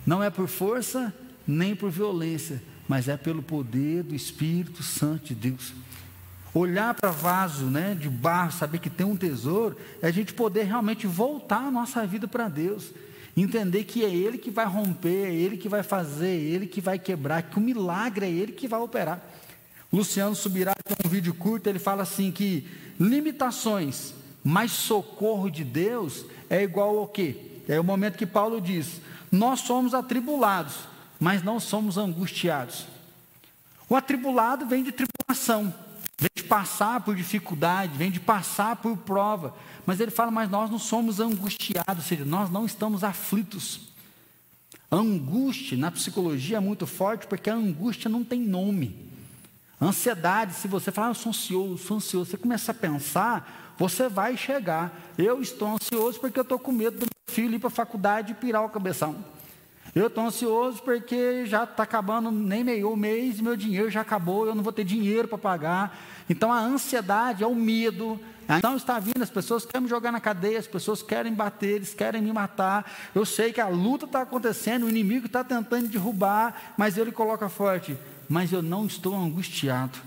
Não 0.04 0.22
é 0.22 0.28
por 0.28 0.48
força 0.48 1.14
nem 1.46 1.74
por 1.74 1.90
violência, 1.90 2.62
mas 2.86 3.08
é 3.08 3.16
pelo 3.16 3.42
poder 3.42 4.02
do 4.02 4.14
Espírito 4.14 4.82
Santo 4.82 5.28
de 5.28 5.34
Deus. 5.34 5.72
Olhar 6.52 6.92
para 6.92 7.10
vaso 7.10 7.64
né, 7.64 7.96
de 7.98 8.10
barro, 8.10 8.52
saber 8.52 8.80
que 8.80 8.90
tem 8.90 9.06
um 9.06 9.16
tesouro, 9.16 9.78
é 10.02 10.08
a 10.08 10.12
gente 10.12 10.34
poder 10.34 10.64
realmente 10.64 11.06
voltar 11.06 11.68
a 11.68 11.70
nossa 11.70 12.06
vida 12.06 12.28
para 12.28 12.48
Deus. 12.48 12.92
Entender 13.36 13.84
que 13.84 14.04
é 14.04 14.08
Ele 14.08 14.38
que 14.38 14.50
vai 14.50 14.64
romper, 14.64 15.26
é 15.26 15.34
Ele 15.34 15.56
que 15.56 15.68
vai 15.68 15.82
fazer, 15.82 16.28
é 16.28 16.40
Ele 16.40 16.66
que 16.66 16.80
vai 16.80 16.98
quebrar, 16.98 17.42
que 17.42 17.58
o 17.58 17.60
milagre 17.60 18.24
é 18.24 18.30
Ele 18.30 18.52
que 18.52 18.66
vai 18.66 18.80
operar. 18.80 19.20
Luciano 19.92 20.34
Subirá 20.34 20.74
tem 20.84 20.96
um 21.04 21.08
vídeo 21.08 21.34
curto, 21.34 21.68
ele 21.68 21.78
fala 21.78 22.02
assim 22.02 22.32
que 22.32 22.66
limitações, 22.98 24.14
mas 24.42 24.72
socorro 24.72 25.50
de 25.50 25.64
Deus 25.64 26.24
é 26.50 26.62
igual 26.62 26.98
ao 26.98 27.06
quê? 27.06 27.36
É 27.68 27.78
o 27.78 27.84
momento 27.84 28.18
que 28.18 28.26
Paulo 28.26 28.60
diz: 28.60 29.00
nós 29.30 29.60
somos 29.60 29.94
atribulados, 29.94 30.74
mas 31.20 31.42
não 31.42 31.60
somos 31.60 31.98
angustiados. 31.98 32.86
O 33.88 33.94
atribulado 33.94 34.66
vem 34.66 34.82
de 34.82 34.92
tribulação, 34.92 35.72
vem 36.18 36.30
de 36.34 36.44
passar 36.44 37.00
por 37.00 37.14
dificuldade, 37.14 37.96
vem 37.96 38.10
de 38.10 38.20
passar 38.20 38.76
por 38.76 38.96
prova. 38.96 39.54
Mas 39.84 40.00
ele 40.00 40.10
fala, 40.10 40.30
mas 40.30 40.50
nós 40.50 40.70
não 40.70 40.78
somos 40.78 41.20
angustiados, 41.20 41.96
ou 41.96 42.02
seja, 42.02 42.24
nós 42.24 42.50
não 42.50 42.64
estamos 42.64 43.04
aflitos. 43.04 43.80
Angústia 44.90 45.76
na 45.76 45.90
psicologia 45.90 46.56
é 46.56 46.60
muito 46.60 46.86
forte 46.86 47.26
porque 47.26 47.50
a 47.50 47.54
angústia 47.54 48.08
não 48.08 48.24
tem 48.24 48.40
nome. 48.40 49.06
Ansiedade, 49.80 50.54
se 50.54 50.66
você 50.68 50.90
falar, 50.90 51.08
ah, 51.08 51.10
eu 51.10 51.14
sou 51.14 51.30
ansioso, 51.30 51.78
sou 51.78 51.96
ansioso, 51.98 52.30
você 52.30 52.36
começa 52.38 52.72
a 52.72 52.74
pensar, 52.74 53.74
você 53.76 54.08
vai 54.08 54.36
chegar. 54.36 55.12
Eu 55.18 55.42
estou 55.42 55.74
ansioso 55.74 56.18
porque 56.18 56.38
eu 56.38 56.42
estou 56.42 56.58
com 56.58 56.72
medo 56.72 56.98
do 56.98 57.00
meu 57.00 57.34
filho 57.34 57.56
ir 57.56 57.58
para 57.58 57.68
a 57.68 57.70
faculdade 57.70 58.32
e 58.32 58.34
pirar 58.34 58.64
o 58.64 58.70
cabeção. 58.70 59.22
Eu 59.96 60.08
estou 60.08 60.26
ansioso 60.26 60.82
porque 60.82 61.46
já 61.46 61.64
está 61.64 61.84
acabando 61.84 62.30
nem 62.30 62.62
meio 62.62 62.94
mês, 62.94 63.40
meu 63.40 63.56
dinheiro 63.56 63.90
já 63.90 64.02
acabou, 64.02 64.46
eu 64.46 64.54
não 64.54 64.62
vou 64.62 64.70
ter 64.70 64.84
dinheiro 64.84 65.26
para 65.26 65.38
pagar. 65.38 65.98
Então 66.28 66.52
a 66.52 66.60
ansiedade 66.60 67.42
é 67.42 67.46
o 67.46 67.54
medo. 67.54 68.20
Então 68.46 68.76
está 68.76 68.98
vindo, 68.98 69.22
as 69.22 69.30
pessoas 69.30 69.64
querem 69.64 69.84
me 69.84 69.88
jogar 69.88 70.12
na 70.12 70.20
cadeia, 70.20 70.58
as 70.58 70.66
pessoas 70.66 71.02
querem 71.02 71.32
bater, 71.32 71.76
eles 71.76 71.94
querem 71.94 72.20
me 72.20 72.30
matar. 72.30 72.92
Eu 73.14 73.24
sei 73.24 73.54
que 73.54 73.60
a 73.60 73.68
luta 73.68 74.04
está 74.04 74.20
acontecendo, 74.20 74.84
o 74.84 74.90
inimigo 74.90 75.24
está 75.24 75.42
tentando 75.42 75.88
derrubar, 75.88 76.74
mas 76.76 76.98
ele 76.98 77.10
coloca 77.10 77.48
forte. 77.48 77.96
Mas 78.28 78.52
eu 78.52 78.60
não 78.60 78.84
estou 78.84 79.16
angustiado. 79.16 79.98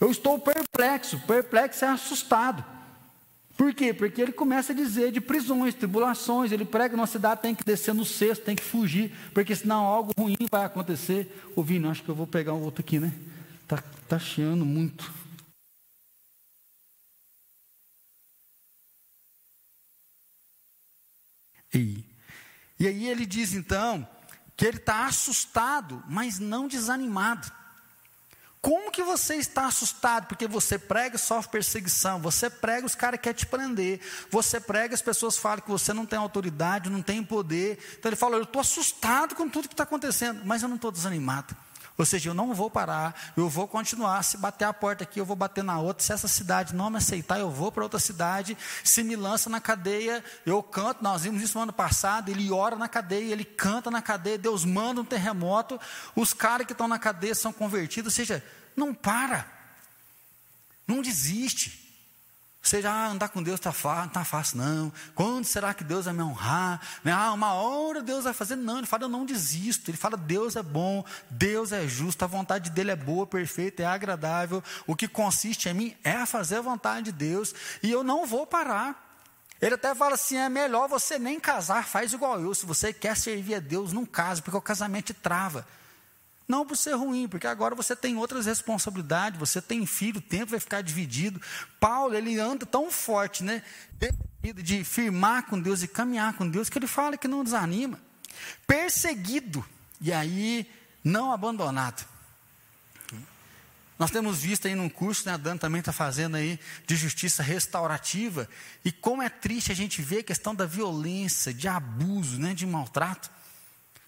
Eu 0.00 0.10
estou 0.10 0.38
perplexo, 0.38 1.20
perplexo 1.26 1.84
é 1.84 1.88
assustado. 1.88 2.64
Por 3.56 3.72
quê? 3.72 3.94
Porque 3.94 4.20
ele 4.20 4.32
começa 4.32 4.72
a 4.72 4.76
dizer 4.76 5.12
de 5.12 5.20
prisões, 5.20 5.74
tribulações, 5.74 6.50
ele 6.50 6.64
prega 6.64 6.96
numa 6.96 7.06
cidade, 7.06 7.42
tem 7.42 7.54
que 7.54 7.64
descer 7.64 7.94
no 7.94 8.04
cesto, 8.04 8.44
tem 8.44 8.56
que 8.56 8.64
fugir, 8.64 9.12
porque 9.32 9.54
senão 9.54 9.84
algo 9.84 10.12
ruim 10.18 10.36
vai 10.50 10.64
acontecer. 10.64 11.32
Ô 11.54 11.62
Vini, 11.62 11.86
acho 11.86 12.02
que 12.02 12.08
eu 12.08 12.14
vou 12.14 12.26
pegar 12.26 12.52
um 12.54 12.62
outro 12.62 12.80
aqui, 12.80 12.98
né? 12.98 13.12
Tá, 13.68 13.82
tá 14.08 14.18
chiando 14.18 14.64
muito. 14.64 15.12
E, 21.72 22.04
e 22.78 22.86
aí 22.86 23.08
ele 23.08 23.26
diz 23.26 23.52
então 23.52 24.06
que 24.56 24.64
ele 24.64 24.78
está 24.78 25.06
assustado, 25.06 26.02
mas 26.08 26.38
não 26.38 26.68
desanimado. 26.68 27.50
Como 28.64 28.90
que 28.90 29.02
você 29.02 29.34
está 29.34 29.66
assustado? 29.66 30.26
Porque 30.26 30.48
você 30.48 30.78
prega 30.78 31.16
e 31.16 31.18
sofre 31.18 31.50
perseguição, 31.50 32.18
você 32.18 32.48
prega, 32.48 32.86
os 32.86 32.94
caras 32.94 33.20
querem 33.20 33.36
te 33.36 33.44
prender, 33.44 34.00
você 34.30 34.58
prega, 34.58 34.94
as 34.94 35.02
pessoas 35.02 35.36
falam 35.36 35.60
que 35.60 35.70
você 35.70 35.92
não 35.92 36.06
tem 36.06 36.18
autoridade, 36.18 36.88
não 36.88 37.02
tem 37.02 37.22
poder. 37.22 37.78
Então 37.98 38.08
ele 38.08 38.16
fala: 38.16 38.36
Eu 38.36 38.44
estou 38.44 38.62
assustado 38.62 39.34
com 39.34 39.50
tudo 39.50 39.68
que 39.68 39.74
está 39.74 39.82
acontecendo, 39.82 40.40
mas 40.46 40.62
eu 40.62 40.68
não 40.70 40.76
estou 40.76 40.90
desanimado. 40.90 41.54
Ou 41.96 42.04
seja, 42.04 42.30
eu 42.30 42.34
não 42.34 42.52
vou 42.52 42.68
parar, 42.68 43.32
eu 43.36 43.48
vou 43.48 43.68
continuar. 43.68 44.22
Se 44.24 44.36
bater 44.36 44.64
a 44.64 44.72
porta 44.72 45.04
aqui, 45.04 45.20
eu 45.20 45.24
vou 45.24 45.36
bater 45.36 45.62
na 45.62 45.78
outra. 45.78 46.02
Se 46.02 46.12
essa 46.12 46.26
cidade 46.26 46.74
não 46.74 46.90
me 46.90 46.96
aceitar, 46.96 47.38
eu 47.38 47.48
vou 47.48 47.70
para 47.70 47.84
outra 47.84 48.00
cidade. 48.00 48.58
Se 48.82 49.04
me 49.04 49.14
lança 49.14 49.48
na 49.48 49.60
cadeia, 49.60 50.24
eu 50.44 50.60
canto. 50.60 51.04
Nós 51.04 51.22
vimos 51.22 51.40
isso 51.40 51.56
no 51.56 51.62
ano 51.62 51.72
passado. 51.72 52.30
Ele 52.30 52.50
ora 52.50 52.74
na 52.74 52.88
cadeia, 52.88 53.32
ele 53.32 53.44
canta 53.44 53.92
na 53.92 54.02
cadeia. 54.02 54.36
Deus 54.36 54.64
manda 54.64 55.00
um 55.00 55.04
terremoto. 55.04 55.80
Os 56.16 56.32
caras 56.32 56.66
que 56.66 56.72
estão 56.72 56.88
na 56.88 56.98
cadeia 56.98 57.34
são 57.34 57.52
convertidos. 57.52 58.12
Ou 58.12 58.16
seja, 58.16 58.44
não 58.76 58.92
para, 58.92 59.46
não 60.88 61.00
desiste. 61.00 61.83
Seja, 62.64 62.90
ah, 62.90 63.08
andar 63.08 63.28
com 63.28 63.42
Deus 63.42 63.60
está 63.60 63.74
está 64.06 64.24
fácil, 64.24 64.56
não. 64.56 64.90
Quando 65.14 65.44
será 65.44 65.74
que 65.74 65.84
Deus 65.84 66.06
vai 66.06 66.14
me 66.14 66.22
honrar? 66.22 66.80
Né, 67.04 67.12
ah, 67.12 67.30
uma 67.32 67.52
hora 67.52 68.00
Deus 68.00 68.24
vai 68.24 68.32
fazer. 68.32 68.56
Não, 68.56 68.78
ele 68.78 68.86
fala, 68.86 69.02
eu 69.02 69.08
não 69.10 69.26
desisto. 69.26 69.90
Ele 69.90 69.98
fala, 69.98 70.16
Deus 70.16 70.56
é 70.56 70.62
bom, 70.62 71.04
Deus 71.28 71.72
é 71.72 71.86
justo, 71.86 72.24
a 72.24 72.26
vontade 72.26 72.70
dele 72.70 72.90
é 72.90 72.96
boa, 72.96 73.26
perfeita, 73.26 73.82
é 73.82 73.86
agradável. 73.86 74.64
O 74.86 74.96
que 74.96 75.06
consiste 75.06 75.68
em 75.68 75.74
mim 75.74 75.96
é 76.02 76.24
fazer 76.24 76.56
a 76.56 76.62
vontade 76.62 77.12
de 77.12 77.12
Deus. 77.12 77.54
E 77.82 77.90
eu 77.90 78.02
não 78.02 78.24
vou 78.26 78.46
parar. 78.46 79.20
Ele 79.60 79.74
até 79.74 79.94
fala 79.94 80.14
assim: 80.14 80.38
é 80.38 80.48
melhor 80.48 80.88
você 80.88 81.18
nem 81.18 81.38
casar, 81.38 81.86
faz 81.86 82.14
igual 82.14 82.40
eu. 82.40 82.54
Se 82.54 82.64
você 82.64 82.94
quer 82.94 83.14
servir 83.14 83.56
a 83.56 83.60
Deus, 83.60 83.92
não 83.92 84.06
case, 84.06 84.40
porque 84.40 84.56
o 84.56 84.62
casamento 84.62 85.12
trava. 85.12 85.66
Não 86.46 86.66
por 86.66 86.76
ser 86.76 86.94
ruim, 86.94 87.26
porque 87.26 87.46
agora 87.46 87.74
você 87.74 87.96
tem 87.96 88.16
outras 88.16 88.44
responsabilidades, 88.46 89.38
você 89.38 89.62
tem 89.62 89.86
filho, 89.86 90.18
o 90.18 90.22
tempo 90.22 90.50
vai 90.50 90.60
ficar 90.60 90.82
dividido. 90.82 91.40
Paulo, 91.80 92.14
ele 92.14 92.38
anda 92.38 92.66
tão 92.66 92.90
forte, 92.90 93.42
né? 93.42 93.62
De 94.52 94.84
firmar 94.84 95.46
com 95.46 95.58
Deus 95.58 95.82
e 95.82 95.88
caminhar 95.88 96.34
com 96.34 96.48
Deus, 96.48 96.68
que 96.68 96.78
ele 96.78 96.86
fala 96.86 97.16
que 97.16 97.26
não 97.26 97.42
desanima. 97.42 97.98
Perseguido, 98.66 99.64
e 100.00 100.12
aí 100.12 100.70
não 101.02 101.32
abandonado. 101.32 102.04
Nós 103.98 104.10
temos 104.10 104.42
visto 104.42 104.66
aí 104.66 104.74
num 104.74 104.88
curso, 104.88 105.24
né, 105.26 105.34
a 105.34 105.36
Dan 105.36 105.56
também 105.56 105.78
está 105.78 105.92
fazendo 105.92 106.36
aí, 106.36 106.58
de 106.84 106.96
justiça 106.96 107.42
restaurativa, 107.42 108.48
e 108.84 108.90
como 108.90 109.22
é 109.22 109.28
triste 109.28 109.70
a 109.70 109.74
gente 109.74 110.02
ver 110.02 110.18
a 110.18 110.24
questão 110.24 110.54
da 110.54 110.66
violência, 110.66 111.54
de 111.54 111.68
abuso, 111.68 112.38
né, 112.38 112.52
de 112.54 112.66
maltrato. 112.66 113.30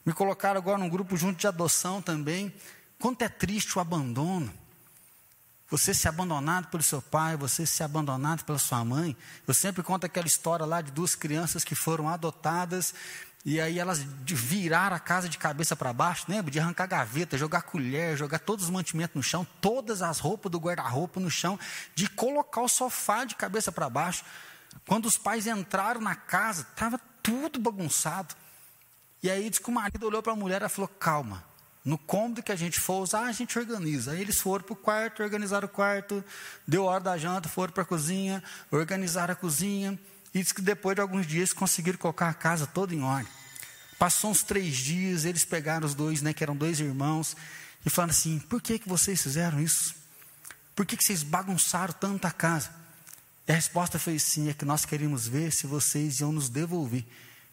Me 0.07 0.13
colocaram 0.13 0.57
agora 0.57 0.79
num 0.79 0.89
grupo 0.89 1.17
junto 1.17 1.37
de 1.37 1.49
adoção 1.49 2.01
também. 2.01 2.55
Quanto 2.97 3.23
é 3.23 3.29
triste 3.29 3.77
o 3.77 3.81
abandono. 3.81 4.51
Você 5.69 5.93
ser 5.93 6.07
abandonado 6.07 6.69
pelo 6.69 6.83
seu 6.85 7.03
pai, 7.03 7.37
você 7.37 7.67
ser 7.67 7.83
abandonado 7.83 8.45
pela 8.45 8.57
sua 8.57 8.85
mãe. 8.85 9.17
Eu 9.49 9.53
sempre 9.53 9.83
conto 9.83 10.07
aquela 10.07 10.29
história 10.29 10.65
lá 10.65 10.81
de 10.81 10.93
duas 10.93 11.17
crianças 11.17 11.65
que 11.65 11.75
foram 11.75 12.09
adotadas 12.09 12.95
e 13.45 13.61
aí 13.61 13.81
elas 13.81 14.01
viraram 14.25 14.95
a 14.95 15.01
casa 15.01 15.29
de 15.29 15.39
cabeça 15.39 15.75
para 15.75 15.93
baixo, 15.93 16.27
lembra? 16.29 16.53
De 16.53 16.61
arrancar 16.61 16.87
gaveta, 16.87 17.37
jogar 17.37 17.63
colher, 17.63 18.17
jogar 18.17 18.39
todos 18.39 18.67
os 18.67 18.71
mantimentos 18.71 19.17
no 19.17 19.23
chão, 19.25 19.45
todas 19.61 20.03
as 20.03 20.21
roupas 20.21 20.53
do 20.53 20.59
guarda-roupa 20.59 21.19
no 21.19 21.31
chão, 21.31 21.59
de 21.97 22.09
colocar 22.09 22.61
o 22.61 22.69
sofá 22.69 23.25
de 23.25 23.35
cabeça 23.35 23.73
para 23.73 23.91
baixo. 23.91 24.25
Quando 24.87 25.07
os 25.07 25.19
pais 25.19 25.49
entraram 25.49 26.01
na 26.01 26.15
casa, 26.15 26.63
estava 26.63 27.01
tudo 27.23 27.59
bagunçado. 27.59 28.37
E 29.23 29.31
aí 29.31 29.49
diz 29.49 29.59
que 29.59 29.69
o 29.69 29.73
marido 29.73 30.07
olhou 30.07 30.23
para 30.23 30.33
a 30.33 30.37
mulher 30.37 30.63
e 30.63 30.69
falou: 30.69 30.89
calma, 30.89 31.45
no 31.85 31.97
cômodo 31.97 32.43
que 32.43 32.51
a 32.51 32.57
gente 32.57 32.81
for 32.81 33.03
usar, 33.03 33.27
a 33.27 33.33
gente 33.33 33.59
organiza. 33.59 34.13
Aí 34.13 34.21
eles 34.21 34.41
foram 34.41 34.65
para 34.65 34.73
o 34.73 34.77
quarto, 34.77 35.23
organizaram 35.23 35.67
o 35.67 35.71
quarto, 35.71 36.25
deu 36.67 36.85
hora 36.85 37.03
da 37.03 37.17
janta, 37.17 37.49
foram 37.49 37.73
para 37.73 37.85
a 37.85 37.87
cozinha, 37.87 38.43
organizaram 38.71 39.33
a 39.33 39.37
cozinha. 39.37 39.99
E 40.35 40.43
diz 40.43 40.53
que 40.53 40.61
depois 40.61 40.95
de 40.97 41.01
alguns 41.01 41.27
dias 41.27 41.53
conseguiram 41.53 41.97
colocar 41.97 42.29
a 42.29 42.35
casa 42.35 42.67
toda 42.67 42.95
em 42.95 43.03
ordem. 43.03 43.31
Passou 43.99 44.31
uns 44.31 44.43
três 44.43 44.77
dias, 44.77 45.25
eles 45.25 45.45
pegaram 45.45 45.87
os 45.87 45.95
dois, 45.95 46.21
né, 46.21 46.35
que 46.35 46.43
eram 46.43 46.57
dois 46.57 46.81
irmãos, 46.81 47.37
e 47.85 47.89
falaram 47.89 48.11
assim: 48.11 48.39
por 48.41 48.61
que, 48.61 48.79
que 48.79 48.89
vocês 48.89 49.23
fizeram 49.23 49.61
isso? 49.61 49.95
Por 50.75 50.85
que, 50.85 50.97
que 50.97 51.05
vocês 51.05 51.23
bagunçaram 51.23 51.95
tanto 51.95 52.27
a 52.27 52.31
casa? 52.31 52.71
E 53.47 53.53
a 53.53 53.55
resposta 53.55 53.99
foi 53.99 54.19
sim: 54.19 54.51
é 54.51 54.53
que 54.53 54.65
nós 54.65 54.85
queríamos 54.85 55.29
ver 55.29 55.53
se 55.53 55.67
vocês 55.67 56.21
iam 56.21 56.33
nos 56.33 56.49
devolver. 56.49 57.05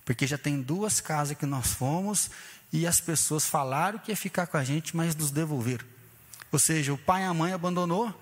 Porque 0.06 0.28
já 0.28 0.38
tem 0.38 0.62
duas 0.62 1.00
casas 1.00 1.38
que 1.38 1.46
nós 1.46 1.74
fomos 1.74 2.30
e 2.72 2.86
as 2.86 3.00
pessoas 3.00 3.46
falaram 3.46 4.00
que 4.00 4.12
ia 4.12 4.18
ficar 4.18 4.48
com 4.48 4.58
a 4.58 4.64
gente, 4.64 4.96
mas 4.96 5.16
nos 5.16 5.32
devolveram. 5.32 5.86
Ou 6.52 6.60
seja, 6.60 6.94
o 6.94 6.98
pai 6.98 7.24
e 7.24 7.26
a 7.26 7.34
mãe 7.34 7.54
abandonou, 7.54 8.14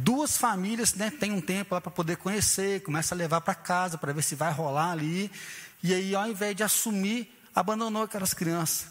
Duas 0.00 0.36
famílias 0.36 0.94
né, 0.94 1.10
têm 1.10 1.32
um 1.32 1.40
tempo 1.40 1.74
lá 1.74 1.80
para 1.80 1.90
poder 1.90 2.16
conhecer, 2.18 2.82
começa 2.82 3.16
a 3.16 3.18
levar 3.18 3.40
para 3.40 3.54
casa 3.54 3.98
para 3.98 4.12
ver 4.12 4.22
se 4.22 4.36
vai 4.36 4.52
rolar 4.52 4.92
ali. 4.92 5.28
E 5.82 5.92
aí, 5.92 6.14
ao 6.14 6.28
invés 6.28 6.54
de 6.54 6.62
assumir, 6.62 7.28
abandonou 7.52 8.04
aquelas 8.04 8.32
crianças. 8.32 8.86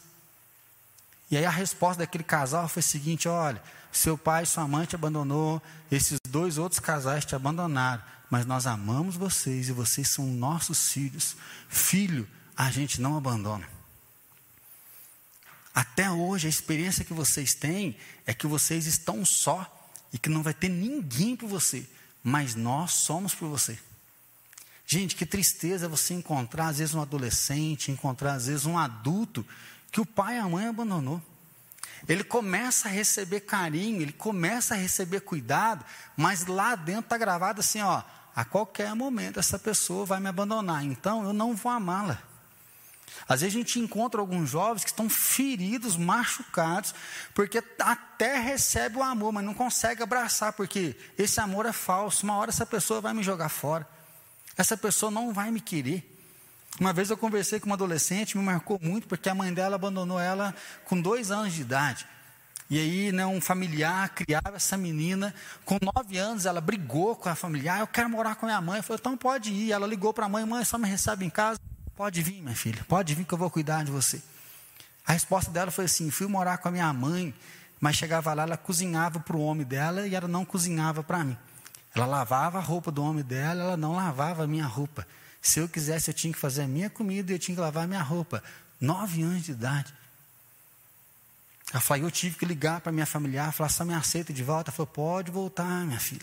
E 1.32 1.38
aí 1.38 1.46
a 1.46 1.50
resposta 1.50 2.00
daquele 2.00 2.26
casal 2.26 2.68
foi 2.68 2.82
a 2.82 2.84
seguinte: 2.84 3.28
olha, 3.28 3.62
seu 3.90 4.18
pai 4.18 4.44
e 4.44 4.46
sua 4.46 4.68
mãe 4.68 4.86
te 4.86 4.96
abandonou, 4.96 5.62
esses 5.90 6.20
dois 6.28 6.58
outros 6.58 6.80
casais 6.80 7.24
te 7.24 7.36
abandonaram, 7.36 8.04
mas 8.30 8.46
nós 8.46 8.68
amamos 8.68 9.16
vocês 9.16 9.70
e 9.70 9.72
vocês 9.72 10.10
são 10.10 10.26
nossos 10.26 10.92
filhos. 10.92 11.38
Filho, 11.70 12.28
a 12.58 12.72
gente 12.72 13.00
não 13.00 13.16
abandona. 13.16 13.70
Até 15.74 16.10
hoje, 16.10 16.48
a 16.48 16.50
experiência 16.50 17.06
que 17.06 17.14
vocês 17.14 17.54
têm 17.54 17.96
é 18.26 18.34
que 18.34 18.48
vocês 18.48 18.88
estão 18.88 19.24
só 19.24 19.72
e 20.12 20.18
que 20.18 20.28
não 20.28 20.42
vai 20.42 20.56
ter 20.56 20.70
ninguém 20.70 21.36
por 21.36 21.48
você, 21.48 21.88
mas 22.24 22.56
nós 22.56 22.94
somos 22.94 23.36
por 23.36 23.48
você. 23.48 23.78
Gente, 24.88 25.16
que 25.16 25.26
tristeza 25.26 25.88
você 25.88 26.16
encontrar, 26.16 26.70
às 26.70 26.80
vezes, 26.80 26.96
um 26.96 27.02
adolescente, 27.02 27.92
encontrar, 27.92 28.34
às 28.34 28.48
vezes, 28.48 28.66
um 28.66 28.78
adulto 28.78 29.46
que 29.92 30.02
o 30.02 30.06
pai 30.06 30.38
e 30.38 30.40
a 30.40 30.50
mãe 30.50 30.66
abandonou. 30.66 31.22
Ele 32.08 32.24
começa 32.24 32.88
a 32.88 32.92
receber 32.92 33.42
carinho, 33.42 34.02
ele 34.02 34.14
começa 34.14 34.74
a 34.74 34.78
receber 34.78 35.20
cuidado, 35.22 35.86
mas 36.16 36.46
lá 36.46 36.76
dentro 36.76 37.02
está 37.02 37.18
gravado 37.18 37.60
assim: 37.60 37.82
ó, 37.82 38.02
a 38.36 38.46
qualquer 38.46 38.96
momento 38.96 39.40
essa 39.40 39.60
pessoa 39.60 40.06
vai 40.06 40.20
me 40.20 40.30
abandonar, 40.30 40.84
então 40.84 41.24
eu 41.24 41.34
não 41.34 41.56
vou 41.56 41.72
amá-la. 41.72 42.27
Às 43.28 43.42
vezes 43.42 43.56
a 43.56 43.60
gente 43.60 43.80
encontra 43.80 44.20
alguns 44.20 44.50
jovens 44.50 44.84
que 44.84 44.90
estão 44.90 45.10
feridos, 45.10 45.96
machucados, 45.96 46.94
porque 47.34 47.64
até 47.80 48.38
recebe 48.40 48.98
o 48.98 49.04
amor, 49.04 49.32
mas 49.32 49.44
não 49.44 49.54
consegue 49.54 50.04
abraçar, 50.04 50.54
porque 50.54 50.96
esse 51.18 51.40
amor 51.40 51.66
é 51.66 51.74
falso. 51.74 52.24
Uma 52.24 52.36
hora 52.36 52.50
essa 52.50 52.66
pessoa 52.66 53.02
vai 53.02 53.14
me 53.14 53.24
jogar 53.24 53.50
fora, 53.50 53.88
essa 54.58 54.76
pessoa 54.76 55.12
não 55.12 55.34
vai 55.34 55.52
me 55.52 55.62
querer. 55.62 56.14
Uma 56.80 56.94
vez 56.94 57.10
eu 57.10 57.18
conversei 57.18 57.60
com 57.60 57.66
uma 57.66 57.76
adolescente, 57.76 58.38
me 58.38 58.44
marcou 58.44 58.80
muito, 58.82 59.08
porque 59.08 59.30
a 59.30 59.36
mãe 59.36 59.54
dela 59.54 59.76
abandonou 59.76 60.20
ela 60.20 60.54
com 60.86 61.00
dois 61.00 61.32
anos 61.32 61.54
de 61.54 61.62
idade. 61.62 62.06
E 62.70 62.78
aí, 62.78 63.12
né, 63.14 63.26
um 63.26 63.40
familiar 63.40 64.10
criava 64.10 64.58
essa 64.58 64.76
menina, 64.76 65.34
com 65.64 65.78
nove 65.82 66.18
anos, 66.18 66.46
ela 66.46 66.60
brigou 66.60 67.16
com 67.16 67.30
a 67.30 67.36
familiar, 67.36 67.80
eu 67.80 67.88
quero 67.88 68.10
morar 68.10 68.36
com 68.36 68.46
a 68.46 68.50
minha 68.50 68.62
mãe. 68.62 68.78
Eu 68.78 68.84
falei, 68.84 69.00
então 69.00 69.16
pode 69.16 69.52
ir. 69.52 69.72
Ela 69.72 69.88
ligou 69.88 70.14
para 70.14 70.26
a 70.26 70.30
mãe, 70.30 70.46
mãe, 70.46 70.66
só 70.66 70.78
me 70.78 70.88
recebe 70.88 71.26
em 71.26 71.30
casa. 71.30 71.58
Pode 71.98 72.22
vir, 72.22 72.44
minha 72.44 72.56
filha, 72.56 72.86
pode 72.88 73.16
vir 73.16 73.26
que 73.26 73.34
eu 73.34 73.38
vou 73.40 73.50
cuidar 73.50 73.84
de 73.84 73.90
você. 73.92 74.22
A 75.04 75.14
resposta 75.14 75.50
dela 75.50 75.72
foi 75.72 75.86
assim: 75.86 76.12
fui 76.12 76.28
morar 76.28 76.60
com 76.60 76.68
a 76.68 76.72
minha 76.72 76.94
mãe, 76.94 77.34
mas 77.82 77.96
chegava 77.96 78.32
lá, 78.36 78.44
ela 78.44 78.56
cozinhava 78.56 79.20
para 79.20 79.36
o 79.36 79.42
homem 79.42 79.66
dela 79.66 80.06
e 80.06 80.14
ela 80.14 80.28
não 80.28 80.46
cozinhava 80.46 81.02
para 81.02 81.24
mim. 81.24 81.36
Ela 81.96 82.06
lavava 82.06 82.60
a 82.60 82.62
roupa 82.62 82.92
do 82.92 83.04
homem 83.04 83.24
dela, 83.24 83.64
ela 83.64 83.78
não 83.78 83.96
lavava 83.96 84.44
a 84.44 84.48
minha 84.48 84.68
roupa. 84.68 85.08
Se 85.42 85.60
eu 85.60 85.68
quisesse, 85.68 86.12
eu 86.12 86.14
tinha 86.14 86.32
que 86.32 86.38
fazer 86.38 86.62
a 86.62 86.68
minha 86.68 86.88
comida 86.88 87.32
e 87.32 87.36
eu 87.36 87.40
tinha 87.40 87.56
que 87.56 87.62
lavar 87.62 87.86
a 87.86 87.88
minha 87.88 88.04
roupa. 88.04 88.44
Nove 88.80 89.24
anos 89.24 89.44
de 89.44 89.54
idade. 89.54 89.92
Ela 91.74 91.82
falou, 91.82 92.04
eu 92.04 92.12
tive 92.12 92.36
que 92.38 92.46
ligar 92.46 92.80
para 92.80 92.92
minha 92.92 93.08
familiar, 93.08 93.52
falar, 93.52 93.70
só 93.70 93.84
me 93.84 93.96
aceita 93.96 94.32
de 94.32 94.44
volta. 94.44 94.70
Ela 94.70 94.76
falou, 94.76 94.88
pode 94.88 95.32
voltar, 95.32 95.84
minha 95.86 96.00
filha. 96.00 96.22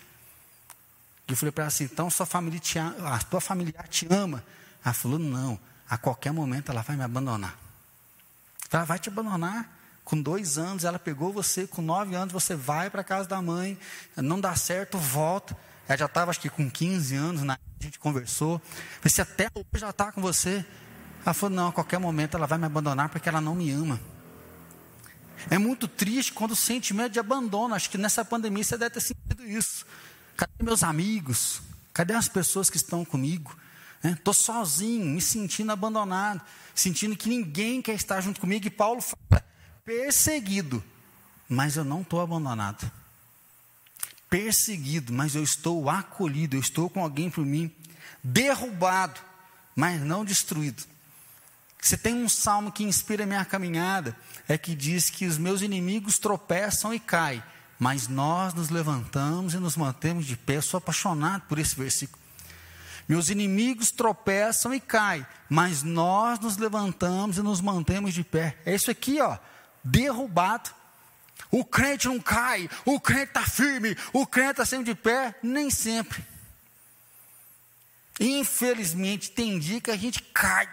Eu 1.26 1.36
falei 1.36 1.50
para 1.50 1.64
ela 1.64 1.68
assim, 1.68 1.84
então 1.84 2.08
sua 2.10 2.28
ama, 2.30 3.14
a 3.14 3.18
tua 3.18 3.40
familiar 3.40 3.88
te 3.88 4.06
ama. 4.08 4.44
Ela 4.84 4.94
falou: 4.94 5.18
não, 5.18 5.58
a 5.88 5.96
qualquer 5.96 6.32
momento 6.32 6.70
ela 6.70 6.82
vai 6.82 6.96
me 6.96 7.02
abandonar. 7.02 7.58
Ela 8.70 8.84
vai 8.84 8.98
te 8.98 9.08
abandonar. 9.08 9.70
Com 10.04 10.20
dois 10.20 10.58
anos 10.58 10.84
ela 10.84 10.98
pegou 10.98 11.32
você, 11.32 11.66
com 11.66 11.80
nove 11.80 12.14
anos 12.14 12.30
você 12.30 12.54
vai 12.54 12.90
para 12.90 13.00
a 13.00 13.04
casa 13.04 13.26
da 13.26 13.40
mãe, 13.40 13.78
não 14.16 14.38
dá 14.38 14.54
certo, 14.54 14.98
volta. 14.98 15.56
Ela 15.88 15.96
já 15.96 16.04
estava, 16.04 16.30
acho 16.30 16.40
que 16.40 16.50
com 16.50 16.70
15 16.70 17.14
anos, 17.16 17.42
na, 17.42 17.54
a 17.54 17.82
gente 17.82 17.98
conversou. 17.98 18.60
Mas 19.02 19.14
se 19.14 19.22
até 19.22 19.48
hoje 19.54 19.82
ela 19.82 19.90
está 19.90 20.12
com 20.12 20.20
você. 20.20 20.64
Ela 21.24 21.32
falou: 21.32 21.56
não, 21.56 21.68
a 21.68 21.72
qualquer 21.72 21.98
momento 21.98 22.36
ela 22.36 22.46
vai 22.46 22.58
me 22.58 22.66
abandonar 22.66 23.08
porque 23.08 23.28
ela 23.28 23.40
não 23.40 23.54
me 23.54 23.70
ama. 23.70 23.98
É 25.50 25.58
muito 25.58 25.88
triste 25.88 26.32
quando 26.32 26.52
o 26.52 26.56
sentimento 26.56 27.12
de 27.12 27.18
abandono. 27.18 27.74
Acho 27.74 27.88
que 27.88 27.98
nessa 27.98 28.24
pandemia 28.24 28.64
você 28.64 28.76
deve 28.76 28.94
ter 28.94 29.00
sentido 29.00 29.46
isso. 29.46 29.86
Cadê 30.36 30.52
meus 30.62 30.82
amigos? 30.82 31.62
Cadê 31.92 32.14
as 32.14 32.28
pessoas 32.28 32.68
que 32.68 32.76
estão 32.76 33.04
comigo? 33.04 33.56
Estou 34.12 34.34
né? 34.34 34.40
sozinho, 34.40 35.06
me 35.06 35.20
sentindo 35.20 35.72
abandonado, 35.72 36.42
sentindo 36.74 37.16
que 37.16 37.28
ninguém 37.28 37.80
quer 37.80 37.94
estar 37.94 38.20
junto 38.20 38.40
comigo. 38.40 38.66
E 38.66 38.70
Paulo 38.70 39.00
fala: 39.00 39.42
perseguido, 39.84 40.84
mas 41.48 41.76
eu 41.76 41.84
não 41.84 42.02
estou 42.02 42.20
abandonado. 42.20 42.90
Perseguido, 44.28 45.12
mas 45.12 45.34
eu 45.34 45.42
estou 45.42 45.88
acolhido, 45.88 46.56
eu 46.56 46.60
estou 46.60 46.90
com 46.90 47.02
alguém 47.02 47.30
por 47.30 47.46
mim. 47.46 47.72
Derrubado, 48.22 49.20
mas 49.74 50.02
não 50.02 50.24
destruído. 50.24 50.82
Se 51.80 51.96
tem 51.96 52.14
um 52.14 52.28
salmo 52.28 52.72
que 52.72 52.82
inspira 52.82 53.24
a 53.24 53.26
minha 53.26 53.44
caminhada, 53.44 54.16
é 54.48 54.56
que 54.58 54.74
diz 54.74 55.10
que 55.10 55.26
os 55.26 55.38
meus 55.38 55.60
inimigos 55.62 56.18
tropeçam 56.18 56.92
e 56.94 56.98
caem, 56.98 57.42
mas 57.78 58.08
nós 58.08 58.54
nos 58.54 58.70
levantamos 58.70 59.54
e 59.54 59.58
nos 59.58 59.76
mantemos 59.76 60.26
de 60.26 60.36
pé. 60.36 60.56
Eu 60.56 60.62
sou 60.62 60.78
apaixonado 60.78 61.42
por 61.42 61.58
esse 61.58 61.76
versículo. 61.76 62.23
Meus 63.08 63.28
inimigos 63.28 63.90
tropeçam 63.90 64.72
e 64.72 64.80
caem, 64.80 65.26
mas 65.48 65.82
nós 65.82 66.38
nos 66.38 66.56
levantamos 66.56 67.36
e 67.36 67.42
nos 67.42 67.60
mantemos 67.60 68.14
de 68.14 68.24
pé. 68.24 68.56
É 68.64 68.74
isso 68.74 68.90
aqui, 68.90 69.20
ó, 69.20 69.38
derrubado. 69.82 70.70
O 71.50 71.64
crente 71.64 72.08
não 72.08 72.18
cai, 72.18 72.68
o 72.84 72.98
crente 72.98 73.28
está 73.28 73.42
firme, 73.42 73.96
o 74.12 74.26
crente 74.26 74.52
está 74.52 74.64
sempre 74.64 74.86
de 74.86 74.94
pé, 74.94 75.34
nem 75.42 75.70
sempre. 75.70 76.24
Infelizmente, 78.18 79.30
tem 79.30 79.58
dia 79.58 79.80
que 79.80 79.90
a 79.90 79.96
gente 79.96 80.22
cai, 80.22 80.68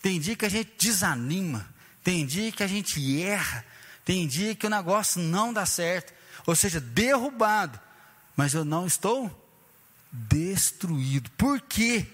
tem 0.00 0.18
dia 0.18 0.36
que 0.36 0.46
a 0.46 0.48
gente 0.48 0.72
desanima, 0.78 1.68
tem 2.02 2.24
dia 2.24 2.50
que 2.50 2.62
a 2.62 2.66
gente 2.66 3.22
erra, 3.22 3.64
tem 4.04 4.26
dia 4.26 4.54
que 4.54 4.66
o 4.66 4.70
negócio 4.70 5.20
não 5.20 5.52
dá 5.52 5.66
certo, 5.66 6.14
ou 6.46 6.56
seja, 6.56 6.80
derrubado, 6.80 7.78
mas 8.34 8.54
eu 8.54 8.64
não 8.64 8.86
estou 8.86 9.47
destruído. 10.12 11.30
Por 11.32 11.60
quê? 11.60 12.06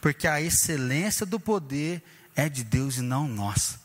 Porque 0.00 0.26
a 0.26 0.40
excelência 0.40 1.24
do 1.24 1.40
poder 1.40 2.02
é 2.34 2.48
de 2.48 2.62
Deus 2.64 2.96
e 2.96 3.02
não 3.02 3.28
nossa. 3.28 3.84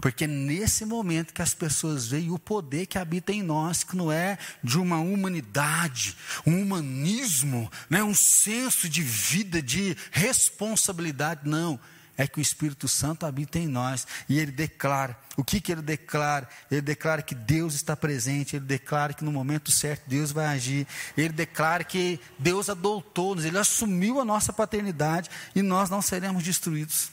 Porque 0.00 0.26
nesse 0.26 0.84
momento 0.84 1.32
que 1.32 1.40
as 1.40 1.54
pessoas 1.54 2.06
veem 2.06 2.30
o 2.30 2.38
poder 2.38 2.86
que 2.86 2.98
habita 2.98 3.32
em 3.32 3.42
nós, 3.42 3.82
que 3.82 3.96
não 3.96 4.12
é 4.12 4.36
de 4.62 4.78
uma 4.78 4.98
humanidade, 4.98 6.16
um 6.46 6.60
humanismo, 6.60 7.70
né, 7.88 8.02
um 8.02 8.14
senso 8.14 8.88
de 8.88 9.02
vida, 9.02 9.62
de 9.62 9.96
responsabilidade, 10.10 11.48
não 11.48 11.80
é 12.16 12.26
que 12.26 12.38
o 12.38 12.42
Espírito 12.42 12.88
Santo 12.88 13.26
habita 13.26 13.58
em 13.58 13.66
nós 13.66 14.06
e 14.28 14.38
ele 14.38 14.50
declara. 14.50 15.16
O 15.36 15.44
que, 15.44 15.60
que 15.60 15.72
ele 15.72 15.82
declara? 15.82 16.48
Ele 16.70 16.80
declara 16.80 17.22
que 17.22 17.34
Deus 17.34 17.74
está 17.74 17.96
presente, 17.96 18.56
ele 18.56 18.64
declara 18.64 19.12
que 19.12 19.24
no 19.24 19.32
momento 19.32 19.70
certo 19.70 20.08
Deus 20.08 20.32
vai 20.32 20.46
agir, 20.46 20.86
ele 21.16 21.30
declara 21.30 21.84
que 21.84 22.18
Deus 22.38 22.68
adotou-nos, 22.68 23.44
ele 23.44 23.58
assumiu 23.58 24.20
a 24.20 24.24
nossa 24.24 24.52
paternidade 24.52 25.30
e 25.54 25.62
nós 25.62 25.90
não 25.90 26.00
seremos 26.00 26.42
destruídos. 26.42 27.10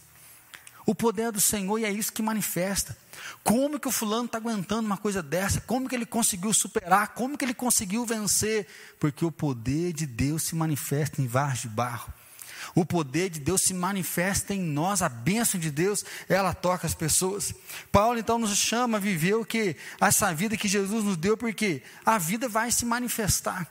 O 0.85 0.93
poder 0.93 1.31
do 1.31 1.39
Senhor 1.39 1.79
e 1.79 1.85
é 1.85 1.91
isso 1.91 2.11
que 2.11 2.21
manifesta. 2.21 2.97
Como 3.43 3.79
que 3.79 3.87
o 3.87 3.91
fulano 3.91 4.25
está 4.25 4.37
aguentando 4.37 4.85
uma 4.85 4.97
coisa 4.97 5.23
dessa? 5.23 5.61
Como 5.61 5.87
que 5.87 5.95
ele 5.95 6.05
conseguiu 6.05 6.53
superar? 6.53 7.09
Como 7.09 7.37
que 7.37 7.45
ele 7.45 7.53
conseguiu 7.53 8.05
vencer? 8.05 8.67
Porque 8.99 9.23
o 9.23 9.31
poder 9.31 9.93
de 9.93 10.05
Deus 10.05 10.43
se 10.43 10.55
manifesta 10.55 11.21
em 11.21 11.27
vasos 11.27 11.61
de 11.61 11.69
barro. 11.69 12.13
O 12.76 12.86
poder 12.86 13.30
de 13.30 13.39
Deus 13.39 13.62
se 13.62 13.73
manifesta 13.73 14.54
em 14.54 14.62
nós, 14.62 15.02
a 15.02 15.10
bênção 15.10 15.60
de 15.60 15.71
Deus, 15.71 16.04
ela 16.28 16.54
toca 16.54 16.88
as 16.88 16.93
pessoas. 16.93 17.54
Paulo 17.91 18.19
então 18.19 18.38
nos 18.38 18.56
chama 18.58 18.97
a 18.97 19.02
viver 19.02 19.36
o 19.36 19.45
que? 19.45 19.76
Essa 19.99 20.34
vida 20.34 20.58
que 20.58 20.67
Jesus 20.67 21.04
nos 21.04 21.17
deu, 21.17 21.38
porque 21.38 21.82
a 22.06 22.17
vida 22.17 22.47
vai 22.47 22.71
se 22.71 22.86
manifestar. 22.86 23.67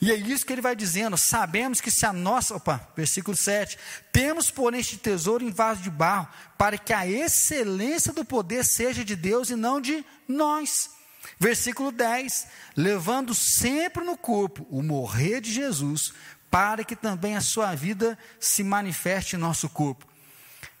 E 0.00 0.10
é 0.10 0.14
isso 0.14 0.44
que 0.44 0.52
ele 0.52 0.60
vai 0.60 0.76
dizendo: 0.76 1.16
sabemos 1.16 1.80
que 1.80 1.90
se 1.90 2.04
a 2.06 2.12
nossa, 2.12 2.54
opa, 2.54 2.88
versículo 2.96 3.36
7, 3.36 3.78
temos 4.12 4.50
por 4.50 4.74
este 4.74 4.96
tesouro 4.96 5.44
em 5.44 5.50
vaso 5.50 5.82
de 5.82 5.90
barro, 5.90 6.28
para 6.56 6.78
que 6.78 6.92
a 6.92 7.06
excelência 7.06 8.12
do 8.12 8.24
poder 8.24 8.64
seja 8.64 9.04
de 9.04 9.16
Deus 9.16 9.50
e 9.50 9.56
não 9.56 9.80
de 9.80 10.04
nós. 10.28 10.90
Versículo 11.38 11.90
10: 11.90 12.46
levando 12.76 13.34
sempre 13.34 14.04
no 14.04 14.16
corpo 14.16 14.66
o 14.70 14.82
morrer 14.82 15.40
de 15.40 15.52
Jesus, 15.52 16.12
para 16.50 16.84
que 16.84 16.96
também 16.96 17.36
a 17.36 17.40
sua 17.40 17.74
vida 17.74 18.18
se 18.38 18.64
manifeste 18.64 19.36
em 19.36 19.38
nosso 19.38 19.68
corpo. 19.68 20.06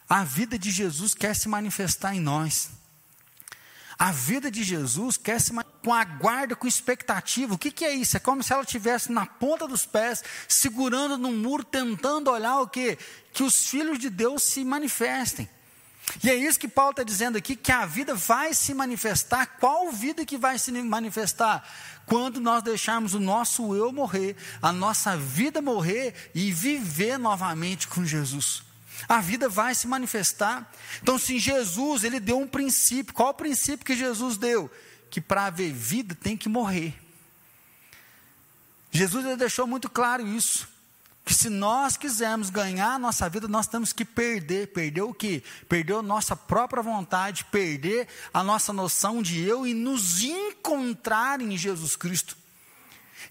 A 0.08 0.24
vida 0.24 0.58
de 0.58 0.70
Jesus 0.70 1.14
quer 1.14 1.34
se 1.34 1.48
manifestar 1.48 2.14
em 2.14 2.20
nós. 2.20 2.70
A 3.96 4.10
vida 4.10 4.50
de 4.50 4.64
Jesus 4.64 5.16
quer 5.16 5.40
se 5.40 5.52
com 5.84 5.94
aguarda, 5.94 6.56
com 6.56 6.66
expectativa. 6.66 7.54
O 7.54 7.58
que, 7.58 7.70
que 7.70 7.84
é 7.84 7.92
isso? 7.92 8.16
É 8.16 8.20
como 8.20 8.42
se 8.42 8.52
ela 8.52 8.62
estivesse 8.62 9.12
na 9.12 9.26
ponta 9.26 9.68
dos 9.68 9.86
pés, 9.86 10.24
segurando 10.48 11.16
no 11.16 11.30
muro, 11.30 11.62
tentando 11.62 12.30
olhar 12.30 12.60
o 12.60 12.66
que? 12.66 12.98
Que 13.32 13.42
os 13.42 13.66
filhos 13.66 13.98
de 13.98 14.10
Deus 14.10 14.42
se 14.42 14.64
manifestem. 14.64 15.48
E 16.22 16.28
é 16.28 16.34
isso 16.34 16.58
que 16.58 16.68
Paulo 16.68 16.90
está 16.90 17.02
dizendo 17.02 17.38
aqui, 17.38 17.54
que 17.54 17.70
a 17.70 17.86
vida 17.86 18.14
vai 18.14 18.52
se 18.54 18.74
manifestar. 18.74 19.46
Qual 19.58 19.90
vida 19.92 20.24
que 20.24 20.36
vai 20.36 20.58
se 20.58 20.72
manifestar? 20.72 21.66
Quando 22.06 22.40
nós 22.40 22.62
deixarmos 22.62 23.14
o 23.14 23.20
nosso 23.20 23.74
eu 23.74 23.92
morrer, 23.92 24.36
a 24.60 24.72
nossa 24.72 25.16
vida 25.16 25.62
morrer 25.62 26.30
e 26.34 26.52
viver 26.52 27.18
novamente 27.18 27.86
com 27.86 28.04
Jesus. 28.04 28.62
A 29.08 29.20
vida 29.20 29.48
vai 29.48 29.74
se 29.74 29.86
manifestar. 29.86 30.70
Então, 31.02 31.18
se 31.18 31.38
Jesus, 31.38 32.04
ele 32.04 32.20
deu 32.20 32.38
um 32.38 32.46
princípio. 32.46 33.14
Qual 33.14 33.30
o 33.30 33.34
princípio 33.34 33.86
que 33.86 33.96
Jesus 33.96 34.36
deu? 34.36 34.70
Que 35.10 35.20
para 35.20 35.46
haver 35.46 35.72
vida 35.72 36.14
tem 36.14 36.36
que 36.36 36.48
morrer. 36.48 36.94
Jesus 38.90 39.38
deixou 39.38 39.66
muito 39.66 39.88
claro 39.88 40.26
isso 40.26 40.68
que 41.30 41.34
se 41.34 41.48
nós 41.48 41.96
quisermos 41.96 42.50
ganhar 42.50 42.94
a 42.94 42.98
nossa 42.98 43.28
vida, 43.28 43.46
nós 43.46 43.68
temos 43.68 43.92
que 43.92 44.04
perder. 44.04 44.72
Perder 44.72 45.02
o 45.02 45.14
quê? 45.14 45.44
Perder 45.68 45.94
a 45.94 46.02
nossa 46.02 46.34
própria 46.34 46.82
vontade, 46.82 47.44
perder 47.44 48.08
a 48.34 48.42
nossa 48.42 48.72
noção 48.72 49.22
de 49.22 49.40
eu 49.40 49.64
e 49.64 49.72
nos 49.72 50.24
encontrar 50.24 51.40
em 51.40 51.56
Jesus 51.56 51.94
Cristo. 51.94 52.36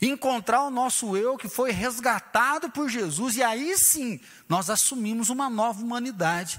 Encontrar 0.02 0.64
o 0.64 0.70
nosso 0.70 1.18
eu 1.18 1.36
que 1.36 1.50
foi 1.50 1.72
resgatado 1.72 2.70
por 2.70 2.88
Jesus, 2.88 3.36
e 3.36 3.44
aí 3.44 3.78
sim 3.78 4.18
nós 4.48 4.70
assumimos 4.70 5.30
uma 5.30 5.50
nova 5.50 5.84
humanidade. 5.84 6.58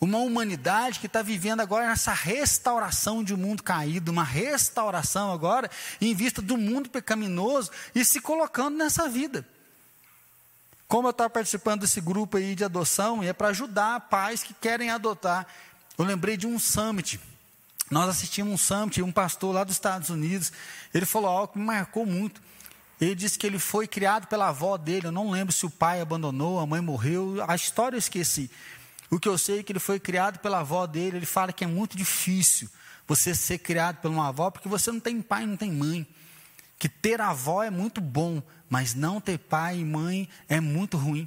Uma 0.00 0.18
humanidade 0.18 0.98
que 0.98 1.06
está 1.06 1.22
vivendo 1.22 1.60
agora 1.60 1.86
nessa 1.86 2.12
restauração 2.12 3.22
de 3.22 3.32
um 3.32 3.36
mundo 3.36 3.62
caído, 3.62 4.10
uma 4.10 4.24
restauração 4.24 5.32
agora 5.32 5.70
em 6.00 6.12
vista 6.16 6.42
do 6.42 6.56
mundo 6.56 6.90
pecaminoso 6.90 7.70
e 7.94 8.04
se 8.04 8.20
colocando 8.20 8.76
nessa 8.76 9.08
vida. 9.08 9.46
Como 10.86 11.08
eu 11.08 11.10
estava 11.10 11.30
participando 11.30 11.80
desse 11.80 12.00
grupo 12.00 12.36
aí 12.36 12.54
de 12.54 12.64
adoção, 12.64 13.22
e 13.22 13.28
é 13.28 13.32
para 13.32 13.48
ajudar 13.48 14.00
pais 14.00 14.42
que 14.42 14.54
querem 14.54 14.90
adotar. 14.90 15.46
Eu 15.96 16.04
lembrei 16.04 16.36
de 16.36 16.46
um 16.46 16.58
summit. 16.58 17.20
Nós 17.90 18.08
assistimos 18.08 18.52
um 18.52 18.56
summit, 18.56 19.02
um 19.02 19.12
pastor 19.12 19.54
lá 19.54 19.64
dos 19.64 19.74
Estados 19.74 20.10
Unidos, 20.10 20.52
ele 20.92 21.06
falou 21.06 21.30
algo 21.30 21.52
que 21.52 21.58
me 21.58 21.64
marcou 21.64 22.06
muito. 22.06 22.40
Ele 23.00 23.14
disse 23.14 23.38
que 23.38 23.46
ele 23.46 23.58
foi 23.58 23.86
criado 23.86 24.26
pela 24.26 24.48
avó 24.48 24.76
dele. 24.76 25.08
Eu 25.08 25.12
não 25.12 25.30
lembro 25.30 25.52
se 25.52 25.66
o 25.66 25.70
pai 25.70 26.00
abandonou, 26.00 26.58
a 26.60 26.66
mãe 26.66 26.80
morreu. 26.80 27.36
A 27.46 27.54
história 27.54 27.96
eu 27.96 27.98
esqueci. 27.98 28.50
O 29.10 29.18
que 29.18 29.28
eu 29.28 29.36
sei 29.36 29.60
é 29.60 29.62
que 29.62 29.72
ele 29.72 29.80
foi 29.80 29.98
criado 29.98 30.38
pela 30.38 30.60
avó 30.60 30.86
dele. 30.86 31.18
Ele 31.18 31.26
fala 31.26 31.52
que 31.52 31.64
é 31.64 31.66
muito 31.66 31.96
difícil 31.96 32.68
você 33.06 33.34
ser 33.34 33.58
criado 33.58 33.96
por 34.00 34.10
uma 34.10 34.28
avó, 34.28 34.50
porque 34.50 34.68
você 34.68 34.90
não 34.90 35.00
tem 35.00 35.20
pai, 35.20 35.44
não 35.44 35.56
tem 35.56 35.70
mãe. 35.70 36.06
Que 36.84 36.88
ter 36.90 37.18
avó 37.18 37.62
é 37.62 37.70
muito 37.70 37.98
bom, 37.98 38.42
mas 38.68 38.92
não 38.92 39.18
ter 39.18 39.38
pai 39.38 39.78
e 39.78 39.84
mãe 39.86 40.28
é 40.46 40.60
muito 40.60 40.98
ruim. 40.98 41.26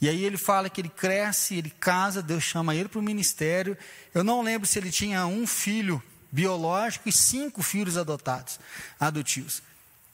E 0.00 0.08
aí 0.08 0.24
ele 0.24 0.36
fala 0.36 0.68
que 0.68 0.80
ele 0.80 0.88
cresce, 0.88 1.54
ele 1.54 1.70
casa, 1.70 2.20
Deus 2.20 2.42
chama 2.42 2.74
ele 2.74 2.88
para 2.88 2.98
o 2.98 3.02
ministério. 3.02 3.78
Eu 4.12 4.24
não 4.24 4.42
lembro 4.42 4.66
se 4.66 4.80
ele 4.80 4.90
tinha 4.90 5.24
um 5.26 5.46
filho 5.46 6.02
biológico 6.32 7.08
e 7.08 7.12
cinco 7.12 7.62
filhos 7.62 7.96
adotados, 7.96 8.58
adotivos. 8.98 9.62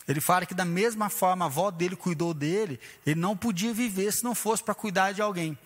Ele 0.06 0.20
fala 0.20 0.44
que 0.44 0.52
da 0.52 0.66
mesma 0.66 1.08
forma 1.08 1.46
a 1.46 1.48
avó 1.48 1.70
dele 1.70 1.96
cuidou 1.96 2.34
dele, 2.34 2.78
ele 3.06 3.18
não 3.18 3.34
podia 3.34 3.72
viver 3.72 4.12
se 4.12 4.22
não 4.22 4.34
fosse 4.34 4.62
para 4.62 4.74
cuidar 4.74 5.12
de 5.12 5.22
alguém. 5.22 5.56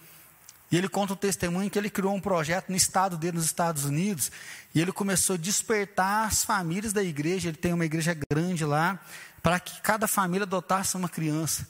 E 0.70 0.76
ele 0.76 0.88
conta 0.88 1.14
o 1.14 1.16
testemunho 1.16 1.68
que 1.68 1.78
ele 1.78 1.90
criou 1.90 2.14
um 2.14 2.20
projeto 2.20 2.68
no 2.68 2.76
estado 2.76 3.16
dele, 3.16 3.36
nos 3.36 3.46
Estados 3.46 3.84
Unidos, 3.84 4.30
e 4.74 4.80
ele 4.80 4.92
começou 4.92 5.34
a 5.34 5.38
despertar 5.38 6.28
as 6.28 6.44
famílias 6.44 6.92
da 6.92 7.02
igreja. 7.02 7.48
Ele 7.48 7.56
tem 7.56 7.72
uma 7.72 7.84
igreja 7.84 8.16
grande 8.30 8.64
lá, 8.64 9.00
para 9.42 9.58
que 9.58 9.80
cada 9.80 10.06
família 10.06 10.44
adotasse 10.44 10.96
uma 10.96 11.08
criança. 11.08 11.66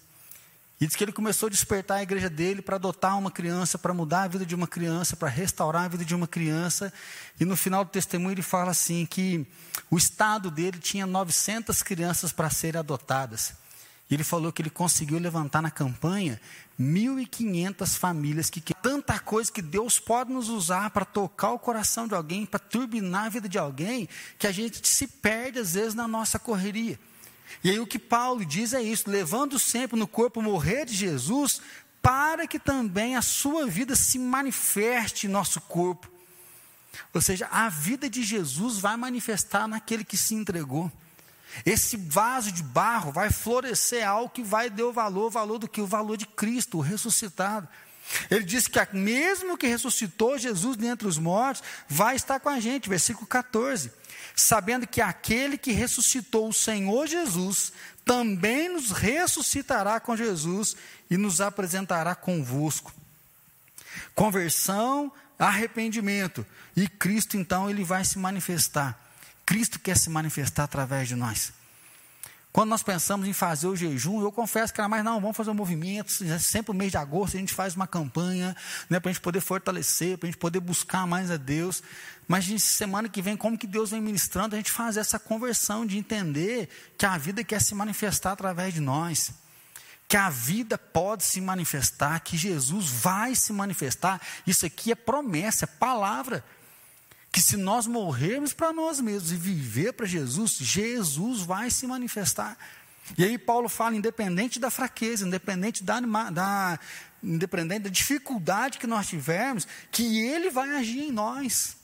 E 0.81 0.87
diz 0.87 0.97
que 0.97 1.05
ele 1.05 1.13
começou 1.13 1.47
a 1.47 1.51
despertar 1.51 1.99
a 1.99 2.03
igreja 2.03 2.31
dele 2.31 2.63
para 2.63 2.77
adotar 2.77 3.19
uma 3.19 3.31
criança, 3.31 3.79
para 3.79 3.93
mudar 3.93 4.23
a 4.23 4.29
vida 4.29 4.47
de 4.47 4.55
uma 4.55 4.67
criança, 4.67 5.15
para 5.15 5.29
restaurar 5.29 5.85
a 5.85 5.89
vida 5.89 6.07
de 6.07 6.15
uma 6.15 6.27
criança. 6.27 6.91
E 7.39 7.45
no 7.45 7.55
final 7.55 7.85
do 7.85 7.91
testemunho 7.91 8.33
ele 8.33 8.43
fala 8.43 8.71
assim 8.71 9.05
que 9.05 9.47
o 9.91 9.99
estado 9.99 10.51
dele 10.51 10.79
tinha 10.79 11.07
900 11.07 11.83
crianças 11.83 12.33
para 12.33 12.49
serem 12.49 12.79
adotadas. 12.79 13.53
E 14.11 14.15
ele 14.15 14.25
falou 14.25 14.53
que 14.53 14.61
ele 14.61 14.71
conseguiu 14.71 15.19
levantar 15.19 15.63
na 15.63 15.71
campanha 15.71 16.41
1.500 16.79 17.97
famílias 17.97 18.51
que, 18.51 18.61
tanta 18.75 19.19
coisa 19.21 19.53
que 19.53 19.63
Deus 19.63 20.01
pode 20.01 20.33
nos 20.33 20.49
usar 20.49 20.91
para 20.91 21.05
tocar 21.05 21.53
o 21.53 21.59
coração 21.59 22.09
de 22.09 22.15
alguém, 22.15 22.45
para 22.45 22.59
turbinar 22.59 23.27
a 23.27 23.29
vida 23.29 23.49
de 23.49 23.59
alguém, 23.59 24.09
que 24.37 24.49
a 24.49 24.53
gente 24.53 24.87
se 24.89 25.07
perde 25.07 25.61
às 25.61 25.75
vezes 25.75 25.95
na 25.95 26.09
nossa 26.09 26.39
correria. 26.39 26.99
E 27.63 27.71
aí 27.71 27.79
o 27.79 27.87
que 27.87 27.99
Paulo 27.99 28.45
diz 28.45 28.73
é 28.73 28.83
isso: 28.83 29.09
levando 29.09 29.59
sempre 29.59 29.99
no 29.99 30.09
corpo 30.09 30.43
morrer 30.43 30.87
de 30.87 30.95
Jesus, 30.95 31.61
para 32.03 32.49
que 32.49 32.59
também 32.59 33.15
a 33.15 33.23
sua 33.23 33.67
vida 33.67 33.95
se 33.95 34.19
manifeste 34.19 35.27
em 35.27 35.31
nosso 35.31 35.61
corpo. 35.61 36.11
Ou 37.15 37.21
seja, 37.21 37.47
a 37.53 37.69
vida 37.69 38.11
de 38.11 38.25
Jesus 38.25 38.79
vai 38.79 38.97
manifestar 38.97 39.69
naquele 39.69 40.05
que 40.05 40.17
se 40.17 40.35
entregou. 40.35 40.91
Esse 41.65 41.97
vaso 41.97 42.53
de 42.53 42.63
barro 42.63 43.13
vai 43.13 43.31
florescer 43.31 44.07
algo 44.07 44.31
que 44.31 44.43
vai 44.43 44.71
dar 44.71 44.87
o 44.87 44.93
valor, 44.93 45.27
o 45.27 45.31
valor 45.31 45.59
do 45.59 45.69
que? 45.69 45.81
O 45.81 45.87
valor 45.87 46.17
de 46.17 46.27
Cristo, 46.27 46.79
o 46.79 46.81
ressuscitado. 46.81 47.69
Ele 48.31 48.45
diz 48.45 48.67
que 48.67 48.81
mesmo 48.93 49.57
que 49.57 49.67
ressuscitou 49.67 50.39
Jesus 50.39 50.77
dentre 50.77 51.07
os 51.07 51.19
mortos, 51.19 51.63
vai 51.89 52.17
estar 52.17 52.41
com 52.41 52.49
a 52.49 52.59
gente, 52.59 52.89
versículo 52.89 53.27
14 53.27 53.93
sabendo 54.35 54.87
que 54.87 55.01
aquele 55.01 55.59
que 55.59 55.73
ressuscitou 55.73 56.49
o 56.49 56.53
Senhor 56.53 57.07
Jesus 57.07 57.73
também 58.05 58.69
nos 58.69 58.91
ressuscitará 58.91 60.01
com 60.01 60.17
Jesus 60.17 60.77
e 61.11 61.17
nos 61.17 61.41
apresentará 61.41 62.15
convosco. 62.15 62.93
Conversão, 64.15 65.13
arrependimento, 65.39 66.45
e 66.77 66.89
Cristo 66.89 67.37
então 67.37 67.69
ele 67.69 67.85
vai 67.85 68.05
se 68.05 68.19
manifestar. 68.19 68.99
Cristo 69.51 69.81
quer 69.81 69.97
se 69.97 70.09
manifestar 70.09 70.63
através 70.63 71.09
de 71.09 71.17
nós. 71.17 71.53
Quando 72.53 72.71
nós 72.71 72.85
pensamos 72.85 73.27
em 73.27 73.33
fazer 73.33 73.67
o 73.67 73.75
jejum, 73.75 74.23
eu 74.23 74.31
confesso 74.31 74.73
que 74.73 74.81
era 74.81 74.89
mais, 74.89 75.03
não, 75.03 75.21
vamos 75.21 75.37
fazer 75.37 75.51
um 75.51 75.55
movimento, 75.55 76.13
sempre 76.39 76.73
no 76.73 76.79
mês 76.79 76.93
de 76.93 76.97
agosto 76.97 77.37
a 77.37 77.41
gente 77.41 77.53
faz 77.53 77.75
uma 77.75 77.89
campanha, 77.89 78.57
né, 78.89 79.01
para 79.01 79.11
a 79.11 79.13
gente 79.13 79.21
poder 79.21 79.41
fortalecer, 79.41 80.17
para 80.17 80.29
a 80.29 80.31
gente 80.31 80.39
poder 80.39 80.61
buscar 80.61 81.05
mais 81.05 81.33
a 81.33 81.37
Deus. 81.37 81.83
Mas 82.29 82.47
semana 82.63 83.09
que 83.09 83.21
vem, 83.21 83.37
como 83.37 83.59
que 83.59 83.67
Deus 83.67 83.91
vem 83.91 84.01
ministrando, 84.01 84.55
a 84.55 84.59
gente 84.59 84.71
faz 84.71 84.97
essa 84.97 85.19
conversão 85.19 85.85
de 85.85 85.99
entender 85.99 86.69
que 86.97 87.05
a 87.05 87.19
vida 87.19 87.43
quer 87.43 87.61
se 87.61 87.75
manifestar 87.75 88.31
através 88.31 88.73
de 88.73 88.81
nós. 88.81 89.33
Que 90.07 90.17
a 90.17 90.31
vida 90.31 90.79
pode 90.79 91.25
se 91.25 91.41
manifestar, 91.41 92.21
que 92.21 92.37
Jesus 92.37 92.89
vai 92.89 93.35
se 93.35 93.53
manifestar. 93.53 94.21
Isso 94.47 94.65
aqui 94.65 94.93
é 94.93 94.95
promessa, 94.95 95.65
é 95.65 95.67
palavra 95.67 96.45
que 97.33 97.41
se 97.41 97.57
nós 97.57 97.87
morrermos 97.87 98.53
para 98.53 98.73
nós 98.73 99.01
mesmos 99.01 99.31
e 99.31 99.37
viver 99.37 99.93
para 99.93 100.07
Jesus, 100.07 100.53
Jesus 100.53 101.43
vai 101.43 101.71
se 101.71 101.87
manifestar. 101.87 102.57
E 103.17 103.25
aí 103.25 103.39
Paulo 103.39 103.69
fala, 103.69 103.97
independente 103.97 104.59
da 104.59 104.71
fraqueza, 104.71 105.27
independente 105.27 105.83
da, 105.83 106.01
da, 106.31 106.79
independente 107.23 107.85
da 107.85 107.91
dificuldade 107.91 108.79
que 108.79 108.87
nós 108.87 109.09
tivermos, 109.09 109.67
que 109.91 110.21
Ele 110.21 110.51
vai 110.51 110.71
agir 110.71 111.05
em 111.05 111.13
nós. 111.13 111.77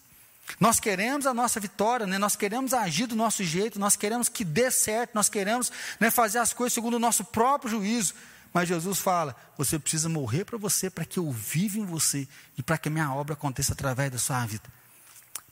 Nós 0.60 0.78
queremos 0.78 1.26
a 1.26 1.34
nossa 1.34 1.58
vitória, 1.58 2.06
né? 2.06 2.18
nós 2.18 2.36
queremos 2.36 2.72
agir 2.72 3.06
do 3.06 3.16
nosso 3.16 3.42
jeito, 3.42 3.78
nós 3.78 3.96
queremos 3.96 4.28
que 4.28 4.44
dê 4.44 4.70
certo, 4.70 5.14
nós 5.14 5.28
queremos 5.28 5.72
né, 5.98 6.10
fazer 6.10 6.38
as 6.38 6.52
coisas 6.52 6.72
segundo 6.72 6.94
o 6.94 7.00
nosso 7.00 7.24
próprio 7.24 7.70
juízo. 7.70 8.14
Mas 8.52 8.68
Jesus 8.68 8.98
fala: 8.98 9.34
você 9.58 9.78
precisa 9.78 10.08
morrer 10.08 10.44
para 10.44 10.56
você, 10.56 10.88
para 10.88 11.04
que 11.04 11.18
eu 11.18 11.30
viva 11.30 11.78
em 11.78 11.84
você 11.84 12.28
e 12.56 12.62
para 12.62 12.78
que 12.78 12.88
a 12.88 12.90
minha 12.90 13.12
obra 13.12 13.34
aconteça 13.34 13.72
através 13.72 14.10
da 14.10 14.18
sua 14.18 14.46
vida. 14.46 14.64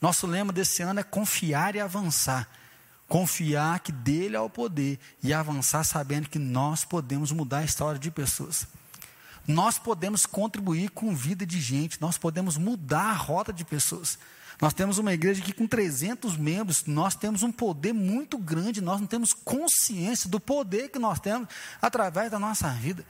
Nosso 0.04 0.26
lema 0.26 0.52
desse 0.52 0.82
ano 0.82 1.00
é 1.00 1.02
confiar 1.02 1.74
e 1.74 1.80
avançar. 1.80 2.46
Confiar 3.08 3.80
que 3.80 3.90
dele 3.90 4.36
é 4.36 4.40
o 4.40 4.50
poder 4.50 5.00
e 5.22 5.32
avançar 5.32 5.82
sabendo 5.82 6.28
que 6.28 6.38
nós 6.38 6.84
podemos 6.84 7.32
mudar 7.32 7.60
a 7.60 7.64
história 7.64 7.98
de 7.98 8.10
pessoas. 8.10 8.66
Nós 9.48 9.78
podemos 9.78 10.26
contribuir 10.26 10.90
com 10.90 11.14
vida 11.14 11.46
de 11.46 11.58
gente, 11.58 12.02
nós 12.02 12.18
podemos 12.18 12.58
mudar 12.58 13.12
a 13.12 13.14
rota 13.14 13.50
de 13.50 13.64
pessoas. 13.64 14.18
Nós 14.60 14.74
temos 14.74 14.98
uma 14.98 15.14
igreja 15.14 15.42
aqui 15.42 15.54
com 15.54 15.66
300 15.66 16.36
membros, 16.36 16.84
nós 16.84 17.14
temos 17.14 17.42
um 17.42 17.50
poder 17.50 17.94
muito 17.94 18.36
grande, 18.36 18.82
nós 18.82 19.00
não 19.00 19.06
temos 19.06 19.32
consciência 19.32 20.28
do 20.28 20.38
poder 20.38 20.90
que 20.90 20.98
nós 20.98 21.18
temos 21.18 21.48
através 21.80 22.30
da 22.30 22.38
nossa 22.38 22.68
vida. 22.68 23.06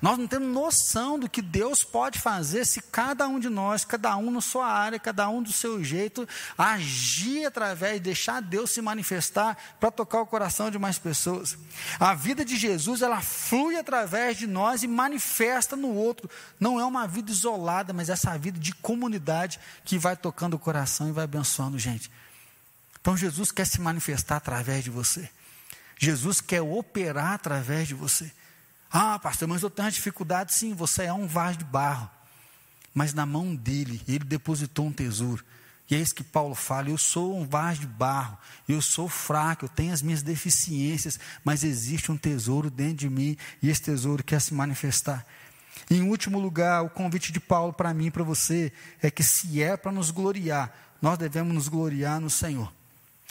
Nós 0.00 0.16
não 0.16 0.28
temos 0.28 0.48
noção 0.48 1.18
do 1.18 1.28
que 1.28 1.42
Deus 1.42 1.82
pode 1.82 2.20
fazer 2.20 2.64
se 2.64 2.80
cada 2.80 3.26
um 3.26 3.40
de 3.40 3.48
nós, 3.48 3.84
cada 3.84 4.16
um 4.16 4.30
na 4.30 4.40
sua 4.40 4.66
área, 4.66 4.98
cada 4.98 5.28
um 5.28 5.42
do 5.42 5.52
seu 5.52 5.82
jeito, 5.82 6.26
agir 6.56 7.46
através, 7.46 8.00
deixar 8.00 8.40
Deus 8.40 8.70
se 8.70 8.80
manifestar 8.80 9.56
para 9.80 9.90
tocar 9.90 10.20
o 10.20 10.26
coração 10.26 10.70
de 10.70 10.78
mais 10.78 10.98
pessoas. 10.98 11.58
A 11.98 12.14
vida 12.14 12.44
de 12.44 12.56
Jesus, 12.56 13.02
ela 13.02 13.20
flui 13.20 13.76
através 13.76 14.36
de 14.36 14.46
nós 14.46 14.84
e 14.84 14.86
manifesta 14.86 15.74
no 15.74 15.92
outro. 15.92 16.30
Não 16.60 16.78
é 16.78 16.84
uma 16.84 17.08
vida 17.08 17.32
isolada, 17.32 17.92
mas 17.92 18.08
essa 18.08 18.38
vida 18.38 18.58
de 18.58 18.72
comunidade 18.74 19.58
que 19.84 19.98
vai 19.98 20.16
tocando 20.16 20.54
o 20.54 20.60
coração 20.60 21.08
e 21.08 21.12
vai 21.12 21.24
abençoando 21.24 21.76
gente. 21.76 22.08
Então 23.00 23.16
Jesus 23.16 23.50
quer 23.50 23.66
se 23.66 23.80
manifestar 23.80 24.36
através 24.36 24.84
de 24.84 24.90
você. 24.90 25.28
Jesus 25.98 26.40
quer 26.40 26.62
operar 26.62 27.32
através 27.32 27.88
de 27.88 27.94
você. 27.94 28.30
Ah, 28.90 29.18
pastor, 29.18 29.46
mas 29.48 29.62
eu 29.62 29.70
tenho 29.70 29.90
dificuldade. 29.90 30.54
Sim, 30.54 30.74
você 30.74 31.04
é 31.04 31.12
um 31.12 31.26
vaso 31.26 31.58
de 31.58 31.64
barro. 31.64 32.10
mas 32.94 33.14
na 33.14 33.24
mão 33.24 33.54
dele, 33.54 34.02
ele 34.08 34.24
depositou 34.24 34.86
um 34.86 34.92
tesouro. 34.92 35.44
E 35.90 35.94
é 35.94 35.98
isso 35.98 36.14
que 36.14 36.24
Paulo 36.24 36.54
fala: 36.54 36.90
eu 36.90 36.98
sou 36.98 37.38
um 37.38 37.46
vaso 37.46 37.80
de 37.80 37.86
barro, 37.86 38.36
eu 38.68 38.82
sou 38.82 39.08
fraco, 39.08 39.64
eu 39.64 39.68
tenho 39.68 39.92
as 39.92 40.02
minhas 40.02 40.22
deficiências, 40.22 41.18
mas 41.44 41.64
existe 41.64 42.12
um 42.12 42.16
tesouro 42.16 42.70
dentro 42.70 42.96
de 42.96 43.10
mim 43.10 43.36
e 43.62 43.70
esse 43.70 43.82
tesouro 43.82 44.22
quer 44.22 44.40
se 44.40 44.52
manifestar. 44.52 45.24
Em 45.90 46.02
último 46.02 46.38
lugar, 46.38 46.82
o 46.82 46.90
convite 46.90 47.32
de 47.32 47.40
Paulo 47.40 47.72
para 47.72 47.94
mim 47.94 48.06
e 48.06 48.10
para 48.10 48.24
você 48.24 48.72
é 49.00 49.10
que, 49.10 49.22
se 49.22 49.62
é 49.62 49.76
para 49.76 49.92
nos 49.92 50.10
gloriar, 50.10 50.74
nós 51.00 51.16
devemos 51.16 51.54
nos 51.54 51.68
gloriar 51.68 52.20
no 52.20 52.28
Senhor. 52.28 52.70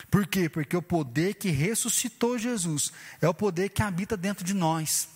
Por 0.10 0.26
quê? 0.26 0.48
Porque 0.48 0.76
o 0.76 0.82
poder 0.82 1.36
que 1.36 1.50
ressuscitou 1.50 2.38
Jesus 2.38 2.91
é 3.22 3.28
o 3.28 3.34
poder 3.34 3.70
que 3.70 3.84
habita 3.84 4.15
dentro 4.15 4.43
de 4.43 4.54
nós. 4.54 5.10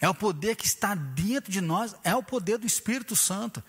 É 0.00 0.08
o 0.08 0.14
poder 0.14 0.56
que 0.56 0.66
está 0.66 0.94
dentro 0.94 1.52
de 1.52 1.60
nós, 1.60 1.94
é 2.02 2.14
o 2.14 2.22
poder 2.22 2.58
do 2.58 2.66
Espírito 2.66 3.14
Santo. 3.14 3.62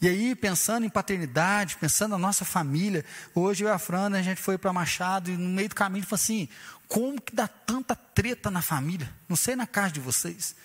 E 0.00 0.08
aí, 0.08 0.34
pensando 0.34 0.84
em 0.84 0.88
paternidade, 0.88 1.76
pensando 1.76 2.12
na 2.12 2.18
nossa 2.18 2.44
família, 2.44 3.04
hoje 3.34 3.64
eu 3.64 3.68
e 3.68 3.70
a 3.70 3.78
Fran, 3.78 4.10
a 4.14 4.22
gente 4.22 4.40
foi 4.40 4.58
para 4.58 4.72
Machado 4.72 5.30
e 5.30 5.36
no 5.36 5.50
meio 5.50 5.68
do 5.68 5.74
caminho 5.74 6.04
falou 6.04 6.16
assim: 6.16 6.48
como 6.88 7.20
que 7.20 7.34
dá 7.34 7.46
tanta 7.46 7.94
treta 7.94 8.50
na 8.50 8.62
família? 8.62 9.12
Não 9.28 9.36
sei 9.36 9.54
na 9.54 9.66
casa 9.66 9.92
de 9.92 10.00
vocês. 10.00 10.56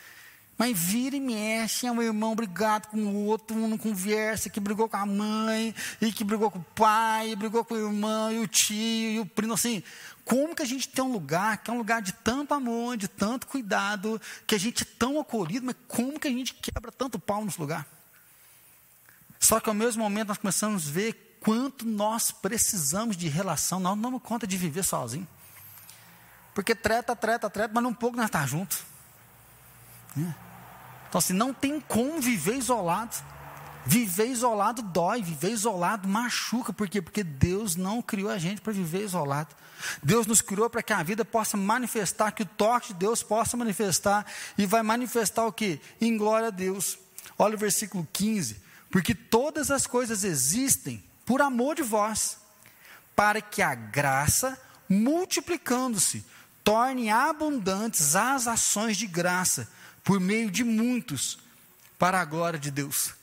Mas 0.60 0.78
vira 0.78 1.16
e 1.16 1.22
mexe, 1.22 1.88
é 1.88 1.92
um 1.92 2.02
irmão 2.02 2.36
brigado 2.36 2.90
com 2.90 2.98
o 2.98 3.26
outro, 3.28 3.56
um 3.56 3.66
não 3.66 3.78
conversa, 3.78 4.50
que 4.50 4.60
brigou 4.60 4.90
com 4.90 4.98
a 4.98 5.06
mãe, 5.06 5.74
e 6.02 6.12
que 6.12 6.22
brigou 6.22 6.52
com 6.52 6.60
o 6.60 6.66
pai, 6.76 7.30
e 7.30 7.36
brigou 7.38 7.64
com 7.64 7.76
o 7.76 7.78
irmão, 7.78 8.30
e 8.30 8.40
o 8.40 8.46
tio, 8.46 8.76
e 9.10 9.20
o 9.22 9.26
primo, 9.26 9.54
assim. 9.54 9.82
Como 10.26 10.54
que 10.54 10.62
a 10.62 10.66
gente 10.66 10.90
tem 10.90 11.02
um 11.02 11.14
lugar 11.14 11.60
que 11.60 11.72
é 11.72 11.74
um 11.74 11.78
lugar 11.78 12.02
de 12.02 12.12
tanto 12.12 12.54
amor, 12.54 12.98
de 12.98 13.08
tanto 13.08 13.48
cuidado, 13.48 14.22
que 14.46 14.54
a 14.54 14.60
gente 14.60 14.84
é 14.84 14.88
tão 15.00 15.18
acolhido, 15.18 15.66
mas 15.66 15.78
como 15.88 16.20
que 16.20 16.28
a 16.28 16.32
gente 16.32 16.54
quebra 16.54 16.92
tanto 16.92 17.18
pau 17.18 17.46
nesse 17.46 17.58
lugar? 17.58 17.88
Só 19.40 19.62
que 19.62 19.70
ao 19.70 19.74
mesmo 19.74 20.04
momento 20.04 20.28
nós 20.28 20.38
começamos 20.40 20.90
a 20.90 20.92
ver 20.92 21.40
quanto 21.40 21.86
nós 21.86 22.34
precisamos 22.34 23.16
de 23.16 23.30
relação, 23.30 23.80
nós 23.80 23.96
não 23.96 24.02
damos 24.02 24.22
conta 24.22 24.46
de 24.46 24.58
viver 24.58 24.84
sozinho. 24.84 25.26
Porque 26.54 26.76
treta, 26.76 27.16
treta, 27.16 27.50
treta, 27.50 27.74
mas 27.74 27.86
um 27.86 27.94
pouco 27.94 28.18
nós 28.18 28.26
estamos 28.26 28.52
tá 28.52 28.58
juntos. 28.58 28.84
Né? 30.18 30.36
Então 31.10 31.20
assim, 31.20 31.34
não 31.34 31.54
tem 31.54 31.82
como 31.82 32.22
viver 32.22 32.56
isolado. 32.56 33.16
Viver 33.86 34.28
isolado 34.28 34.82
dói, 34.82 35.22
viver 35.22 35.52
isolado 35.52 36.08
machuca. 36.08 36.72
Por 36.72 36.88
quê? 36.88 37.02
Porque 37.02 37.24
Deus 37.24 37.76
não 37.76 38.02
criou 38.02 38.30
a 38.30 38.38
gente 38.38 38.62
para 38.62 38.72
viver 38.72 39.04
isolado. 39.04 39.56
Deus 40.04 40.28
nos 40.28 40.42
criou 40.42 40.70
para 40.70 40.84
que 40.84 40.94
a 40.94 41.02
vida 41.02 41.26
possa 41.26 41.58
manifestar, 41.58 42.32
que 42.32 42.44
o 42.44 42.46
toque 42.46 42.90
de 42.90 43.00
Deus 43.00 43.24
possa 43.24 43.58
manifestar. 43.58 44.26
E 44.58 44.66
vai 44.66 44.84
manifestar 44.84 45.46
o 45.46 45.52
que? 45.52 45.82
Em 46.00 46.18
glória 46.18 46.48
a 46.48 46.52
Deus. 46.52 47.00
Olha 47.38 47.56
o 47.56 47.58
versículo 47.60 48.08
15 48.14 48.70
porque 48.90 49.14
todas 49.14 49.70
as 49.72 49.86
coisas 49.86 50.24
existem 50.24 51.04
por 51.26 51.42
amor 51.42 51.76
de 51.76 51.84
vós, 51.84 52.38
para 53.16 53.42
que 53.42 53.62
a 53.62 53.76
graça, 53.76 54.60
multiplicando-se, 54.88 56.26
torne 56.64 57.10
abundantes 57.10 58.16
as 58.16 58.48
ações 58.48 58.98
de 58.98 59.06
graça, 59.06 59.70
por 60.04 60.20
meio 60.20 60.50
de 60.50 60.64
muitos, 60.64 61.40
para 61.98 62.20
a 62.20 62.26
glória 62.26 62.60
de 62.60 62.72
Deus. 62.72 63.14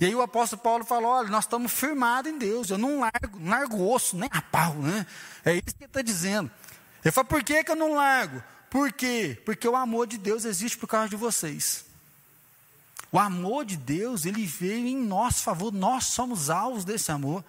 E 0.00 0.04
aí 0.04 0.14
o 0.14 0.22
apóstolo 0.22 0.60
Paulo 0.62 0.84
falou: 0.84 1.10
olha, 1.10 1.28
nós 1.28 1.44
estamos 1.44 1.72
firmados 1.72 2.30
em 2.30 2.38
Deus, 2.38 2.70
eu 2.70 2.78
não 2.78 3.00
largo, 3.00 3.38
não 3.38 3.50
largo 3.50 3.88
osso, 3.88 4.16
nem 4.16 4.28
a 4.32 4.42
pau, 4.42 4.74
né? 4.74 5.06
É 5.44 5.54
isso 5.54 5.74
que 5.76 5.84
ele 5.84 5.86
está 5.86 6.02
dizendo. 6.02 6.50
Ele 7.04 7.12
fala, 7.12 7.26
por 7.26 7.44
que, 7.44 7.62
que 7.62 7.70
eu 7.70 7.76
não 7.76 7.94
largo? 7.94 8.42
Por 8.70 8.90
quê? 8.90 9.40
Porque 9.44 9.68
o 9.68 9.76
amor 9.76 10.06
de 10.06 10.16
Deus 10.16 10.44
existe 10.44 10.78
por 10.78 10.88
causa 10.88 11.08
de 11.08 11.16
vocês. 11.16 11.84
O 13.12 13.18
amor 13.18 13.64
de 13.64 13.76
Deus, 13.76 14.24
ele 14.24 14.44
veio 14.44 14.88
em 14.88 14.96
nosso 14.96 15.42
favor, 15.42 15.72
nós 15.72 16.06
somos 16.06 16.50
alvos 16.50 16.84
desse 16.84 17.12
amor. 17.12 17.44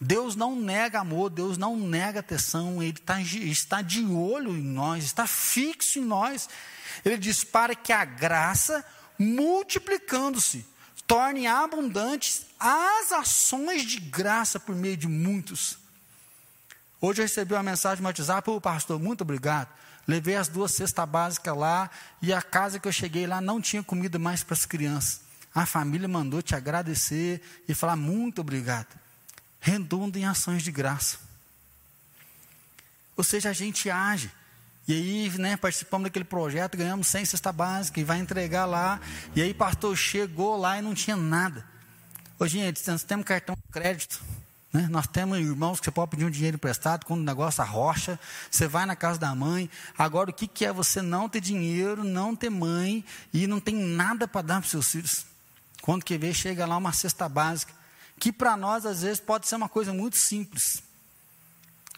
Deus 0.00 0.36
não 0.36 0.54
nega 0.54 1.00
amor, 1.00 1.30
Deus 1.30 1.56
não 1.56 1.76
nega 1.76 2.20
atenção, 2.20 2.82
Ele 2.82 2.92
tá, 2.92 3.20
está 3.20 3.82
de 3.82 4.04
olho 4.04 4.56
em 4.56 4.62
nós, 4.62 5.04
está 5.04 5.26
fixo 5.26 5.98
em 5.98 6.04
nós. 6.04 6.48
Ele 7.04 7.18
diz: 7.18 7.44
para 7.44 7.74
que 7.74 7.92
a 7.92 8.04
graça, 8.04 8.84
multiplicando-se, 9.18 10.64
torne 11.06 11.46
abundantes 11.46 12.46
as 12.60 13.12
ações 13.12 13.82
de 13.82 13.98
graça 13.98 14.60
por 14.60 14.74
meio 14.74 14.96
de 14.96 15.08
muitos. 15.08 15.78
Hoje 17.00 17.22
eu 17.22 17.24
recebi 17.24 17.54
uma 17.54 17.62
mensagem 17.62 18.02
no 18.02 18.08
WhatsApp, 18.08 18.50
ô 18.50 18.60
pastor, 18.60 18.98
muito 19.00 19.22
obrigado. 19.22 19.68
Levei 20.06 20.36
as 20.36 20.48
duas 20.48 20.72
cestas 20.72 21.08
básicas 21.08 21.56
lá 21.56 21.90
e 22.20 22.32
a 22.32 22.42
casa 22.42 22.78
que 22.78 22.88
eu 22.88 22.92
cheguei 22.92 23.26
lá 23.26 23.40
não 23.40 23.60
tinha 23.60 23.82
comida 23.82 24.18
mais 24.18 24.42
para 24.42 24.54
as 24.54 24.66
crianças. 24.66 25.20
A 25.54 25.66
família 25.66 26.08
mandou 26.08 26.42
te 26.42 26.54
agradecer 26.54 27.42
e 27.68 27.74
falar 27.74 27.96
muito 27.96 28.40
obrigado. 28.40 28.98
Redunda 29.60 30.18
em 30.18 30.24
ações 30.24 30.62
de 30.62 30.72
graça. 30.72 31.18
Ou 33.16 33.24
seja, 33.24 33.50
a 33.50 33.52
gente 33.52 33.90
age. 33.90 34.30
E 34.88 34.94
aí, 34.94 35.38
né, 35.38 35.54
participamos 35.54 36.04
daquele 36.04 36.24
projeto, 36.24 36.78
ganhamos 36.78 37.06
100 37.08 37.26
cesta 37.26 37.52
básica 37.52 38.00
e 38.00 38.04
vai 38.04 38.18
entregar 38.18 38.64
lá. 38.64 38.98
E 39.36 39.42
aí, 39.42 39.52
pastor 39.52 39.94
chegou 39.94 40.56
lá 40.56 40.78
e 40.78 40.82
não 40.82 40.94
tinha 40.94 41.14
nada. 41.14 41.62
Ô, 42.38 42.46
gente, 42.46 42.88
nós 42.88 43.02
temos 43.02 43.26
cartão 43.26 43.54
de 43.54 43.70
crédito. 43.70 44.18
Né? 44.72 44.88
Nós 44.90 45.06
temos 45.06 45.38
irmãos 45.38 45.78
que 45.78 45.84
você 45.84 45.90
pode 45.90 46.10
pedir 46.12 46.24
um 46.24 46.30
dinheiro 46.30 46.54
emprestado 46.54 47.04
quando 47.04 47.20
o 47.20 47.24
negócio 47.24 47.62
arrocha, 47.62 48.18
você 48.50 48.66
vai 48.66 48.86
na 48.86 48.96
casa 48.96 49.18
da 49.18 49.34
mãe. 49.34 49.68
Agora, 49.96 50.30
o 50.30 50.32
que, 50.32 50.46
que 50.46 50.64
é 50.64 50.72
você 50.72 51.02
não 51.02 51.28
ter 51.28 51.42
dinheiro, 51.42 52.02
não 52.02 52.34
ter 52.34 52.48
mãe 52.48 53.04
e 53.30 53.46
não 53.46 53.60
tem 53.60 53.74
nada 53.74 54.26
para 54.26 54.40
dar 54.40 54.60
para 54.60 54.70
seus 54.70 54.90
filhos? 54.90 55.26
Quando 55.82 56.02
que 56.02 56.16
vê, 56.16 56.32
chega 56.32 56.64
lá 56.64 56.78
uma 56.78 56.94
cesta 56.94 57.28
básica, 57.28 57.74
que 58.18 58.32
para 58.32 58.56
nós 58.56 58.86
às 58.86 59.02
vezes 59.02 59.20
pode 59.20 59.46
ser 59.46 59.56
uma 59.56 59.68
coisa 59.68 59.92
muito 59.92 60.16
simples. 60.16 60.82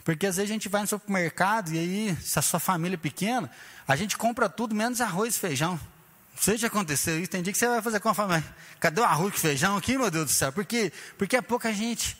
Porque 0.04 0.26
às 0.26 0.36
vezes 0.36 0.50
a 0.50 0.52
gente 0.52 0.68
vai 0.68 0.80
no 0.82 0.86
supermercado 0.86 1.72
e 1.72 1.78
aí, 1.78 2.16
se 2.22 2.38
a 2.38 2.42
sua 2.42 2.58
família 2.60 2.94
é 2.94 2.98
pequena, 2.98 3.50
a 3.86 3.96
gente 3.96 4.16
compra 4.16 4.48
tudo 4.48 4.74
menos 4.74 5.00
arroz 5.00 5.36
e 5.36 5.38
feijão. 5.38 5.72
Não 6.34 6.42
sei 6.42 6.56
se 6.56 6.64
aconteceu 6.64 7.18
isso, 7.18 7.30
tem 7.30 7.42
dia 7.42 7.52
que 7.52 7.58
você 7.58 7.68
vai 7.68 7.82
fazer 7.82 8.00
com 8.00 8.08
a 8.08 8.14
família. 8.14 8.44
Cadê 8.78 9.00
o 9.00 9.04
arroz 9.04 9.34
e 9.34 9.38
feijão 9.38 9.76
aqui, 9.76 9.98
meu 9.98 10.10
Deus 10.10 10.26
do 10.26 10.30
céu? 10.30 10.52
Por 10.52 10.64
quê? 10.64 10.92
Porque 11.18 11.36
é 11.36 11.42
pouca 11.42 11.72
gente. 11.72 12.16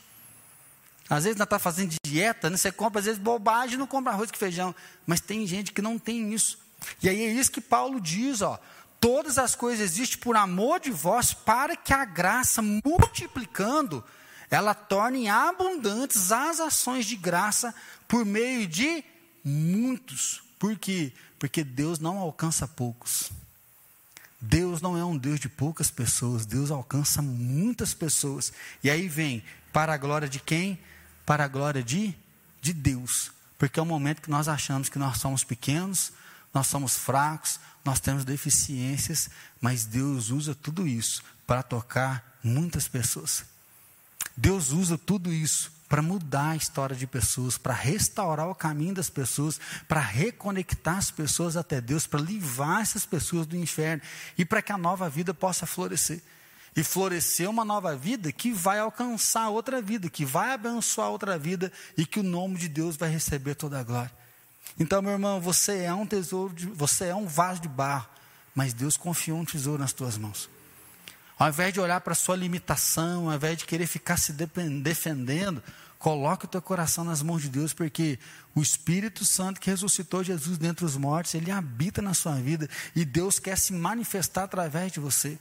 Às 1.08 1.24
vezes 1.24 1.38
nós 1.38 1.46
está 1.46 1.58
fazendo 1.58 1.94
dieta, 2.04 2.48
né? 2.48 2.56
você 2.56 2.70
compra 2.70 3.00
às 3.00 3.06
vezes 3.06 3.20
bobagem 3.20 3.76
não 3.76 3.86
compra 3.86 4.12
arroz 4.12 4.30
com 4.30 4.36
feijão. 4.36 4.74
Mas 5.06 5.20
tem 5.20 5.46
gente 5.46 5.72
que 5.72 5.82
não 5.82 5.98
tem 5.98 6.32
isso. 6.32 6.58
E 7.02 7.08
aí 7.08 7.24
é 7.24 7.32
isso 7.32 7.50
que 7.50 7.60
Paulo 7.60 8.00
diz, 8.00 8.42
ó. 8.42 8.60
Todas 9.00 9.38
as 9.38 9.54
coisas 9.54 9.80
existem 9.80 10.18
por 10.18 10.36
amor 10.36 10.78
de 10.78 10.90
vós, 10.90 11.32
para 11.32 11.74
que 11.74 11.92
a 11.92 12.04
graça, 12.04 12.60
multiplicando, 12.62 14.04
ela 14.50 14.74
torne 14.74 15.28
abundantes 15.28 16.32
as 16.32 16.60
ações 16.60 17.06
de 17.06 17.16
graça 17.16 17.74
por 18.08 18.24
meio 18.24 18.66
de 18.66 19.04
muitos. 19.44 20.42
Por 20.58 20.76
quê? 20.76 21.12
Porque 21.38 21.62
Deus 21.62 21.98
não 21.98 22.18
alcança 22.18 22.66
poucos. 22.66 23.30
Deus 24.40 24.80
não 24.80 24.96
é 24.96 25.04
um 25.04 25.16
Deus 25.16 25.38
de 25.38 25.48
poucas 25.48 25.90
pessoas, 25.90 26.46
Deus 26.46 26.70
alcança 26.70 27.22
muitas 27.22 27.94
pessoas. 27.94 28.52
E 28.82 28.90
aí 28.90 29.06
vem, 29.06 29.44
para 29.72 29.94
a 29.94 29.98
glória 29.98 30.28
de 30.28 30.40
quem? 30.40 30.78
para 31.30 31.44
a 31.44 31.48
glória 31.48 31.80
de, 31.80 32.12
de 32.60 32.72
Deus. 32.72 33.30
Porque 33.56 33.78
é 33.78 33.82
o 33.82 33.86
momento 33.86 34.20
que 34.20 34.30
nós 34.30 34.48
achamos 34.48 34.88
que 34.88 34.98
nós 34.98 35.18
somos 35.18 35.44
pequenos, 35.44 36.12
nós 36.52 36.66
somos 36.66 36.96
fracos, 36.96 37.60
nós 37.84 38.00
temos 38.00 38.24
deficiências, 38.24 39.30
mas 39.60 39.84
Deus 39.84 40.30
usa 40.30 40.56
tudo 40.56 40.88
isso 40.88 41.22
para 41.46 41.62
tocar 41.62 42.36
muitas 42.42 42.88
pessoas. 42.88 43.44
Deus 44.40 44.70
usa 44.72 44.96
tudo 44.96 45.30
isso 45.30 45.70
para 45.86 46.00
mudar 46.00 46.50
a 46.50 46.56
história 46.56 46.96
de 46.96 47.06
pessoas, 47.06 47.58
para 47.58 47.74
restaurar 47.74 48.48
o 48.48 48.54
caminho 48.54 48.94
das 48.94 49.10
pessoas, 49.10 49.60
para 49.86 50.00
reconectar 50.00 50.96
as 50.96 51.10
pessoas 51.10 51.58
até 51.58 51.78
Deus, 51.78 52.06
para 52.06 52.20
livrar 52.20 52.80
essas 52.80 53.04
pessoas 53.04 53.46
do 53.46 53.54
inferno 53.54 54.02
e 54.38 54.44
para 54.44 54.62
que 54.62 54.72
a 54.72 54.78
nova 54.78 55.10
vida 55.10 55.34
possa 55.34 55.66
florescer 55.66 56.22
e 56.74 56.82
florescer 56.82 57.50
uma 57.50 57.66
nova 57.66 57.94
vida 57.94 58.32
que 58.32 58.50
vai 58.50 58.78
alcançar 58.78 59.50
outra 59.50 59.82
vida, 59.82 60.08
que 60.08 60.24
vai 60.24 60.52
abençoar 60.54 61.10
outra 61.10 61.38
vida 61.38 61.70
e 61.94 62.06
que 62.06 62.20
o 62.20 62.22
nome 62.22 62.56
de 62.56 62.68
Deus 62.68 62.96
vai 62.96 63.10
receber 63.10 63.56
toda 63.56 63.78
a 63.78 63.82
glória. 63.82 64.12
Então, 64.78 65.02
meu 65.02 65.12
irmão, 65.12 65.38
você 65.38 65.80
é 65.80 65.92
um 65.92 66.06
tesouro, 66.06 66.54
de, 66.54 66.66
você 66.66 67.06
é 67.06 67.14
um 67.14 67.26
vaso 67.26 67.60
de 67.60 67.68
barro, 67.68 68.08
mas 68.54 68.72
Deus 68.72 68.96
confiou 68.96 69.38
um 69.38 69.44
tesouro 69.44 69.82
nas 69.82 69.92
tuas 69.92 70.16
mãos. 70.16 70.48
Ao 71.40 71.48
invés 71.48 71.72
de 71.72 71.80
olhar 71.80 72.02
para 72.02 72.12
a 72.12 72.14
sua 72.14 72.36
limitação, 72.36 73.30
ao 73.30 73.34
invés 73.34 73.56
de 73.56 73.64
querer 73.64 73.86
ficar 73.86 74.18
se 74.18 74.30
defendendo, 74.30 75.62
coloque 75.98 76.44
o 76.44 76.48
teu 76.48 76.60
coração 76.60 77.02
nas 77.02 77.22
mãos 77.22 77.40
de 77.40 77.48
Deus, 77.48 77.72
porque 77.72 78.18
o 78.54 78.60
Espírito 78.60 79.24
Santo 79.24 79.58
que 79.58 79.70
ressuscitou 79.70 80.22
Jesus 80.22 80.58
dentre 80.58 80.84
os 80.84 80.98
mortos, 80.98 81.34
ele 81.34 81.50
habita 81.50 82.02
na 82.02 82.12
sua 82.12 82.34
vida 82.34 82.68
e 82.94 83.06
Deus 83.06 83.38
quer 83.38 83.56
se 83.56 83.72
manifestar 83.72 84.42
através 84.42 84.92
de 84.92 85.00
você. 85.00 85.38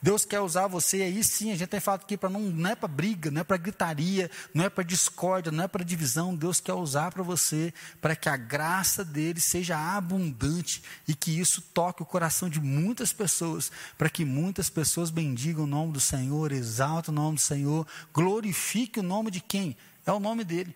Deus 0.00 0.24
quer 0.24 0.40
usar 0.40 0.66
você, 0.66 1.02
aí 1.02 1.22
sim, 1.22 1.52
a 1.52 1.56
gente 1.56 1.68
tem 1.68 1.80
falado 1.80 2.02
aqui 2.02 2.16
para 2.16 2.28
não, 2.28 2.40
não 2.40 2.70
é 2.70 2.74
para 2.74 2.88
briga, 2.88 3.30
não 3.30 3.40
é 3.40 3.44
para 3.44 3.56
gritaria, 3.56 4.30
não 4.54 4.64
é 4.64 4.70
para 4.70 4.84
discórdia, 4.84 5.52
não 5.52 5.64
é 5.64 5.68
para 5.68 5.84
divisão. 5.84 6.34
Deus 6.34 6.60
quer 6.60 6.74
usar 6.74 7.12
para 7.12 7.22
você, 7.22 7.72
para 8.00 8.16
que 8.16 8.28
a 8.28 8.36
graça 8.36 9.04
dele 9.04 9.40
seja 9.40 9.76
abundante 9.76 10.82
e 11.06 11.14
que 11.14 11.38
isso 11.38 11.60
toque 11.60 12.02
o 12.02 12.06
coração 12.06 12.48
de 12.48 12.60
muitas 12.60 13.12
pessoas, 13.12 13.70
para 13.98 14.08
que 14.08 14.24
muitas 14.24 14.70
pessoas 14.70 15.10
bendigam 15.10 15.64
o 15.64 15.66
nome 15.66 15.92
do 15.92 16.00
Senhor, 16.00 16.52
exaltem 16.52 17.12
o 17.12 17.14
nome 17.14 17.36
do 17.36 17.42
Senhor, 17.42 17.86
glorifique 18.12 19.00
o 19.00 19.02
nome 19.02 19.30
de 19.30 19.40
quem? 19.40 19.76
É 20.06 20.12
o 20.12 20.20
nome 20.20 20.44
dele. 20.44 20.74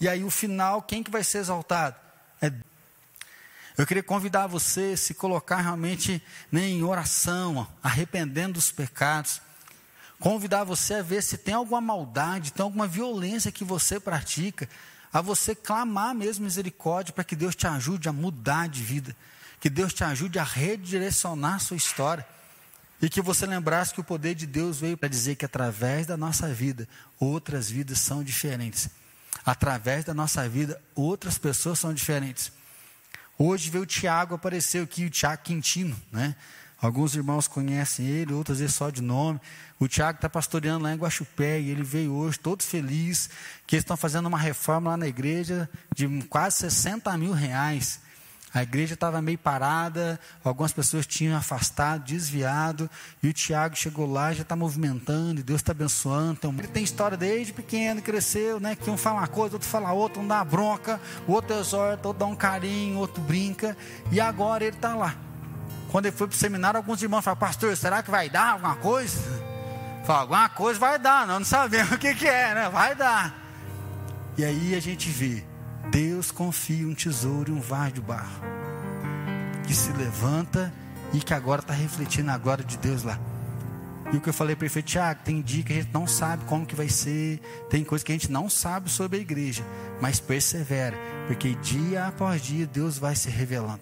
E 0.00 0.08
aí 0.08 0.22
o 0.24 0.30
final, 0.30 0.82
quem 0.82 1.02
que 1.02 1.10
vai 1.10 1.24
ser 1.24 1.38
exaltado? 1.38 1.96
É 2.40 2.52
eu 3.78 3.86
queria 3.86 4.02
convidar 4.02 4.48
você 4.48 4.90
a 4.94 4.96
se 4.96 5.14
colocar 5.14 5.60
realmente 5.60 6.20
né, 6.50 6.66
em 6.66 6.82
oração, 6.82 7.64
arrependendo 7.80 8.54
dos 8.54 8.72
pecados. 8.72 9.40
Convidar 10.18 10.64
você 10.64 10.94
a 10.94 11.02
ver 11.02 11.22
se 11.22 11.38
tem 11.38 11.54
alguma 11.54 11.80
maldade, 11.80 12.52
tem 12.52 12.64
alguma 12.64 12.88
violência 12.88 13.52
que 13.52 13.62
você 13.62 14.00
pratica, 14.00 14.68
a 15.12 15.20
você 15.20 15.54
clamar 15.54 16.12
mesmo 16.12 16.44
misericórdia 16.44 17.14
para 17.14 17.22
que 17.22 17.36
Deus 17.36 17.54
te 17.54 17.68
ajude 17.68 18.08
a 18.08 18.12
mudar 18.12 18.68
de 18.68 18.82
vida, 18.82 19.14
que 19.60 19.70
Deus 19.70 19.94
te 19.94 20.02
ajude 20.02 20.40
a 20.40 20.44
redirecionar 20.44 21.54
a 21.54 21.60
sua 21.60 21.76
história. 21.76 22.26
E 23.00 23.08
que 23.08 23.22
você 23.22 23.46
lembrasse 23.46 23.94
que 23.94 24.00
o 24.00 24.04
poder 24.04 24.34
de 24.34 24.44
Deus 24.44 24.80
veio 24.80 24.96
para 24.96 25.08
dizer 25.08 25.36
que 25.36 25.44
através 25.44 26.04
da 26.04 26.16
nossa 26.16 26.52
vida, 26.52 26.88
outras 27.16 27.70
vidas 27.70 28.00
são 28.00 28.24
diferentes. 28.24 28.90
Através 29.46 30.04
da 30.04 30.12
nossa 30.12 30.48
vida, 30.48 30.82
outras 30.96 31.38
pessoas 31.38 31.78
são 31.78 31.94
diferentes. 31.94 32.50
Hoje 33.40 33.70
veio 33.70 33.84
o 33.84 33.86
Tiago, 33.86 34.34
apareceu 34.34 34.82
aqui, 34.82 35.04
o 35.04 35.10
Tiago 35.10 35.42
Quintino, 35.44 35.96
né? 36.10 36.34
Alguns 36.80 37.14
irmãos 37.14 37.46
conhecem 37.46 38.04
ele, 38.04 38.32
outros 38.32 38.58
vezes 38.58 38.74
só 38.74 38.90
de 38.90 39.00
nome. 39.00 39.40
O 39.78 39.86
Tiago 39.86 40.18
está 40.18 40.28
pastoreando 40.28 40.82
lá 40.82 40.92
em 40.92 40.96
Guaxupé 40.96 41.60
e 41.60 41.70
ele 41.70 41.84
veio 41.84 42.12
hoje 42.12 42.36
todo 42.36 42.64
feliz, 42.64 43.30
que 43.64 43.76
eles 43.76 43.84
estão 43.84 43.96
fazendo 43.96 44.26
uma 44.26 44.38
reforma 44.38 44.90
lá 44.90 44.96
na 44.96 45.06
igreja 45.06 45.70
de 45.94 46.08
quase 46.24 46.56
60 46.58 47.16
mil 47.16 47.32
reais. 47.32 48.00
A 48.58 48.64
igreja 48.64 48.94
estava 48.94 49.22
meio 49.22 49.38
parada, 49.38 50.18
algumas 50.42 50.72
pessoas 50.72 51.06
tinham 51.06 51.38
afastado, 51.38 52.02
desviado, 52.02 52.90
e 53.22 53.28
o 53.28 53.32
Tiago 53.32 53.76
chegou 53.76 54.10
lá, 54.10 54.32
já 54.32 54.42
está 54.42 54.56
movimentando, 54.56 55.38
e 55.38 55.44
Deus 55.44 55.60
está 55.60 55.70
abençoando. 55.70 56.32
Então, 56.32 56.52
ele 56.58 56.66
tem 56.66 56.82
história 56.82 57.16
desde 57.16 57.52
pequeno, 57.52 58.02
cresceu, 58.02 58.58
né? 58.58 58.74
Que 58.74 58.90
um 58.90 58.96
fala 58.96 59.20
uma 59.20 59.28
coisa, 59.28 59.54
outro 59.54 59.68
fala 59.68 59.92
outra, 59.92 60.20
um 60.20 60.26
dá 60.26 60.42
bronca, 60.42 61.00
o 61.28 61.34
outro 61.34 61.56
exorta, 61.56 62.08
outro 62.08 62.18
dá 62.18 62.26
um 62.26 62.34
carinho, 62.34 62.98
outro 62.98 63.22
brinca, 63.22 63.76
e 64.10 64.20
agora 64.20 64.64
ele 64.64 64.74
está 64.74 64.92
lá. 64.92 65.14
Quando 65.92 66.06
ele 66.06 66.16
foi 66.16 66.26
para 66.26 66.34
o 66.34 66.38
seminário, 66.38 66.78
alguns 66.78 67.00
irmãos 67.00 67.22
falaram, 67.22 67.38
pastor, 67.38 67.76
será 67.76 68.02
que 68.02 68.10
vai 68.10 68.28
dar 68.28 68.54
alguma 68.54 68.74
coisa? 68.74 69.20
Fala, 70.04 70.22
alguma 70.22 70.48
coisa 70.48 70.80
vai 70.80 70.98
dar, 70.98 71.28
não, 71.28 71.38
não 71.38 71.46
sabemos 71.46 71.92
o 71.92 71.98
que, 71.98 72.12
que 72.12 72.26
é, 72.26 72.54
né? 72.56 72.68
Vai 72.70 72.96
dar. 72.96 73.38
E 74.36 74.44
aí 74.44 74.74
a 74.74 74.80
gente 74.80 75.08
vê 75.10 75.44
Deus 75.90 76.30
confia 76.30 76.86
um 76.86 76.94
tesouro 76.94 77.50
e 77.50 77.54
um 77.54 77.60
vaso 77.60 77.94
de 77.94 78.00
barro 78.00 78.42
que 79.66 79.74
se 79.74 79.92
levanta 79.92 80.72
e 81.12 81.18
que 81.18 81.34
agora 81.34 81.60
está 81.60 81.74
refletindo 81.74 82.30
a 82.30 82.38
glória 82.38 82.64
de 82.64 82.78
Deus 82.78 83.02
lá. 83.02 83.18
E 84.10 84.16
o 84.16 84.20
que 84.20 84.30
eu 84.30 84.32
falei 84.32 84.56
para 84.56 84.66
ele, 84.66 84.82
Tiago, 84.82 85.20
tem 85.22 85.42
dia 85.42 85.62
que 85.62 85.72
a 85.72 85.76
gente 85.76 85.92
não 85.92 86.06
sabe 86.06 86.44
como 86.46 86.64
que 86.64 86.74
vai 86.74 86.88
ser, 86.88 87.40
tem 87.68 87.84
coisa 87.84 88.02
que 88.02 88.10
a 88.10 88.14
gente 88.14 88.32
não 88.32 88.48
sabe 88.48 88.90
sobre 88.90 89.18
a 89.18 89.20
igreja, 89.20 89.62
mas 90.00 90.18
persevera, 90.18 90.96
porque 91.26 91.54
dia 91.56 92.06
após 92.06 92.40
dia 92.40 92.66
Deus 92.66 92.96
vai 92.96 93.14
se 93.14 93.28
revelando. 93.28 93.80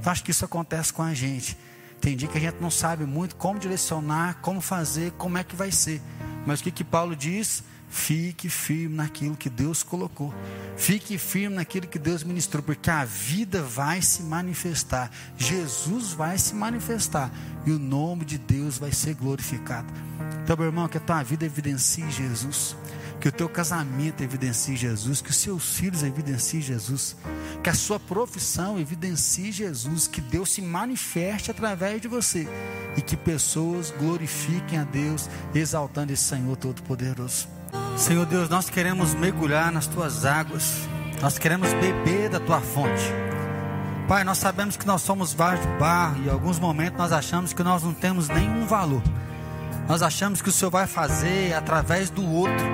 Então 0.00 0.10
acho 0.10 0.24
que 0.24 0.30
isso 0.30 0.44
acontece 0.44 0.92
com 0.92 1.02
a 1.02 1.12
gente. 1.12 1.58
Tem 2.00 2.16
dia 2.16 2.28
que 2.28 2.38
a 2.38 2.40
gente 2.40 2.60
não 2.60 2.70
sabe 2.70 3.04
muito 3.04 3.36
como 3.36 3.58
direcionar, 3.58 4.38
como 4.40 4.62
fazer, 4.62 5.10
como 5.12 5.36
é 5.36 5.44
que 5.44 5.54
vai 5.54 5.70
ser. 5.70 6.00
Mas 6.46 6.60
o 6.60 6.62
que 6.62 6.70
que 6.70 6.84
Paulo 6.84 7.14
diz? 7.14 7.62
Fique 7.96 8.50
firme 8.50 8.94
naquilo 8.94 9.34
que 9.34 9.48
Deus 9.48 9.82
colocou. 9.82 10.32
Fique 10.76 11.16
firme 11.16 11.56
naquilo 11.56 11.88
que 11.88 11.98
Deus 11.98 12.22
ministrou, 12.22 12.62
porque 12.62 12.90
a 12.90 13.06
vida 13.06 13.62
vai 13.62 14.02
se 14.02 14.22
manifestar. 14.22 15.10
Jesus 15.36 16.12
vai 16.12 16.36
se 16.36 16.54
manifestar 16.54 17.32
e 17.64 17.72
o 17.72 17.78
nome 17.78 18.26
de 18.26 18.36
Deus 18.36 18.76
vai 18.76 18.92
ser 18.92 19.14
glorificado. 19.14 19.92
Então, 20.44 20.56
meu 20.58 20.66
irmão, 20.66 20.86
que 20.86 20.98
a 20.98 21.00
tua 21.00 21.22
vida 21.22 21.46
evidencie 21.46 22.08
Jesus, 22.10 22.76
que 23.18 23.28
o 23.28 23.32
teu 23.32 23.48
casamento 23.48 24.22
evidencie 24.22 24.76
Jesus, 24.76 25.22
que 25.22 25.30
os 25.30 25.36
seus 25.36 25.76
filhos 25.76 26.02
evidenciem 26.02 26.60
Jesus, 26.60 27.16
que 27.64 27.70
a 27.70 27.74
sua 27.74 27.98
profissão 27.98 28.78
evidencie 28.78 29.50
Jesus, 29.50 30.06
que 30.06 30.20
Deus 30.20 30.52
se 30.52 30.60
manifeste 30.60 31.50
através 31.50 32.00
de 32.02 32.08
você 32.08 32.46
e 32.94 33.00
que 33.00 33.16
pessoas 33.16 33.90
glorifiquem 33.90 34.78
a 34.78 34.84
Deus, 34.84 35.30
exaltando 35.54 36.12
esse 36.12 36.24
Senhor 36.24 36.56
Todo-Poderoso. 36.56 37.55
Senhor 37.96 38.26
Deus, 38.26 38.50
nós 38.50 38.68
queremos 38.68 39.14
mergulhar 39.14 39.72
nas 39.72 39.86
tuas 39.86 40.26
águas, 40.26 40.86
nós 41.22 41.38
queremos 41.38 41.72
beber 41.72 42.28
da 42.28 42.38
tua 42.38 42.60
fonte. 42.60 43.02
Pai, 44.06 44.22
nós 44.22 44.36
sabemos 44.36 44.76
que 44.76 44.86
nós 44.86 45.00
somos 45.00 45.32
vasos 45.32 45.64
de 45.64 45.72
barro 45.78 46.18
e 46.22 46.26
em 46.26 46.30
alguns 46.30 46.58
momentos 46.58 46.98
nós 46.98 47.10
achamos 47.10 47.54
que 47.54 47.62
nós 47.62 47.82
não 47.82 47.94
temos 47.94 48.28
nenhum 48.28 48.66
valor. 48.66 49.02
Nós 49.88 50.02
achamos 50.02 50.42
que 50.42 50.50
o 50.50 50.52
Senhor 50.52 50.70
vai 50.70 50.86
fazer 50.86 51.54
através 51.54 52.10
do 52.10 52.22
outro. 52.22 52.66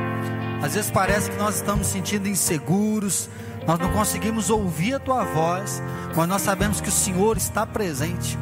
Às 0.61 0.75
vezes 0.75 0.91
parece 0.91 1.31
que 1.31 1.37
nós 1.37 1.55
estamos 1.55 1.87
sentindo 1.87 2.29
inseguros, 2.29 3.31
nós 3.64 3.79
não 3.79 3.93
conseguimos 3.93 4.51
ouvir 4.51 4.95
a 4.95 4.99
tua 4.99 5.25
voz, 5.25 5.81
mas 6.16 6.29
nós 6.29 6.43
sabemos 6.43 6.81
que 6.81 6.89
o 6.89 6.93
Senhor 6.93 7.37
está 7.37 7.64
presente. 7.64 8.37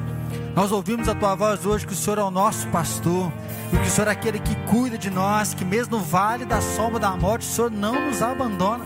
Nós 0.55 0.73
ouvimos 0.73 1.09
a 1.09 1.15
tua 1.15 1.35
voz 1.35 1.65
hoje 1.65 1.87
que 1.87 1.93
o 1.93 1.97
Senhor 1.97 2.19
é 2.19 2.23
o 2.23 2.31
nosso 2.31 2.67
pastor, 2.69 3.33
e 3.73 3.77
que 3.77 3.87
o 3.87 3.91
Senhor 3.91 4.09
é 4.09 4.11
aquele 4.11 4.41
que 4.41 4.55
cuida 4.67 4.99
de 4.99 5.09
nós, 5.09 5.55
que 5.55 5.65
mesmo 5.65 5.99
no 5.99 6.03
vale 6.03 6.45
da 6.45 6.61
sombra 6.61 6.99
da 6.99 7.17
morte, 7.17 7.47
o 7.47 7.51
Senhor 7.51 7.71
não 7.71 8.07
nos 8.07 8.21
abandona. 8.21 8.85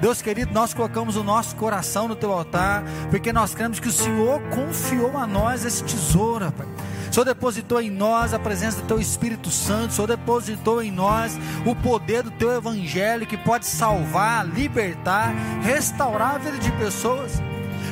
Deus 0.00 0.20
querido, 0.20 0.52
nós 0.52 0.74
colocamos 0.74 1.16
o 1.16 1.24
nosso 1.24 1.56
coração 1.56 2.08
no 2.08 2.16
teu 2.16 2.32
altar, 2.32 2.84
porque 3.10 3.32
nós 3.32 3.54
cremos 3.54 3.80
que 3.80 3.88
o 3.88 3.92
Senhor 3.92 4.40
confiou 4.50 5.16
a 5.16 5.26
nós 5.26 5.64
esse 5.64 5.82
tesouro, 5.84 6.52
Pai. 6.52 6.66
O 7.10 7.14
Senhor 7.14 7.24
depositou 7.24 7.80
em 7.80 7.90
nós 7.90 8.34
a 8.34 8.38
presença 8.38 8.80
do 8.80 8.86
Teu 8.86 9.00
Espírito 9.00 9.50
Santo, 9.50 9.90
o 9.90 9.94
Senhor 9.94 10.06
depositou 10.06 10.82
em 10.82 10.90
nós 10.90 11.38
o 11.64 11.74
poder 11.74 12.22
do 12.22 12.30
Teu 12.32 12.52
Evangelho 12.52 13.26
que 13.26 13.36
pode 13.36 13.66
salvar, 13.66 14.46
libertar, 14.46 15.32
restaurar 15.62 16.34
a 16.34 16.38
vida 16.38 16.58
de 16.58 16.70
pessoas. 16.72 17.40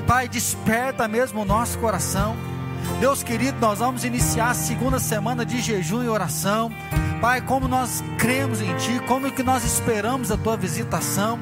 Pai, 0.07 0.29
desperta 0.29 1.09
mesmo 1.09 1.43
o 1.43 1.45
nosso 1.45 1.79
coração. 1.79 2.37
Deus 3.01 3.23
querido, 3.23 3.59
nós 3.61 3.79
vamos 3.79 4.05
iniciar 4.05 4.51
a 4.51 4.55
segunda 4.55 4.99
semana 4.99 5.45
de 5.45 5.61
jejum 5.61 6.03
e 6.03 6.09
oração. 6.09 6.73
Pai, 7.21 7.41
como 7.41 7.67
nós 7.67 8.05
cremos 8.19 8.61
em 8.61 8.75
Ti, 8.77 9.01
como 9.07 9.31
que 9.31 9.43
nós 9.43 9.65
esperamos 9.65 10.31
a 10.31 10.37
Tua 10.37 10.57
visitação. 10.57 11.39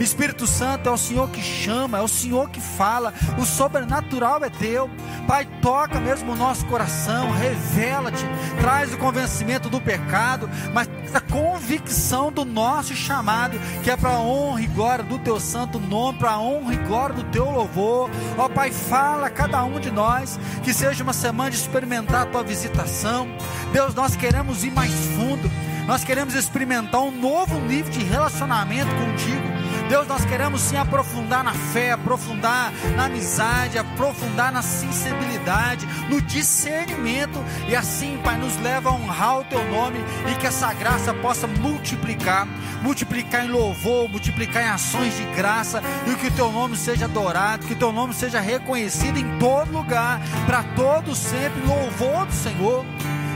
Espírito 0.00 0.46
Santo 0.46 0.88
é 0.88 0.92
o 0.92 0.96
Senhor 0.96 1.28
que 1.30 1.42
chama, 1.42 1.98
é 1.98 2.00
o 2.00 2.08
Senhor 2.08 2.48
que 2.50 2.60
fala, 2.60 3.12
o 3.36 3.44
sobrenatural 3.44 4.44
é 4.44 4.50
Teu. 4.50 4.88
Pai, 5.26 5.46
toca 5.60 6.00
mesmo 6.00 6.32
o 6.32 6.36
nosso 6.36 6.64
coração, 6.66 7.30
revela-te, 7.32 8.24
traz 8.60 8.92
o 8.94 8.98
convencimento 8.98 9.68
do 9.68 9.80
pecado, 9.80 10.48
mas 10.72 10.88
a 11.12 11.20
convicção 11.20 12.30
do 12.30 12.44
nosso 12.44 12.94
chamado, 12.94 13.58
que 13.82 13.90
é 13.90 13.96
para 13.96 14.10
a 14.10 14.20
honra 14.20 14.62
e 14.62 14.66
glória 14.66 15.04
do 15.04 15.18
Teu 15.18 15.40
santo 15.40 15.78
nome, 15.78 16.18
para 16.18 16.32
a 16.32 16.40
honra 16.40 16.74
e 16.74 16.76
glória 16.78 17.14
do 17.14 17.24
Teu 17.24 17.50
louvor. 17.50 18.10
Ó 18.36 18.48
Pai, 18.48 18.70
fala 18.70 19.26
a 19.26 19.30
cada 19.30 19.62
um 19.64 19.78
de 19.80 19.90
nós, 19.90 20.38
que 20.62 20.72
seja 20.72 21.02
uma 21.02 21.12
semana 21.12 21.50
de 21.50 21.56
experimentar 21.56 22.22
a 22.22 22.26
Tua 22.26 22.42
visitação. 22.42 23.28
Deus, 23.72 23.94
nós 23.94 24.16
queremos 24.16 24.64
ir 24.64 24.70
mais 24.70 24.92
fundo, 25.18 25.50
nós 25.84 26.04
queremos 26.04 26.34
experimentar 26.34 27.00
um 27.00 27.10
novo 27.10 27.58
nível 27.60 27.90
de 27.90 28.04
relacionamento 28.04 28.90
contigo. 28.94 29.58
Deus, 29.88 30.06
nós 30.06 30.24
queremos 30.24 30.60
sim 30.60 30.76
aprofundar 30.76 31.42
na 31.42 31.54
fé, 31.54 31.92
aprofundar 31.92 32.72
na 32.94 33.06
amizade, 33.06 33.78
aprofundar 33.78 34.52
na 34.52 34.60
sensibilidade, 34.60 35.86
no 36.10 36.20
discernimento, 36.20 37.42
e 37.66 37.74
assim, 37.74 38.20
Pai, 38.22 38.36
nos 38.36 38.54
leva 38.60 38.90
a 38.90 38.92
honrar 38.92 39.40
o 39.40 39.44
Teu 39.44 39.64
nome 39.70 39.98
e 40.30 40.34
que 40.36 40.46
essa 40.46 40.72
graça 40.74 41.12
possa 41.14 41.46
multiplicar. 41.46 42.46
Multiplicar 42.82 43.46
em 43.46 43.48
louvor, 43.48 44.08
multiplicar 44.08 44.62
em 44.62 44.68
ações 44.68 45.16
de 45.16 45.24
graça, 45.34 45.82
e 46.06 46.14
que 46.16 46.28
o 46.28 46.32
Teu 46.32 46.52
nome 46.52 46.76
seja 46.76 47.06
adorado, 47.06 47.66
que 47.66 47.72
o 47.72 47.76
Teu 47.76 47.92
nome 47.92 48.14
seja 48.14 48.40
reconhecido 48.40 49.18
em 49.18 49.38
todo 49.38 49.72
lugar, 49.72 50.20
para 50.46 50.62
todo 50.62 51.14
sempre, 51.14 51.60
louvor 51.66 52.26
do 52.26 52.32
Senhor. 52.32 52.84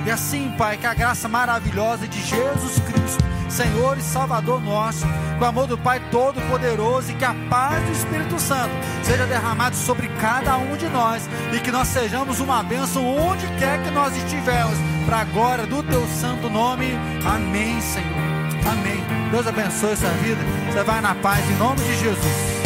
E 0.04 0.10
assim, 0.10 0.52
Pai, 0.58 0.76
que 0.76 0.86
a 0.86 0.94
graça 0.94 1.28
maravilhosa 1.28 2.08
de 2.08 2.20
Jesus 2.20 2.80
Cristo, 2.80 3.24
Senhor 3.48 3.96
e 3.98 4.02
Salvador 4.02 4.60
nosso, 4.60 5.06
com 5.38 5.44
o 5.44 5.48
amor 5.48 5.66
do 5.66 5.78
Pai 5.78 6.00
Todo-Poderoso 6.10 7.12
e 7.12 7.14
que 7.14 7.24
a 7.24 7.34
paz 7.48 7.84
do 7.84 7.92
Espírito 7.92 8.38
Santo 8.40 8.72
seja 9.04 9.26
derramado 9.26 9.76
sobre 9.76 10.08
cada 10.20 10.56
um 10.56 10.76
de 10.76 10.88
nós 10.88 11.28
e 11.52 11.60
que 11.60 11.70
nós 11.70 11.88
sejamos 11.88 12.40
uma 12.40 12.62
bênção 12.62 13.06
onde 13.06 13.46
quer 13.58 13.82
que 13.82 13.90
nós 13.90 14.16
estivermos, 14.16 14.76
para 15.06 15.20
a 15.20 15.24
glória 15.24 15.66
do 15.66 15.82
Teu 15.82 16.06
santo 16.08 16.48
nome. 16.48 16.98
Amém, 17.24 17.80
Senhor. 17.80 18.32
Amém. 18.70 19.02
Deus 19.30 19.46
abençoe 19.46 19.92
essa 19.92 20.08
vida. 20.08 20.40
Você 20.70 20.82
vai 20.82 21.00
na 21.00 21.14
paz 21.14 21.48
em 21.48 21.56
nome 21.56 21.80
de 21.80 21.98
Jesus. 21.98 22.61